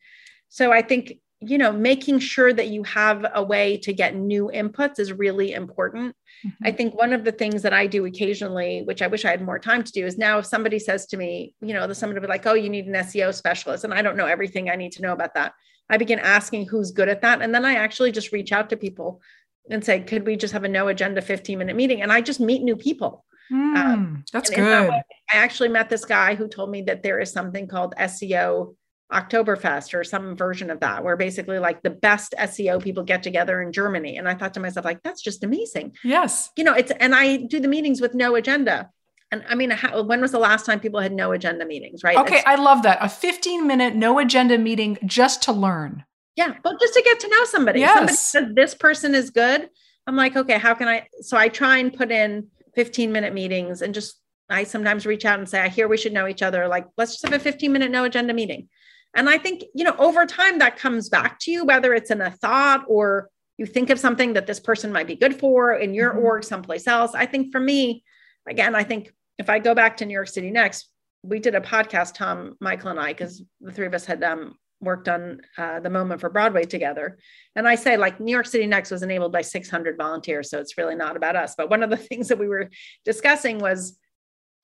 So 0.49 0.71
I 0.71 0.81
think, 0.81 1.13
you 1.39 1.57
know, 1.57 1.71
making 1.71 2.19
sure 2.19 2.51
that 2.51 2.67
you 2.67 2.83
have 2.83 3.25
a 3.33 3.43
way 3.43 3.77
to 3.77 3.93
get 3.93 4.15
new 4.15 4.49
inputs 4.53 4.99
is 4.99 5.13
really 5.13 5.53
important. 5.53 6.15
Mm-hmm. 6.45 6.67
I 6.67 6.71
think 6.71 6.95
one 6.95 7.13
of 7.13 7.23
the 7.23 7.31
things 7.31 7.61
that 7.61 7.73
I 7.73 7.87
do 7.87 8.05
occasionally, 8.05 8.81
which 8.83 9.01
I 9.01 9.07
wish 9.07 9.23
I 9.23 9.31
had 9.31 9.41
more 9.41 9.59
time 9.59 9.83
to 9.83 9.91
do, 9.91 10.05
is 10.05 10.17
now 10.17 10.39
if 10.39 10.45
somebody 10.45 10.79
says 10.79 11.05
to 11.07 11.17
me, 11.17 11.53
you 11.61 11.73
know, 11.73 11.87
the 11.87 11.95
somebody 11.95 12.19
would 12.19 12.27
be 12.27 12.31
like, 12.31 12.45
oh, 12.45 12.53
you 12.53 12.69
need 12.69 12.87
an 12.87 12.93
SEO 12.93 13.33
specialist. 13.33 13.83
And 13.83 13.93
I 13.93 14.01
don't 14.01 14.17
know 14.17 14.25
everything 14.25 14.69
I 14.69 14.75
need 14.75 14.93
to 14.93 15.01
know 15.01 15.13
about 15.13 15.35
that. 15.35 15.53
I 15.89 15.97
begin 15.97 16.19
asking 16.19 16.67
who's 16.67 16.91
good 16.91 17.09
at 17.09 17.21
that. 17.21 17.41
And 17.41 17.53
then 17.53 17.65
I 17.65 17.75
actually 17.75 18.11
just 18.11 18.31
reach 18.31 18.51
out 18.51 18.69
to 18.69 18.77
people 18.77 19.21
and 19.69 19.83
say, 19.83 20.01
could 20.01 20.25
we 20.25 20.35
just 20.35 20.53
have 20.53 20.63
a 20.63 20.69
no 20.69 20.87
agenda 20.87 21.21
15 21.21 21.57
minute 21.57 21.75
meeting? 21.75 22.01
And 22.01 22.11
I 22.11 22.21
just 22.21 22.39
meet 22.39 22.61
new 22.61 22.75
people. 22.75 23.25
Mm, 23.51 23.75
um, 23.77 24.25
that's 24.33 24.49
good. 24.49 24.59
That 24.59 24.89
way, 24.89 25.03
I 25.33 25.37
actually 25.37 25.69
met 25.69 25.89
this 25.89 26.05
guy 26.05 26.35
who 26.35 26.47
told 26.47 26.69
me 26.69 26.81
that 26.83 27.03
there 27.03 27.19
is 27.19 27.31
something 27.31 27.67
called 27.67 27.95
SEO 27.97 28.75
Oktoberfest 29.11 29.93
or 29.93 30.03
some 30.03 30.35
version 30.35 30.69
of 30.69 30.81
that, 30.81 31.03
where 31.03 31.15
basically 31.15 31.59
like 31.59 31.81
the 31.81 31.89
best 31.89 32.35
SEO 32.37 32.83
people 32.83 33.03
get 33.03 33.23
together 33.23 33.61
in 33.61 33.71
Germany. 33.71 34.17
And 34.17 34.27
I 34.27 34.35
thought 34.35 34.53
to 34.55 34.59
myself, 34.59 34.85
like, 34.85 35.01
that's 35.01 35.21
just 35.21 35.45
amazing. 35.45 35.95
Yes. 36.03 36.49
You 36.57 36.65
know, 36.65 36.73
it's, 36.73 36.91
and 36.99 37.15
I 37.15 37.37
do 37.37 37.61
the 37.61 37.69
meetings 37.69 38.01
with 38.01 38.13
no 38.13 38.35
agenda. 38.35 38.89
And 39.31 39.43
I 39.49 39.55
mean, 39.55 39.71
how, 39.71 40.03
when 40.03 40.21
was 40.21 40.31
the 40.31 40.39
last 40.39 40.65
time 40.65 40.79
people 40.79 40.99
had 40.99 41.11
no 41.11 41.31
agenda 41.31 41.65
meetings, 41.65 42.03
right? 42.03 42.17
Okay, 42.17 42.37
it's, 42.37 42.45
I 42.45 42.55
love 42.55 42.83
that. 42.83 42.97
A 43.01 43.09
15 43.09 43.67
minute 43.67 43.95
no 43.95 44.19
agenda 44.19 44.57
meeting 44.57 44.97
just 45.05 45.43
to 45.43 45.51
learn. 45.51 46.05
Yeah, 46.35 46.53
but 46.63 46.79
just 46.79 46.93
to 46.93 47.01
get 47.01 47.19
to 47.21 47.29
know 47.29 47.43
somebody. 47.45 47.79
Yes. 47.81 47.95
Somebody 47.95 48.15
says 48.15 48.55
this 48.55 48.75
person 48.75 49.15
is 49.15 49.31
good. 49.31 49.69
I'm 50.05 50.15
like, 50.15 50.35
okay, 50.35 50.57
how 50.57 50.73
can 50.73 50.87
I? 50.87 51.07
So 51.21 51.35
I 51.35 51.49
try 51.49 51.77
and 51.77 51.93
put 51.93 52.11
in 52.11 52.47
15 52.75 53.11
minute 53.11 53.33
meetings 53.33 53.81
and 53.81 53.93
just, 53.93 54.21
I 54.49 54.63
sometimes 54.63 55.05
reach 55.05 55.25
out 55.25 55.39
and 55.39 55.49
say, 55.49 55.59
I 55.59 55.67
hear 55.67 55.89
we 55.89 55.97
should 55.97 56.13
know 56.13 56.27
each 56.27 56.41
other. 56.41 56.67
Like, 56.67 56.85
let's 56.95 57.13
just 57.13 57.25
have 57.25 57.33
a 57.33 57.43
15 57.43 57.71
minute 57.71 57.91
no 57.91 58.05
agenda 58.05 58.33
meeting. 58.33 58.69
And 59.13 59.29
I 59.29 59.37
think, 59.39 59.63
you 59.73 59.83
know, 59.83 59.95
over 59.97 60.25
time 60.25 60.59
that 60.59 60.77
comes 60.77 61.09
back 61.09 61.39
to 61.39 61.51
you, 61.51 61.65
whether 61.65 61.93
it's 61.93 62.11
in 62.11 62.21
a 62.21 62.31
thought 62.31 62.85
or 62.87 63.29
you 63.57 63.65
think 63.65 63.89
of 63.89 63.99
something 63.99 64.33
that 64.33 64.47
this 64.47 64.59
person 64.59 64.91
might 64.91 65.07
be 65.07 65.15
good 65.15 65.39
for 65.39 65.73
in 65.73 65.93
your 65.93 66.11
mm-hmm. 66.11 66.25
org 66.25 66.43
someplace 66.43 66.87
else. 66.87 67.15
I 67.15 67.25
think 67.25 67.51
for 67.51 67.59
me, 67.59 68.03
again, 68.47 68.75
I 68.75 68.83
think 68.83 69.11
if 69.37 69.49
I 69.49 69.59
go 69.59 69.75
back 69.75 69.97
to 69.97 70.05
New 70.05 70.13
York 70.13 70.27
City 70.27 70.51
next, 70.51 70.89
we 71.23 71.39
did 71.39 71.55
a 71.55 71.61
podcast, 71.61 72.13
Tom, 72.13 72.55
Michael, 72.59 72.89
and 72.89 72.99
I, 72.99 73.13
because 73.13 73.43
the 73.61 73.71
three 73.71 73.87
of 73.87 73.93
us 73.93 74.05
had 74.05 74.23
um, 74.23 74.55
worked 74.79 75.09
on 75.09 75.41
uh, 75.57 75.79
the 75.79 75.89
moment 75.89 76.21
for 76.21 76.29
Broadway 76.29 76.63
together. 76.63 77.17
And 77.55 77.67
I 77.67 77.75
say, 77.75 77.97
like, 77.97 78.19
New 78.19 78.31
York 78.31 78.45
City 78.45 78.67
Next 78.67 78.91
was 78.91 79.03
enabled 79.03 79.31
by 79.31 79.41
600 79.41 79.97
volunteers. 79.97 80.49
So 80.49 80.59
it's 80.59 80.77
really 80.77 80.95
not 80.95 81.17
about 81.17 81.35
us. 81.35 81.55
But 81.57 81.69
one 81.69 81.83
of 81.83 81.89
the 81.89 81.97
things 82.09 82.27
that 82.27 82.39
we 82.39 82.47
were 82.47 82.69
discussing 83.03 83.59
was 83.59 83.97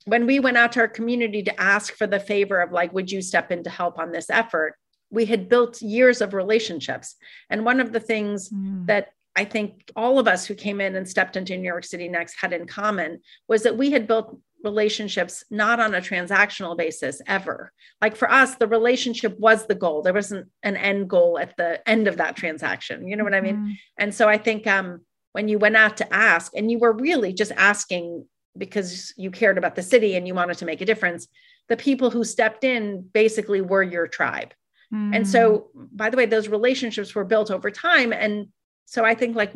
when 0.06 0.26
we 0.26 0.40
went 0.40 0.58
out 0.58 0.74
to 0.74 0.82
our 0.82 0.88
community 0.88 1.44
to 1.44 1.62
ask 1.62 1.96
for 1.96 2.08
the 2.08 2.20
favor 2.20 2.62
of, 2.62 2.72
like, 2.72 2.94
would 2.94 3.12
you 3.12 3.22
step 3.22 3.52
in 3.52 3.64
to 3.64 3.70
help 3.70 4.00
on 4.00 4.12
this 4.12 4.30
effort? 4.30 4.76
We 5.10 5.26
had 5.26 5.50
built 5.50 5.82
years 5.82 6.22
of 6.22 6.34
relationships. 6.34 7.16
And 7.50 7.66
one 7.66 7.80
of 7.80 7.92
the 7.92 8.00
things 8.00 8.50
mm. 8.50 8.86
that 8.88 9.10
I 9.36 9.46
think 9.46 9.92
all 9.96 10.20
of 10.20 10.28
us 10.28 10.46
who 10.46 10.54
came 10.54 10.80
in 10.80 10.96
and 10.96 11.10
stepped 11.10 11.36
into 11.36 11.58
New 11.58 11.68
York 11.68 11.86
City 11.86 12.08
Next 12.08 12.36
had 12.40 12.54
in 12.54 12.68
common 12.68 13.22
was 13.48 13.64
that 13.64 13.78
we 13.78 13.92
had 13.92 14.08
built 14.08 14.38
relationships 14.64 15.44
not 15.50 15.80
on 15.80 15.94
a 15.94 16.02
transactional 16.02 16.78
basis 16.78 17.22
ever. 17.28 17.72
Like 18.02 18.16
for 18.16 18.32
us, 18.32 18.56
the 18.56 18.68
relationship 18.68 19.38
was 19.40 19.66
the 19.66 19.76
goal. 19.76 20.02
There 20.02 20.14
wasn't 20.14 20.50
an 20.64 20.78
end 20.78 21.10
goal 21.10 21.38
at 21.38 21.56
the 21.58 21.88
end 21.88 22.08
of 22.08 22.18
that 22.18 22.36
transaction. 22.36 23.08
You 23.08 23.16
know 23.16 23.24
what 23.24 23.34
I 23.34 23.42
mean? 23.42 23.58
Mm-hmm. 23.58 23.72
And 23.98 24.16
so 24.16 24.30
I 24.30 24.38
think 24.38 24.66
um, 24.68 25.02
when 25.34 25.48
you 25.48 25.60
went 25.60 25.76
out 25.76 25.98
to 25.98 26.14
ask, 26.14 26.54
and 26.56 26.72
you 26.72 26.80
were 26.80 26.94
really 26.94 27.34
just 27.34 27.52
asking 27.52 28.26
because 28.58 29.14
you 29.18 29.32
cared 29.32 29.58
about 29.58 29.76
the 29.76 29.84
city 29.84 30.16
and 30.16 30.28
you 30.28 30.36
wanted 30.36 30.58
to 30.60 30.66
make 30.66 30.82
a 30.82 30.86
difference, 30.86 31.28
the 31.70 31.78
people 31.78 32.10
who 32.10 32.24
stepped 32.24 32.64
in 32.64 33.02
basically 33.14 33.62
were 33.62 33.84
your 33.84 34.08
tribe. 34.08 34.54
Mm-hmm. 34.94 35.14
And 35.14 35.28
so, 35.28 35.70
mm. 35.76 35.88
by 35.92 36.10
the 36.10 36.18
way, 36.18 36.26
those 36.26 36.48
relationships 36.48 37.16
were 37.16 37.26
built 37.26 37.50
over 37.52 37.72
time. 37.72 38.14
And 38.14 38.48
so 38.86 39.04
I 39.04 39.16
think 39.16 39.36
like 39.36 39.54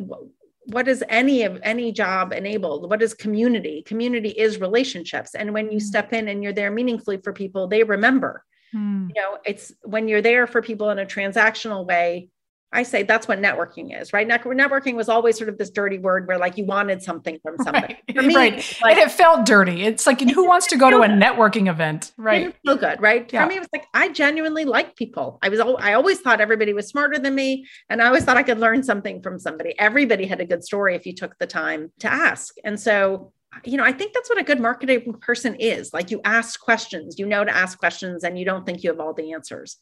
what 0.70 0.86
is 0.86 1.02
any 1.08 1.44
of 1.44 1.58
any 1.62 1.92
job 1.92 2.32
enabled 2.32 2.90
what 2.90 3.02
is 3.02 3.14
community 3.14 3.82
community 3.82 4.28
is 4.30 4.60
relationships 4.60 5.34
and 5.34 5.52
when 5.52 5.70
you 5.70 5.78
mm. 5.78 5.82
step 5.82 6.12
in 6.12 6.28
and 6.28 6.42
you're 6.42 6.52
there 6.52 6.70
meaningfully 6.70 7.16
for 7.18 7.32
people 7.32 7.66
they 7.66 7.82
remember 7.82 8.44
hmm. 8.72 9.08
you 9.08 9.20
know 9.20 9.38
it's 9.44 9.72
when 9.82 10.08
you're 10.08 10.22
there 10.22 10.46
for 10.46 10.60
people 10.60 10.90
in 10.90 10.98
a 10.98 11.06
transactional 11.06 11.86
way 11.86 12.28
I 12.70 12.82
say 12.82 13.02
that's 13.02 13.26
what 13.26 13.40
networking 13.40 13.98
is, 13.98 14.12
right? 14.12 14.28
Networking 14.28 14.94
was 14.94 15.08
always 15.08 15.38
sort 15.38 15.48
of 15.48 15.56
this 15.56 15.70
dirty 15.70 15.98
word 15.98 16.28
where 16.28 16.36
like 16.36 16.58
you 16.58 16.66
wanted 16.66 17.02
something 17.02 17.38
from 17.42 17.56
somebody. 17.62 17.98
Right. 18.08 18.16
For 18.16 18.22
me, 18.22 18.36
right. 18.36 18.78
Like, 18.82 18.96
and 18.96 19.06
it 19.06 19.10
felt 19.10 19.46
dirty. 19.46 19.84
It's 19.84 20.06
like 20.06 20.20
who 20.20 20.46
wants 20.46 20.66
to 20.68 20.76
go 20.76 20.90
to 20.90 20.98
a 20.98 21.08
networking 21.08 21.70
event, 21.70 22.12
right? 22.18 22.54
feel 22.64 22.76
good, 22.76 23.00
right? 23.00 23.30
Yeah. 23.32 23.44
For 23.44 23.48
me, 23.48 23.56
it 23.56 23.60
was 23.60 23.68
like 23.72 23.86
I 23.94 24.10
genuinely 24.10 24.66
like 24.66 24.96
people. 24.96 25.38
I 25.42 25.48
was 25.48 25.60
I 25.60 25.94
always 25.94 26.20
thought 26.20 26.40
everybody 26.40 26.74
was 26.74 26.88
smarter 26.88 27.18
than 27.18 27.34
me, 27.34 27.66
and 27.88 28.02
I 28.02 28.06
always 28.06 28.24
thought 28.24 28.36
I 28.36 28.42
could 28.42 28.58
learn 28.58 28.82
something 28.82 29.22
from 29.22 29.38
somebody. 29.38 29.74
Everybody 29.78 30.26
had 30.26 30.40
a 30.40 30.44
good 30.44 30.62
story 30.62 30.94
if 30.94 31.06
you 31.06 31.14
took 31.14 31.38
the 31.38 31.46
time 31.46 31.90
to 32.00 32.12
ask, 32.12 32.54
and 32.64 32.78
so 32.78 33.32
you 33.64 33.78
know, 33.78 33.84
I 33.84 33.92
think 33.92 34.12
that's 34.12 34.28
what 34.28 34.38
a 34.38 34.44
good 34.44 34.60
marketing 34.60 35.14
person 35.22 35.54
is. 35.54 35.94
Like 35.94 36.10
you 36.10 36.20
ask 36.24 36.60
questions, 36.60 37.18
you 37.18 37.24
know 37.24 37.44
to 37.44 37.56
ask 37.56 37.78
questions, 37.78 38.24
and 38.24 38.38
you 38.38 38.44
don't 38.44 38.66
think 38.66 38.82
you 38.82 38.90
have 38.90 39.00
all 39.00 39.14
the 39.14 39.32
answers 39.32 39.78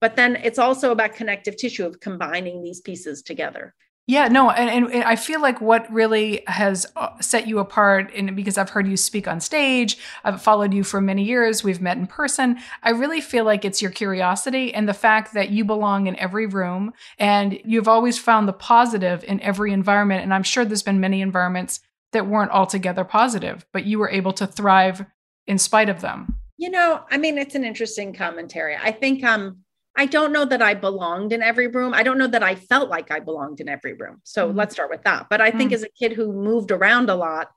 but 0.00 0.16
then 0.16 0.36
it's 0.36 0.58
also 0.58 0.92
about 0.92 1.14
connective 1.14 1.56
tissue 1.56 1.84
of 1.84 2.00
combining 2.00 2.62
these 2.62 2.80
pieces 2.80 3.22
together 3.22 3.74
yeah, 4.08 4.28
no, 4.28 4.50
and, 4.50 4.92
and, 4.92 5.02
I 5.02 5.16
feel 5.16 5.42
like 5.42 5.60
what 5.60 5.92
really 5.92 6.44
has 6.46 6.86
uh, 6.94 7.18
set 7.20 7.48
you 7.48 7.58
apart, 7.58 8.12
and 8.14 8.36
because 8.36 8.56
I've 8.56 8.70
heard 8.70 8.86
you 8.86 8.96
speak 8.96 9.26
on 9.26 9.40
stage, 9.40 9.98
I've 10.22 10.40
followed 10.40 10.72
you 10.72 10.84
for 10.84 11.00
many 11.00 11.24
years, 11.24 11.64
we've 11.64 11.80
met 11.80 11.96
in 11.96 12.06
person. 12.06 12.60
I 12.84 12.90
really 12.90 13.20
feel 13.20 13.44
like 13.44 13.64
it's 13.64 13.82
your 13.82 13.90
curiosity 13.90 14.72
and 14.72 14.88
the 14.88 14.94
fact 14.94 15.34
that 15.34 15.50
you 15.50 15.64
belong 15.64 16.06
in 16.06 16.16
every 16.20 16.46
room, 16.46 16.92
and 17.18 17.58
you've 17.64 17.88
always 17.88 18.16
found 18.16 18.46
the 18.46 18.52
positive 18.52 19.24
in 19.24 19.40
every 19.40 19.72
environment. 19.72 20.22
And 20.22 20.32
I'm 20.32 20.44
sure 20.44 20.64
there's 20.64 20.84
been 20.84 21.00
many 21.00 21.20
environments 21.20 21.80
that 22.12 22.28
weren't 22.28 22.52
altogether 22.52 23.02
positive, 23.02 23.66
but 23.72 23.86
you 23.86 23.98
were 23.98 24.10
able 24.10 24.32
to 24.34 24.46
thrive 24.46 25.04
in 25.48 25.58
spite 25.58 25.88
of 25.88 26.00
them. 26.00 26.36
You 26.58 26.70
know, 26.70 27.02
I 27.10 27.18
mean, 27.18 27.38
it's 27.38 27.56
an 27.56 27.64
interesting 27.64 28.14
commentary. 28.14 28.76
I 28.76 28.92
think 28.92 29.24
um 29.24 29.64
I 29.96 30.06
don't 30.06 30.32
know 30.32 30.44
that 30.44 30.60
I 30.60 30.74
belonged 30.74 31.32
in 31.32 31.42
every 31.42 31.68
room. 31.68 31.94
I 31.94 32.02
don't 32.02 32.18
know 32.18 32.26
that 32.26 32.42
I 32.42 32.54
felt 32.54 32.90
like 32.90 33.10
I 33.10 33.20
belonged 33.20 33.60
in 33.60 33.68
every 33.68 33.94
room. 33.94 34.20
So 34.24 34.48
mm-hmm. 34.48 34.58
let's 34.58 34.74
start 34.74 34.90
with 34.90 35.02
that. 35.04 35.26
But 35.30 35.40
I 35.40 35.50
think 35.50 35.70
mm-hmm. 35.70 35.74
as 35.76 35.82
a 35.84 35.88
kid 35.88 36.12
who 36.12 36.32
moved 36.32 36.70
around 36.70 37.08
a 37.08 37.14
lot, 37.14 37.50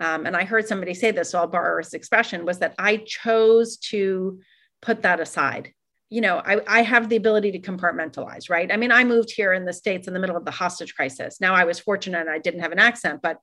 um, 0.00 0.26
and 0.26 0.36
I 0.36 0.44
heard 0.44 0.66
somebody 0.66 0.94
say 0.94 1.10
this, 1.10 1.30
so 1.30 1.38
I'll 1.38 1.46
borrow 1.46 1.78
his 1.78 1.94
expression, 1.94 2.44
was 2.44 2.58
that 2.60 2.74
I 2.78 2.98
chose 2.98 3.76
to 3.88 4.40
put 4.82 5.02
that 5.02 5.20
aside. 5.20 5.72
You 6.10 6.20
know, 6.20 6.38
I, 6.44 6.60
I 6.66 6.82
have 6.82 7.08
the 7.08 7.16
ability 7.16 7.52
to 7.52 7.58
compartmentalize, 7.58 8.48
right? 8.48 8.70
I 8.70 8.76
mean, 8.76 8.92
I 8.92 9.02
moved 9.02 9.32
here 9.32 9.52
in 9.52 9.64
the 9.64 9.72
States 9.72 10.06
in 10.06 10.14
the 10.14 10.20
middle 10.20 10.36
of 10.36 10.44
the 10.44 10.50
hostage 10.50 10.94
crisis. 10.94 11.40
Now 11.40 11.54
I 11.54 11.64
was 11.64 11.80
fortunate 11.80 12.20
and 12.20 12.30
I 12.30 12.38
didn't 12.38 12.60
have 12.60 12.72
an 12.72 12.78
accent, 12.78 13.20
but 13.22 13.38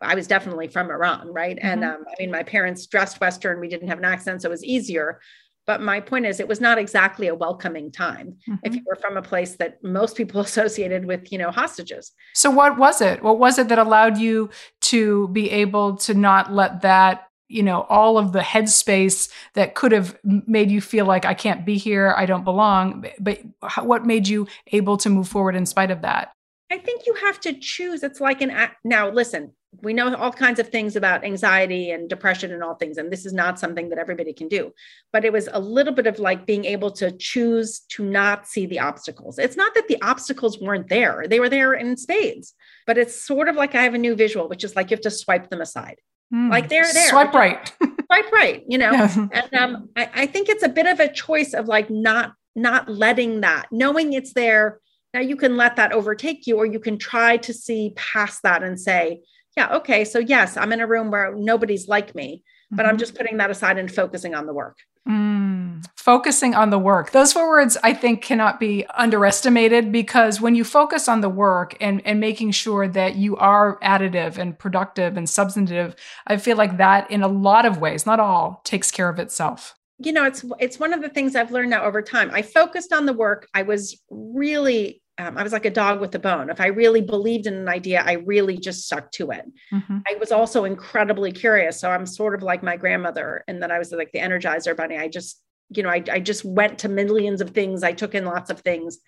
I 0.00 0.14
was 0.14 0.26
definitely 0.26 0.68
from 0.68 0.90
Iran, 0.90 1.32
right? 1.32 1.56
Mm-hmm. 1.56 1.66
And 1.66 1.84
um, 1.84 2.04
I 2.06 2.14
mean, 2.20 2.30
my 2.30 2.42
parents 2.42 2.86
dressed 2.86 3.20
Western, 3.20 3.60
we 3.60 3.68
didn't 3.68 3.88
have 3.88 3.98
an 3.98 4.04
accent, 4.04 4.42
so 4.42 4.48
it 4.48 4.50
was 4.50 4.64
easier. 4.64 5.20
But 5.68 5.82
my 5.82 6.00
point 6.00 6.24
is, 6.24 6.40
it 6.40 6.48
was 6.48 6.62
not 6.62 6.78
exactly 6.78 7.28
a 7.28 7.34
welcoming 7.34 7.92
time 7.92 8.38
mm-hmm. 8.48 8.54
if 8.64 8.74
you 8.74 8.82
were 8.86 8.96
from 8.96 9.18
a 9.18 9.22
place 9.22 9.56
that 9.56 9.84
most 9.84 10.16
people 10.16 10.40
associated 10.48 11.04
with, 11.04 11.30
you 11.30 11.36
know, 11.36 11.50
hostages. 11.50 12.10
So, 12.34 12.50
what 12.50 12.78
was 12.78 13.02
it? 13.02 13.22
What 13.22 13.38
was 13.38 13.58
it 13.58 13.68
that 13.68 13.78
allowed 13.78 14.16
you 14.16 14.48
to 14.80 15.28
be 15.28 15.50
able 15.50 15.98
to 15.98 16.14
not 16.14 16.52
let 16.52 16.80
that 16.80 17.26
you 17.48 17.62
know 17.62 17.82
all 17.90 18.16
of 18.16 18.32
the 18.32 18.40
headspace 18.40 19.30
that 19.54 19.74
could 19.74 19.92
have 19.92 20.18
made 20.22 20.70
you 20.70 20.82
feel 20.82 21.06
like 21.06 21.24
i 21.24 21.32
can't 21.32 21.64
be 21.64 21.78
here 21.78 22.12
i 22.14 22.26
don't 22.26 22.44
belong 22.44 23.06
but 23.18 23.40
what 23.82 24.04
made 24.04 24.28
you 24.28 24.46
able 24.72 24.98
to 24.98 25.08
move 25.08 25.26
forward 25.26 25.56
in 25.56 25.64
spite 25.64 25.90
of 25.90 26.02
that 26.02 26.34
i 26.70 26.76
think 26.76 27.06
you 27.06 27.14
have 27.14 27.40
to 27.40 27.54
choose 27.58 28.02
it's 28.02 28.20
like 28.20 28.42
an 28.42 28.50
act 28.50 28.76
now 28.84 29.08
listen 29.08 29.50
we 29.82 29.92
know 29.92 30.14
all 30.14 30.32
kinds 30.32 30.58
of 30.58 30.68
things 30.68 30.96
about 30.96 31.24
anxiety 31.24 31.90
and 31.90 32.08
depression 32.08 32.52
and 32.52 32.62
all 32.62 32.74
things 32.74 32.96
and 32.96 33.12
this 33.12 33.26
is 33.26 33.32
not 33.32 33.58
something 33.58 33.90
that 33.90 33.98
everybody 33.98 34.32
can 34.32 34.48
do. 34.48 34.72
But 35.12 35.24
it 35.24 35.32
was 35.32 35.48
a 35.52 35.60
little 35.60 35.92
bit 35.92 36.06
of 36.06 36.18
like 36.18 36.46
being 36.46 36.64
able 36.64 36.90
to 36.92 37.12
choose 37.12 37.80
to 37.90 38.04
not 38.04 38.46
see 38.46 38.66
the 38.66 38.80
obstacles. 38.80 39.38
It's 39.38 39.56
not 39.56 39.74
that 39.74 39.88
the 39.88 40.00
obstacles 40.02 40.58
weren't 40.58 40.88
there 40.88 41.26
they 41.28 41.40
were 41.40 41.48
there 41.48 41.74
in 41.74 41.96
spades 41.96 42.54
but 42.86 42.98
it's 42.98 43.14
sort 43.20 43.48
of 43.48 43.56
like 43.56 43.74
i 43.74 43.82
have 43.82 43.94
a 43.94 43.98
new 43.98 44.14
visual 44.14 44.48
which 44.48 44.64
is 44.64 44.74
like 44.74 44.90
you 44.90 44.96
have 44.96 45.02
to 45.02 45.10
swipe 45.10 45.50
them 45.50 45.60
aside. 45.60 45.96
Mm, 46.34 46.50
like 46.50 46.68
they're 46.68 46.92
there. 46.92 47.08
Swipe 47.10 47.32
right. 47.32 47.72
Swipe 47.80 48.32
right 48.32 48.64
you 48.66 48.78
know? 48.78 48.92
Yeah. 48.92 49.28
and 49.32 49.54
um, 49.54 49.88
I, 49.96 50.10
I 50.14 50.26
think 50.26 50.48
it's 50.48 50.62
a 50.62 50.68
bit 50.68 50.86
of 50.86 51.00
a 51.00 51.12
choice 51.12 51.54
of 51.54 51.68
like 51.68 51.90
not 51.90 52.32
not 52.56 52.88
letting 52.88 53.42
that 53.42 53.66
knowing 53.70 54.12
it's 54.14 54.32
there. 54.32 54.80
Now 55.14 55.20
you 55.20 55.36
can 55.36 55.56
let 55.56 55.76
that 55.76 55.92
overtake 55.92 56.46
you 56.46 56.56
or 56.56 56.66
you 56.66 56.80
can 56.80 56.98
try 56.98 57.36
to 57.38 57.54
see 57.54 57.92
past 57.96 58.42
that 58.42 58.62
and 58.62 58.78
say 58.78 59.20
yeah, 59.58 59.74
okay, 59.74 60.04
so 60.04 60.20
yes, 60.20 60.56
I'm 60.56 60.72
in 60.72 60.80
a 60.80 60.86
room 60.86 61.10
where 61.10 61.34
nobody's 61.34 61.88
like 61.88 62.14
me, 62.14 62.44
but 62.70 62.82
mm-hmm. 62.82 62.90
I'm 62.90 62.96
just 62.96 63.16
putting 63.16 63.38
that 63.38 63.50
aside 63.50 63.76
and 63.76 63.92
focusing 63.92 64.32
on 64.32 64.46
the 64.46 64.52
work. 64.52 64.78
Mm, 65.08 65.84
focusing 65.96 66.54
on 66.54 66.70
the 66.70 66.78
work. 66.78 67.10
Those 67.10 67.32
four 67.32 67.48
words 67.48 67.76
I 67.82 67.92
think 67.92 68.22
cannot 68.22 68.60
be 68.60 68.86
underestimated 68.94 69.90
because 69.90 70.40
when 70.40 70.54
you 70.54 70.62
focus 70.62 71.08
on 71.08 71.22
the 71.22 71.28
work 71.28 71.76
and, 71.80 72.00
and 72.06 72.20
making 72.20 72.52
sure 72.52 72.86
that 72.86 73.16
you 73.16 73.36
are 73.38 73.80
additive 73.80 74.38
and 74.38 74.56
productive 74.56 75.16
and 75.16 75.28
substantive, 75.28 75.96
I 76.28 76.36
feel 76.36 76.56
like 76.56 76.76
that 76.76 77.10
in 77.10 77.24
a 77.24 77.28
lot 77.28 77.66
of 77.66 77.78
ways, 77.78 78.06
not 78.06 78.20
all, 78.20 78.60
takes 78.64 78.92
care 78.92 79.08
of 79.08 79.18
itself 79.18 79.74
you 80.00 80.12
know 80.12 80.24
it's 80.24 80.44
it's 80.60 80.78
one 80.78 80.92
of 80.92 81.02
the 81.02 81.08
things 81.08 81.34
i've 81.34 81.50
learned 81.50 81.70
now 81.70 81.82
over 81.82 82.00
time 82.00 82.30
i 82.32 82.40
focused 82.40 82.92
on 82.92 83.04
the 83.04 83.12
work 83.12 83.48
i 83.52 83.62
was 83.62 84.00
really 84.10 85.02
um, 85.18 85.36
I 85.36 85.42
was 85.42 85.52
like 85.52 85.64
a 85.64 85.70
dog 85.70 86.00
with 86.00 86.14
a 86.14 86.18
bone. 86.18 86.48
If 86.48 86.60
I 86.60 86.68
really 86.68 87.00
believed 87.00 87.46
in 87.46 87.54
an 87.54 87.68
idea, 87.68 88.02
I 88.06 88.12
really 88.12 88.56
just 88.56 88.86
stuck 88.86 89.10
to 89.12 89.32
it. 89.32 89.44
Mm-hmm. 89.72 89.98
I 90.08 90.14
was 90.18 90.30
also 90.30 90.64
incredibly 90.64 91.32
curious. 91.32 91.80
So 91.80 91.90
I'm 91.90 92.06
sort 92.06 92.34
of 92.34 92.42
like 92.42 92.62
my 92.62 92.76
grandmother, 92.76 93.42
and 93.48 93.60
then 93.60 93.72
I 93.72 93.78
was 93.78 93.90
like 93.90 94.12
the 94.12 94.20
energizer 94.20 94.76
bunny. 94.76 94.96
I 94.96 95.08
just, 95.08 95.42
you 95.70 95.82
know, 95.82 95.88
I, 95.88 96.04
I 96.10 96.20
just 96.20 96.44
went 96.44 96.78
to 96.80 96.88
millions 96.88 97.40
of 97.40 97.50
things. 97.50 97.82
I 97.82 97.92
took 97.92 98.14
in 98.14 98.24
lots 98.24 98.48
of 98.48 98.60
things. 98.60 98.98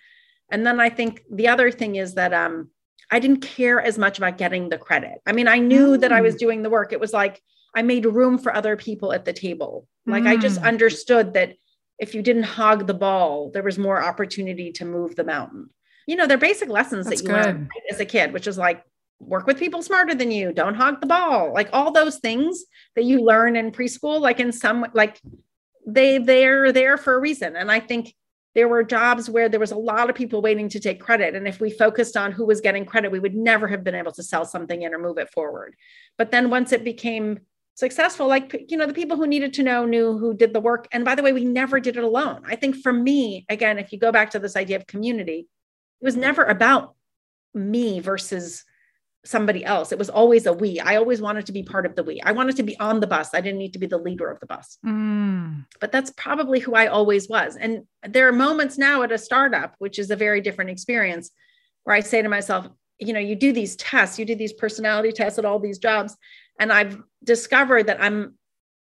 And 0.51 0.67
then 0.67 0.81
I 0.81 0.91
think 0.91 1.23
the 1.31 1.47
other 1.47 1.71
thing 1.71 1.95
is 1.95 2.15
that 2.15 2.35
um, 2.35 2.71
I 3.13 3.21
didn't 3.21 3.43
care 3.43 3.81
as 3.81 3.97
much 3.97 4.19
about 4.19 4.37
getting 4.37 4.69
the 4.69 4.79
credit. 4.79 5.21
I 5.27 5.33
mean, 5.33 5.47
I 5.47 5.59
knew 5.59 5.97
mm. 5.97 6.01
that 6.01 6.13
I 6.13 6.23
was 6.23 6.35
mm. 6.35 6.39
doing 6.39 6.63
the 6.63 6.71
work. 6.71 6.93
It 6.93 6.99
was 6.99 7.13
like 7.13 7.41
I 7.73 7.83
made 7.83 8.05
room 8.05 8.37
for 8.37 8.53
other 8.53 8.77
people 8.77 9.13
at 9.13 9.25
the 9.25 9.33
table. 9.33 9.87
Like 10.07 10.25
mm. 10.25 10.29
I 10.29 10.37
just 10.37 10.61
mm. 10.61 10.65
understood 10.65 11.35
that 11.35 11.55
if 12.01 12.17
you 12.17 12.23
didn't 12.23 12.45
hog 12.45 12.89
the 12.89 12.95
ball, 12.95 13.53
there 13.53 13.63
was 13.63 13.79
more 13.79 14.03
opportunity 14.03 14.73
to 14.73 14.85
move 14.85 15.15
the 15.15 15.23
mountain 15.23 15.71
you 16.07 16.17
know, 16.17 16.27
they're 16.27 16.39
basic 16.39 16.69
lessons 16.69 17.07
That's 17.07 17.23
that 17.23 17.29
you 17.29 17.35
good. 17.35 17.45
learn 17.45 17.69
as 17.91 18.01
a 18.01 18.05
kid, 18.05 18.33
which 18.33 18.47
is 18.47 18.59
like 18.59 18.85
work 19.21 19.47
with 19.47 19.59
people 19.59 19.83
smarter 19.83 20.15
than 20.15 20.31
you, 20.31 20.53
don't 20.53 20.75
hog 20.75 21.01
the 21.01 21.07
ball, 21.07 21.53
like 21.53 21.69
all 21.73 21.93
those 21.93 22.19
things 22.19 22.65
that 22.97 23.05
you 23.05 23.21
learn 23.21 23.57
in 23.57 23.71
preschool, 23.71 24.21
like 24.21 24.41
in 24.41 24.53
some 24.53 24.87
like 24.95 25.21
they 25.87 26.19
they're 26.19 26.73
there 26.73 26.97
for 26.97 27.15
a 27.15 27.21
reason. 27.21 27.57
And 27.57 27.71
I 27.71 27.81
think 27.81 28.15
there 28.55 28.69
were 28.69 28.83
jobs 28.83 29.31
where 29.31 29.49
there 29.49 29.61
was 29.61 29.71
a 29.71 29.77
lot 29.77 30.11
of 30.11 30.17
people 30.17 30.43
waiting 30.43 30.69
to 30.71 30.81
take 30.81 31.01
credit. 31.01 31.35
And 31.35 31.47
if 31.47 31.61
we 31.61 31.71
focused 31.71 32.17
on 32.17 32.33
who 32.33 32.45
was 32.45 32.61
getting 32.61 32.85
credit, 32.85 33.13
we 33.13 33.21
would 33.21 33.35
never 33.35 33.69
have 33.69 33.85
been 33.85 33.95
able 33.95 34.13
to 34.13 34.23
sell 34.23 34.45
something 34.45 34.83
in 34.83 34.93
or 34.93 34.99
move 34.99 35.19
it 35.19 35.31
forward. 35.31 35.77
But 36.19 36.33
then 36.33 36.51
once 36.51 36.73
it 36.73 36.83
became 36.83 37.41
successful, 37.75 38.27
like, 38.27 38.67
you 38.69 38.77
know, 38.77 38.87
the 38.87 38.93
people 38.93 39.17
who 39.17 39.29
needed 39.29 39.55
to 39.55 39.63
know 39.63 39.87
knew 39.87 40.19
who 40.19 40.35
did 40.35 40.53
the 40.53 40.61
work. 40.61 40.89
And 40.91 41.05
by 41.05 41.15
the 41.15 41.23
way, 41.23 41.33
we 41.33 41.45
never 41.45 41.79
did 41.79 41.97
it 41.97 42.03
alone. 42.03 42.43
I 42.45 42.57
think 42.57 42.77
for 42.77 42.93
me, 42.93 43.47
again, 43.49 43.79
if 43.79 43.93
you 43.93 43.99
go 43.99 44.11
back 44.11 44.31
to 44.31 44.41
this 44.41 44.57
idea 44.57 44.77
of 44.77 44.87
community, 44.87 45.47
it 46.01 46.05
was 46.05 46.17
never 46.17 46.45
about 46.45 46.95
me 47.55 48.01
versus 48.01 48.65
somebody 49.25 49.65
else. 49.65 49.93
It 49.93 49.99
was 49.99 50.09
always 50.09 50.47
a 50.47 50.53
we. 50.53 50.81
I 50.81 50.97
always 50.97 51.21
wanted 51.21 51.47
to 51.47 51.53
be 51.53 51.63
part 51.63 51.85
of 51.85 51.95
the 51.95 52.03
we. 52.03 52.21
I 52.23 52.33
wanted 52.33 52.57
to 52.57 52.63
be 52.63 52.79
on 52.79 53.01
the 53.01 53.07
bus. 53.07 53.35
I 53.35 53.41
didn't 53.41 53.59
need 53.59 53.75
to 53.75 53.79
be 53.79 53.87
the 53.87 53.99
leader 53.99 54.31
of 54.31 54.41
the 54.41 54.47
bus. 54.47 54.79
Mm. 54.85 55.67
But 55.79 55.93
that's 55.93 56.11
probably 56.17 56.59
who 56.61 56.75
I 56.75 56.87
always 56.87 57.29
was. 57.29 57.57
And 57.57 57.85
there 58.09 58.29
are 58.29 58.33
moments 58.33 58.79
now 58.79 59.03
at 59.03 59.13
a 59.13 59.19
startup, 59.19 59.75
which 59.79 59.99
is 59.99 60.11
a 60.11 60.17
very 60.17 60.41
different 60.41 60.71
experience, 60.71 61.31
where 61.85 61.95
I 61.95 62.01
say 62.01 62.23
to 62.23 62.29
myself, 62.29 62.69
you 62.99 63.13
know, 63.13 63.21
you 63.21 63.37
do 63.37 63.53
these 63.53 63.77
tests, 63.77 64.19
you 64.19 64.25
do 64.25 64.35
these 64.35 64.53
personality 64.53 65.13
tests 65.13 65.39
at 65.39 65.45
all 65.45 65.59
these 65.59 65.79
jobs. 65.79 66.17
And 66.59 66.73
I've 66.73 67.03
discovered 67.25 67.87
that 67.89 68.03
I'm 68.03 68.35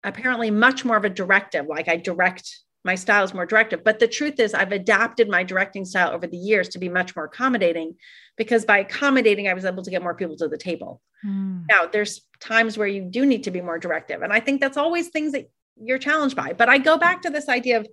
apparently 0.03 0.51
much 0.51 0.86
more 0.86 0.97
of 0.97 1.05
a 1.05 1.09
directive. 1.09 1.67
Like 1.67 1.89
I 1.89 1.97
direct 1.97 2.59
my 2.84 2.96
style 2.96 3.24
is 3.24 3.34
more 3.34 3.46
directive. 3.46 3.84
But 3.84 4.00
the 4.00 4.08
truth 4.08 4.40
is, 4.40 4.54
I've 4.54 4.72
adapted 4.72 5.30
my 5.30 5.44
directing 5.44 5.86
style 5.86 6.12
over 6.12 6.28
the 6.28 6.38
years 6.38 6.70
to 6.70 6.80
be 6.80 6.90
much 6.90 7.16
more 7.16 7.26
accommodating 7.26 7.96
because 8.38 8.66
by 8.66 8.80
accommodating, 8.80 9.48
I 9.48 9.54
was 9.54 9.66
able 9.66 9.84
to 9.84 9.92
get 9.92 10.02
more 10.02 10.16
people 10.16 10.38
to 10.38 10.48
the 10.48 10.58
table. 10.58 11.02
Mm. 11.26 11.66
Now, 11.70 11.86
there's 11.86 12.22
times 12.40 12.78
where 12.78 12.88
you 12.88 13.04
do 13.04 13.26
need 13.26 13.44
to 13.44 13.52
be 13.52 13.62
more 13.62 13.78
directive. 13.78 14.22
And 14.22 14.32
I 14.32 14.40
think 14.40 14.62
that's 14.62 14.78
always 14.78 15.10
things 15.10 15.34
that 15.34 15.50
you're 15.82 15.98
challenged 15.98 16.36
by. 16.36 16.54
But 16.54 16.70
I 16.70 16.78
go 16.78 16.98
back 16.98 17.22
to 17.24 17.30
this 17.30 17.50
idea 17.50 17.80
of 17.80 17.88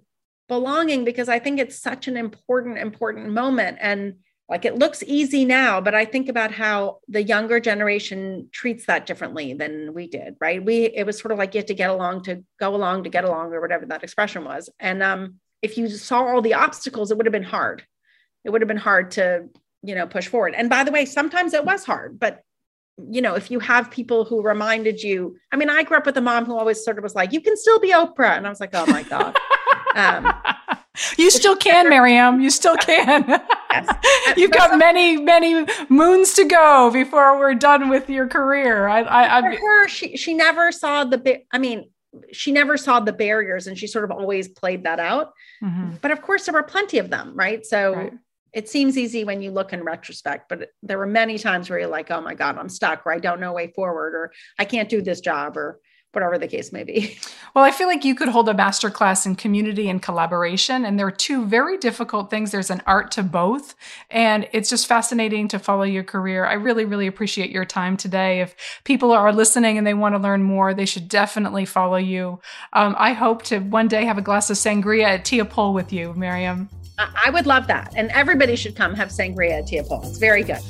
belonging 0.48 1.04
because 1.04 1.28
I 1.28 1.40
think 1.40 1.58
it's 1.58 1.80
such 1.80 2.06
an 2.06 2.16
important, 2.16 2.78
important 2.78 3.30
moment. 3.30 3.78
And 3.80 4.14
like 4.48 4.64
it 4.64 4.78
looks 4.78 5.02
easy 5.06 5.44
now 5.44 5.80
but 5.80 5.94
i 5.94 6.04
think 6.04 6.28
about 6.28 6.52
how 6.52 6.98
the 7.08 7.22
younger 7.22 7.58
generation 7.58 8.48
treats 8.52 8.86
that 8.86 9.06
differently 9.06 9.54
than 9.54 9.92
we 9.92 10.06
did 10.06 10.36
right? 10.40 10.64
We 10.64 10.84
it 10.84 11.04
was 11.04 11.18
sort 11.18 11.32
of 11.32 11.38
like 11.38 11.54
you 11.54 11.58
had 11.58 11.68
to 11.68 11.74
get 11.74 11.90
along 11.90 12.24
to 12.24 12.44
go 12.60 12.74
along 12.74 13.04
to 13.04 13.10
get 13.10 13.24
along 13.24 13.52
or 13.52 13.60
whatever 13.60 13.86
that 13.86 14.02
expression 14.02 14.44
was. 14.44 14.68
And 14.78 15.02
um, 15.02 15.36
if 15.62 15.76
you 15.78 15.88
saw 15.88 16.24
all 16.24 16.42
the 16.42 16.54
obstacles 16.54 17.10
it 17.10 17.16
would 17.16 17.26
have 17.26 17.32
been 17.32 17.42
hard. 17.42 17.84
It 18.44 18.50
would 18.50 18.60
have 18.60 18.68
been 18.68 18.76
hard 18.76 19.12
to 19.12 19.48
you 19.82 19.94
know 19.94 20.06
push 20.06 20.28
forward. 20.28 20.54
And 20.54 20.68
by 20.70 20.84
the 20.84 20.92
way 20.92 21.04
sometimes 21.04 21.54
it 21.54 21.64
was 21.64 21.84
hard 21.84 22.18
but 22.18 22.42
you 23.10 23.20
know 23.20 23.34
if 23.34 23.50
you 23.50 23.60
have 23.60 23.90
people 23.90 24.24
who 24.24 24.40
reminded 24.40 25.02
you 25.02 25.36
i 25.52 25.56
mean 25.56 25.68
i 25.68 25.82
grew 25.82 25.98
up 25.98 26.06
with 26.06 26.16
a 26.16 26.22
mom 26.22 26.46
who 26.46 26.56
always 26.56 26.82
sort 26.82 26.96
of 26.96 27.02
was 27.02 27.14
like 27.14 27.30
you 27.30 27.42
can 27.42 27.54
still 27.54 27.78
be 27.78 27.92
oprah. 27.92 28.38
And 28.38 28.46
i 28.46 28.50
was 28.50 28.60
like 28.60 28.74
oh 28.74 28.86
my 28.86 29.02
god. 29.02 29.36
Um, 29.96 30.30
you 31.16 31.30
still 31.30 31.56
can, 31.56 31.88
Maryam. 31.88 32.38
You 32.38 32.50
still 32.50 32.76
can. 32.76 33.40
You've 34.36 34.50
got 34.50 34.78
many, 34.78 35.16
many 35.16 35.66
moons 35.88 36.34
to 36.34 36.44
go 36.44 36.90
before 36.92 37.38
we're 37.38 37.54
done 37.54 37.88
with 37.88 38.08
your 38.08 38.26
career. 38.26 38.88
I, 38.88 39.38
I, 39.38 39.40
For 39.42 39.50
her, 39.50 39.88
she 39.88 40.16
she 40.16 40.34
never 40.34 40.72
saw 40.72 41.04
the. 41.04 41.42
I 41.52 41.58
mean, 41.58 41.90
she 42.32 42.52
never 42.52 42.76
saw 42.76 43.00
the 43.00 43.12
barriers, 43.12 43.66
and 43.66 43.78
she 43.78 43.86
sort 43.86 44.04
of 44.04 44.10
always 44.10 44.48
played 44.48 44.84
that 44.84 45.00
out. 45.00 45.32
Mm-hmm. 45.62 45.96
But 46.00 46.10
of 46.10 46.22
course, 46.22 46.46
there 46.46 46.54
were 46.54 46.62
plenty 46.62 46.98
of 46.98 47.10
them, 47.10 47.34
right? 47.34 47.64
So. 47.64 47.94
Right. 47.94 48.12
It 48.52 48.70
seems 48.70 48.96
easy 48.96 49.22
when 49.22 49.42
you 49.42 49.50
look 49.50 49.74
in 49.74 49.84
retrospect, 49.84 50.48
but 50.48 50.70
there 50.82 50.96
were 50.96 51.06
many 51.06 51.36
times 51.36 51.68
where 51.68 51.78
you're 51.78 51.88
like, 51.88 52.10
"Oh 52.10 52.22
my 52.22 52.32
God, 52.32 52.56
I'm 52.56 52.70
stuck," 52.70 53.04
or 53.04 53.12
"I 53.12 53.18
don't 53.18 53.38
know 53.38 53.52
way 53.52 53.66
forward," 53.66 54.14
or 54.14 54.32
"I 54.58 54.64
can't 54.64 54.88
do 54.88 55.02
this 55.02 55.20
job," 55.20 55.58
or 55.58 55.78
whatever 56.16 56.38
the 56.38 56.48
case 56.48 56.72
may 56.72 56.82
be. 56.82 57.18
Well, 57.54 57.64
I 57.64 57.70
feel 57.70 57.86
like 57.86 58.04
you 58.04 58.14
could 58.14 58.28
hold 58.28 58.50
a 58.50 58.54
master 58.54 58.90
class 58.90 59.24
in 59.24 59.34
community 59.34 59.88
and 59.88 60.02
collaboration. 60.02 60.84
And 60.84 60.98
there 60.98 61.06
are 61.06 61.10
two 61.10 61.46
very 61.46 61.78
difficult 61.78 62.28
things. 62.28 62.50
There's 62.50 62.68
an 62.68 62.82
art 62.86 63.10
to 63.12 63.22
both. 63.22 63.74
And 64.10 64.46
it's 64.52 64.68
just 64.68 64.86
fascinating 64.86 65.48
to 65.48 65.58
follow 65.58 65.84
your 65.84 66.04
career. 66.04 66.44
I 66.44 66.52
really, 66.52 66.84
really 66.84 67.06
appreciate 67.06 67.48
your 67.48 67.64
time 67.64 67.96
today. 67.96 68.42
If 68.42 68.54
people 68.84 69.10
are 69.10 69.32
listening 69.32 69.78
and 69.78 69.86
they 69.86 69.94
want 69.94 70.14
to 70.14 70.18
learn 70.18 70.42
more, 70.42 70.74
they 70.74 70.84
should 70.84 71.08
definitely 71.08 71.64
follow 71.64 71.96
you. 71.96 72.40
Um, 72.74 72.94
I 72.98 73.14
hope 73.14 73.42
to 73.44 73.60
one 73.60 73.88
day 73.88 74.04
have 74.04 74.18
a 74.18 74.22
glass 74.22 74.50
of 74.50 74.58
sangria 74.58 75.04
at 75.04 75.24
Tia 75.24 75.46
Pol 75.46 75.72
with 75.72 75.94
you, 75.94 76.12
Maryam. 76.12 76.68
I 76.98 77.30
would 77.30 77.46
love 77.46 77.68
that. 77.68 77.94
And 77.96 78.10
everybody 78.10 78.54
should 78.54 78.76
come 78.76 78.92
have 78.96 79.08
sangria 79.08 79.60
at 79.60 79.68
Tia 79.68 79.84
Pol. 79.84 80.02
It's 80.06 80.18
very 80.18 80.42
good. 80.42 80.60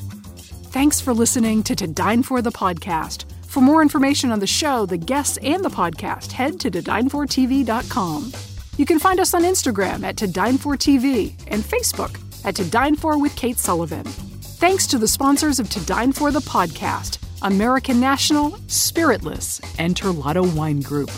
Thanks 0.70 1.00
for 1.00 1.12
listening 1.12 1.64
to 1.64 1.74
To 1.74 1.88
Dine 1.88 2.22
For 2.22 2.40
the 2.42 2.52
podcast. 2.52 3.24
For 3.56 3.62
more 3.62 3.80
information 3.80 4.32
on 4.32 4.40
the 4.40 4.46
show, 4.46 4.84
the 4.84 4.98
guests, 4.98 5.38
and 5.38 5.64
the 5.64 5.70
podcast, 5.70 6.30
head 6.32 6.60
to 6.60 6.70
todine4tv.com. 6.70 8.32
You 8.76 8.84
can 8.84 8.98
find 8.98 9.18
us 9.18 9.32
on 9.32 9.44
Instagram 9.44 10.04
at 10.04 10.16
todine4tv 10.16 11.32
and 11.46 11.62
Facebook 11.62 12.20
at 12.44 12.54
To 12.56 12.68
Dine 12.68 12.96
For 12.96 13.18
with 13.18 13.34
Kate 13.34 13.56
Sullivan. 13.56 14.04
Thanks 14.04 14.86
to 14.88 14.98
the 14.98 15.08
sponsors 15.08 15.58
of 15.58 15.70
To 15.70 15.80
Dine 15.86 16.12
For 16.12 16.30
the 16.30 16.40
podcast, 16.40 17.16
American 17.40 17.98
National, 17.98 18.58
Spiritless, 18.66 19.62
and 19.78 19.96
Terlato 19.96 20.54
Wine 20.54 20.82
Group. 20.82 21.08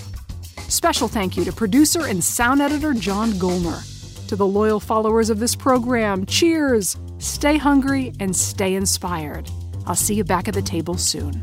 Special 0.69 1.09
thank 1.09 1.37
you 1.37 1.45
to 1.45 1.53
producer 1.53 2.07
and 2.07 2.23
sound 2.23 2.63
editor 2.63 2.95
John 2.95 3.33
Golner. 3.33 3.83
To 4.29 4.37
the 4.37 4.47
loyal 4.47 4.79
followers 4.79 5.29
of 5.29 5.41
this 5.41 5.57
program, 5.57 6.25
cheers! 6.25 6.97
Stay 7.19 7.57
hungry 7.57 8.13
and 8.21 8.37
stay 8.37 8.77
inspired. 8.77 9.51
I'll 9.89 9.97
see 9.97 10.15
you 10.15 10.23
back 10.23 10.47
at 10.47 10.55
the 10.55 10.63
table 10.63 10.97
soon. 10.99 11.43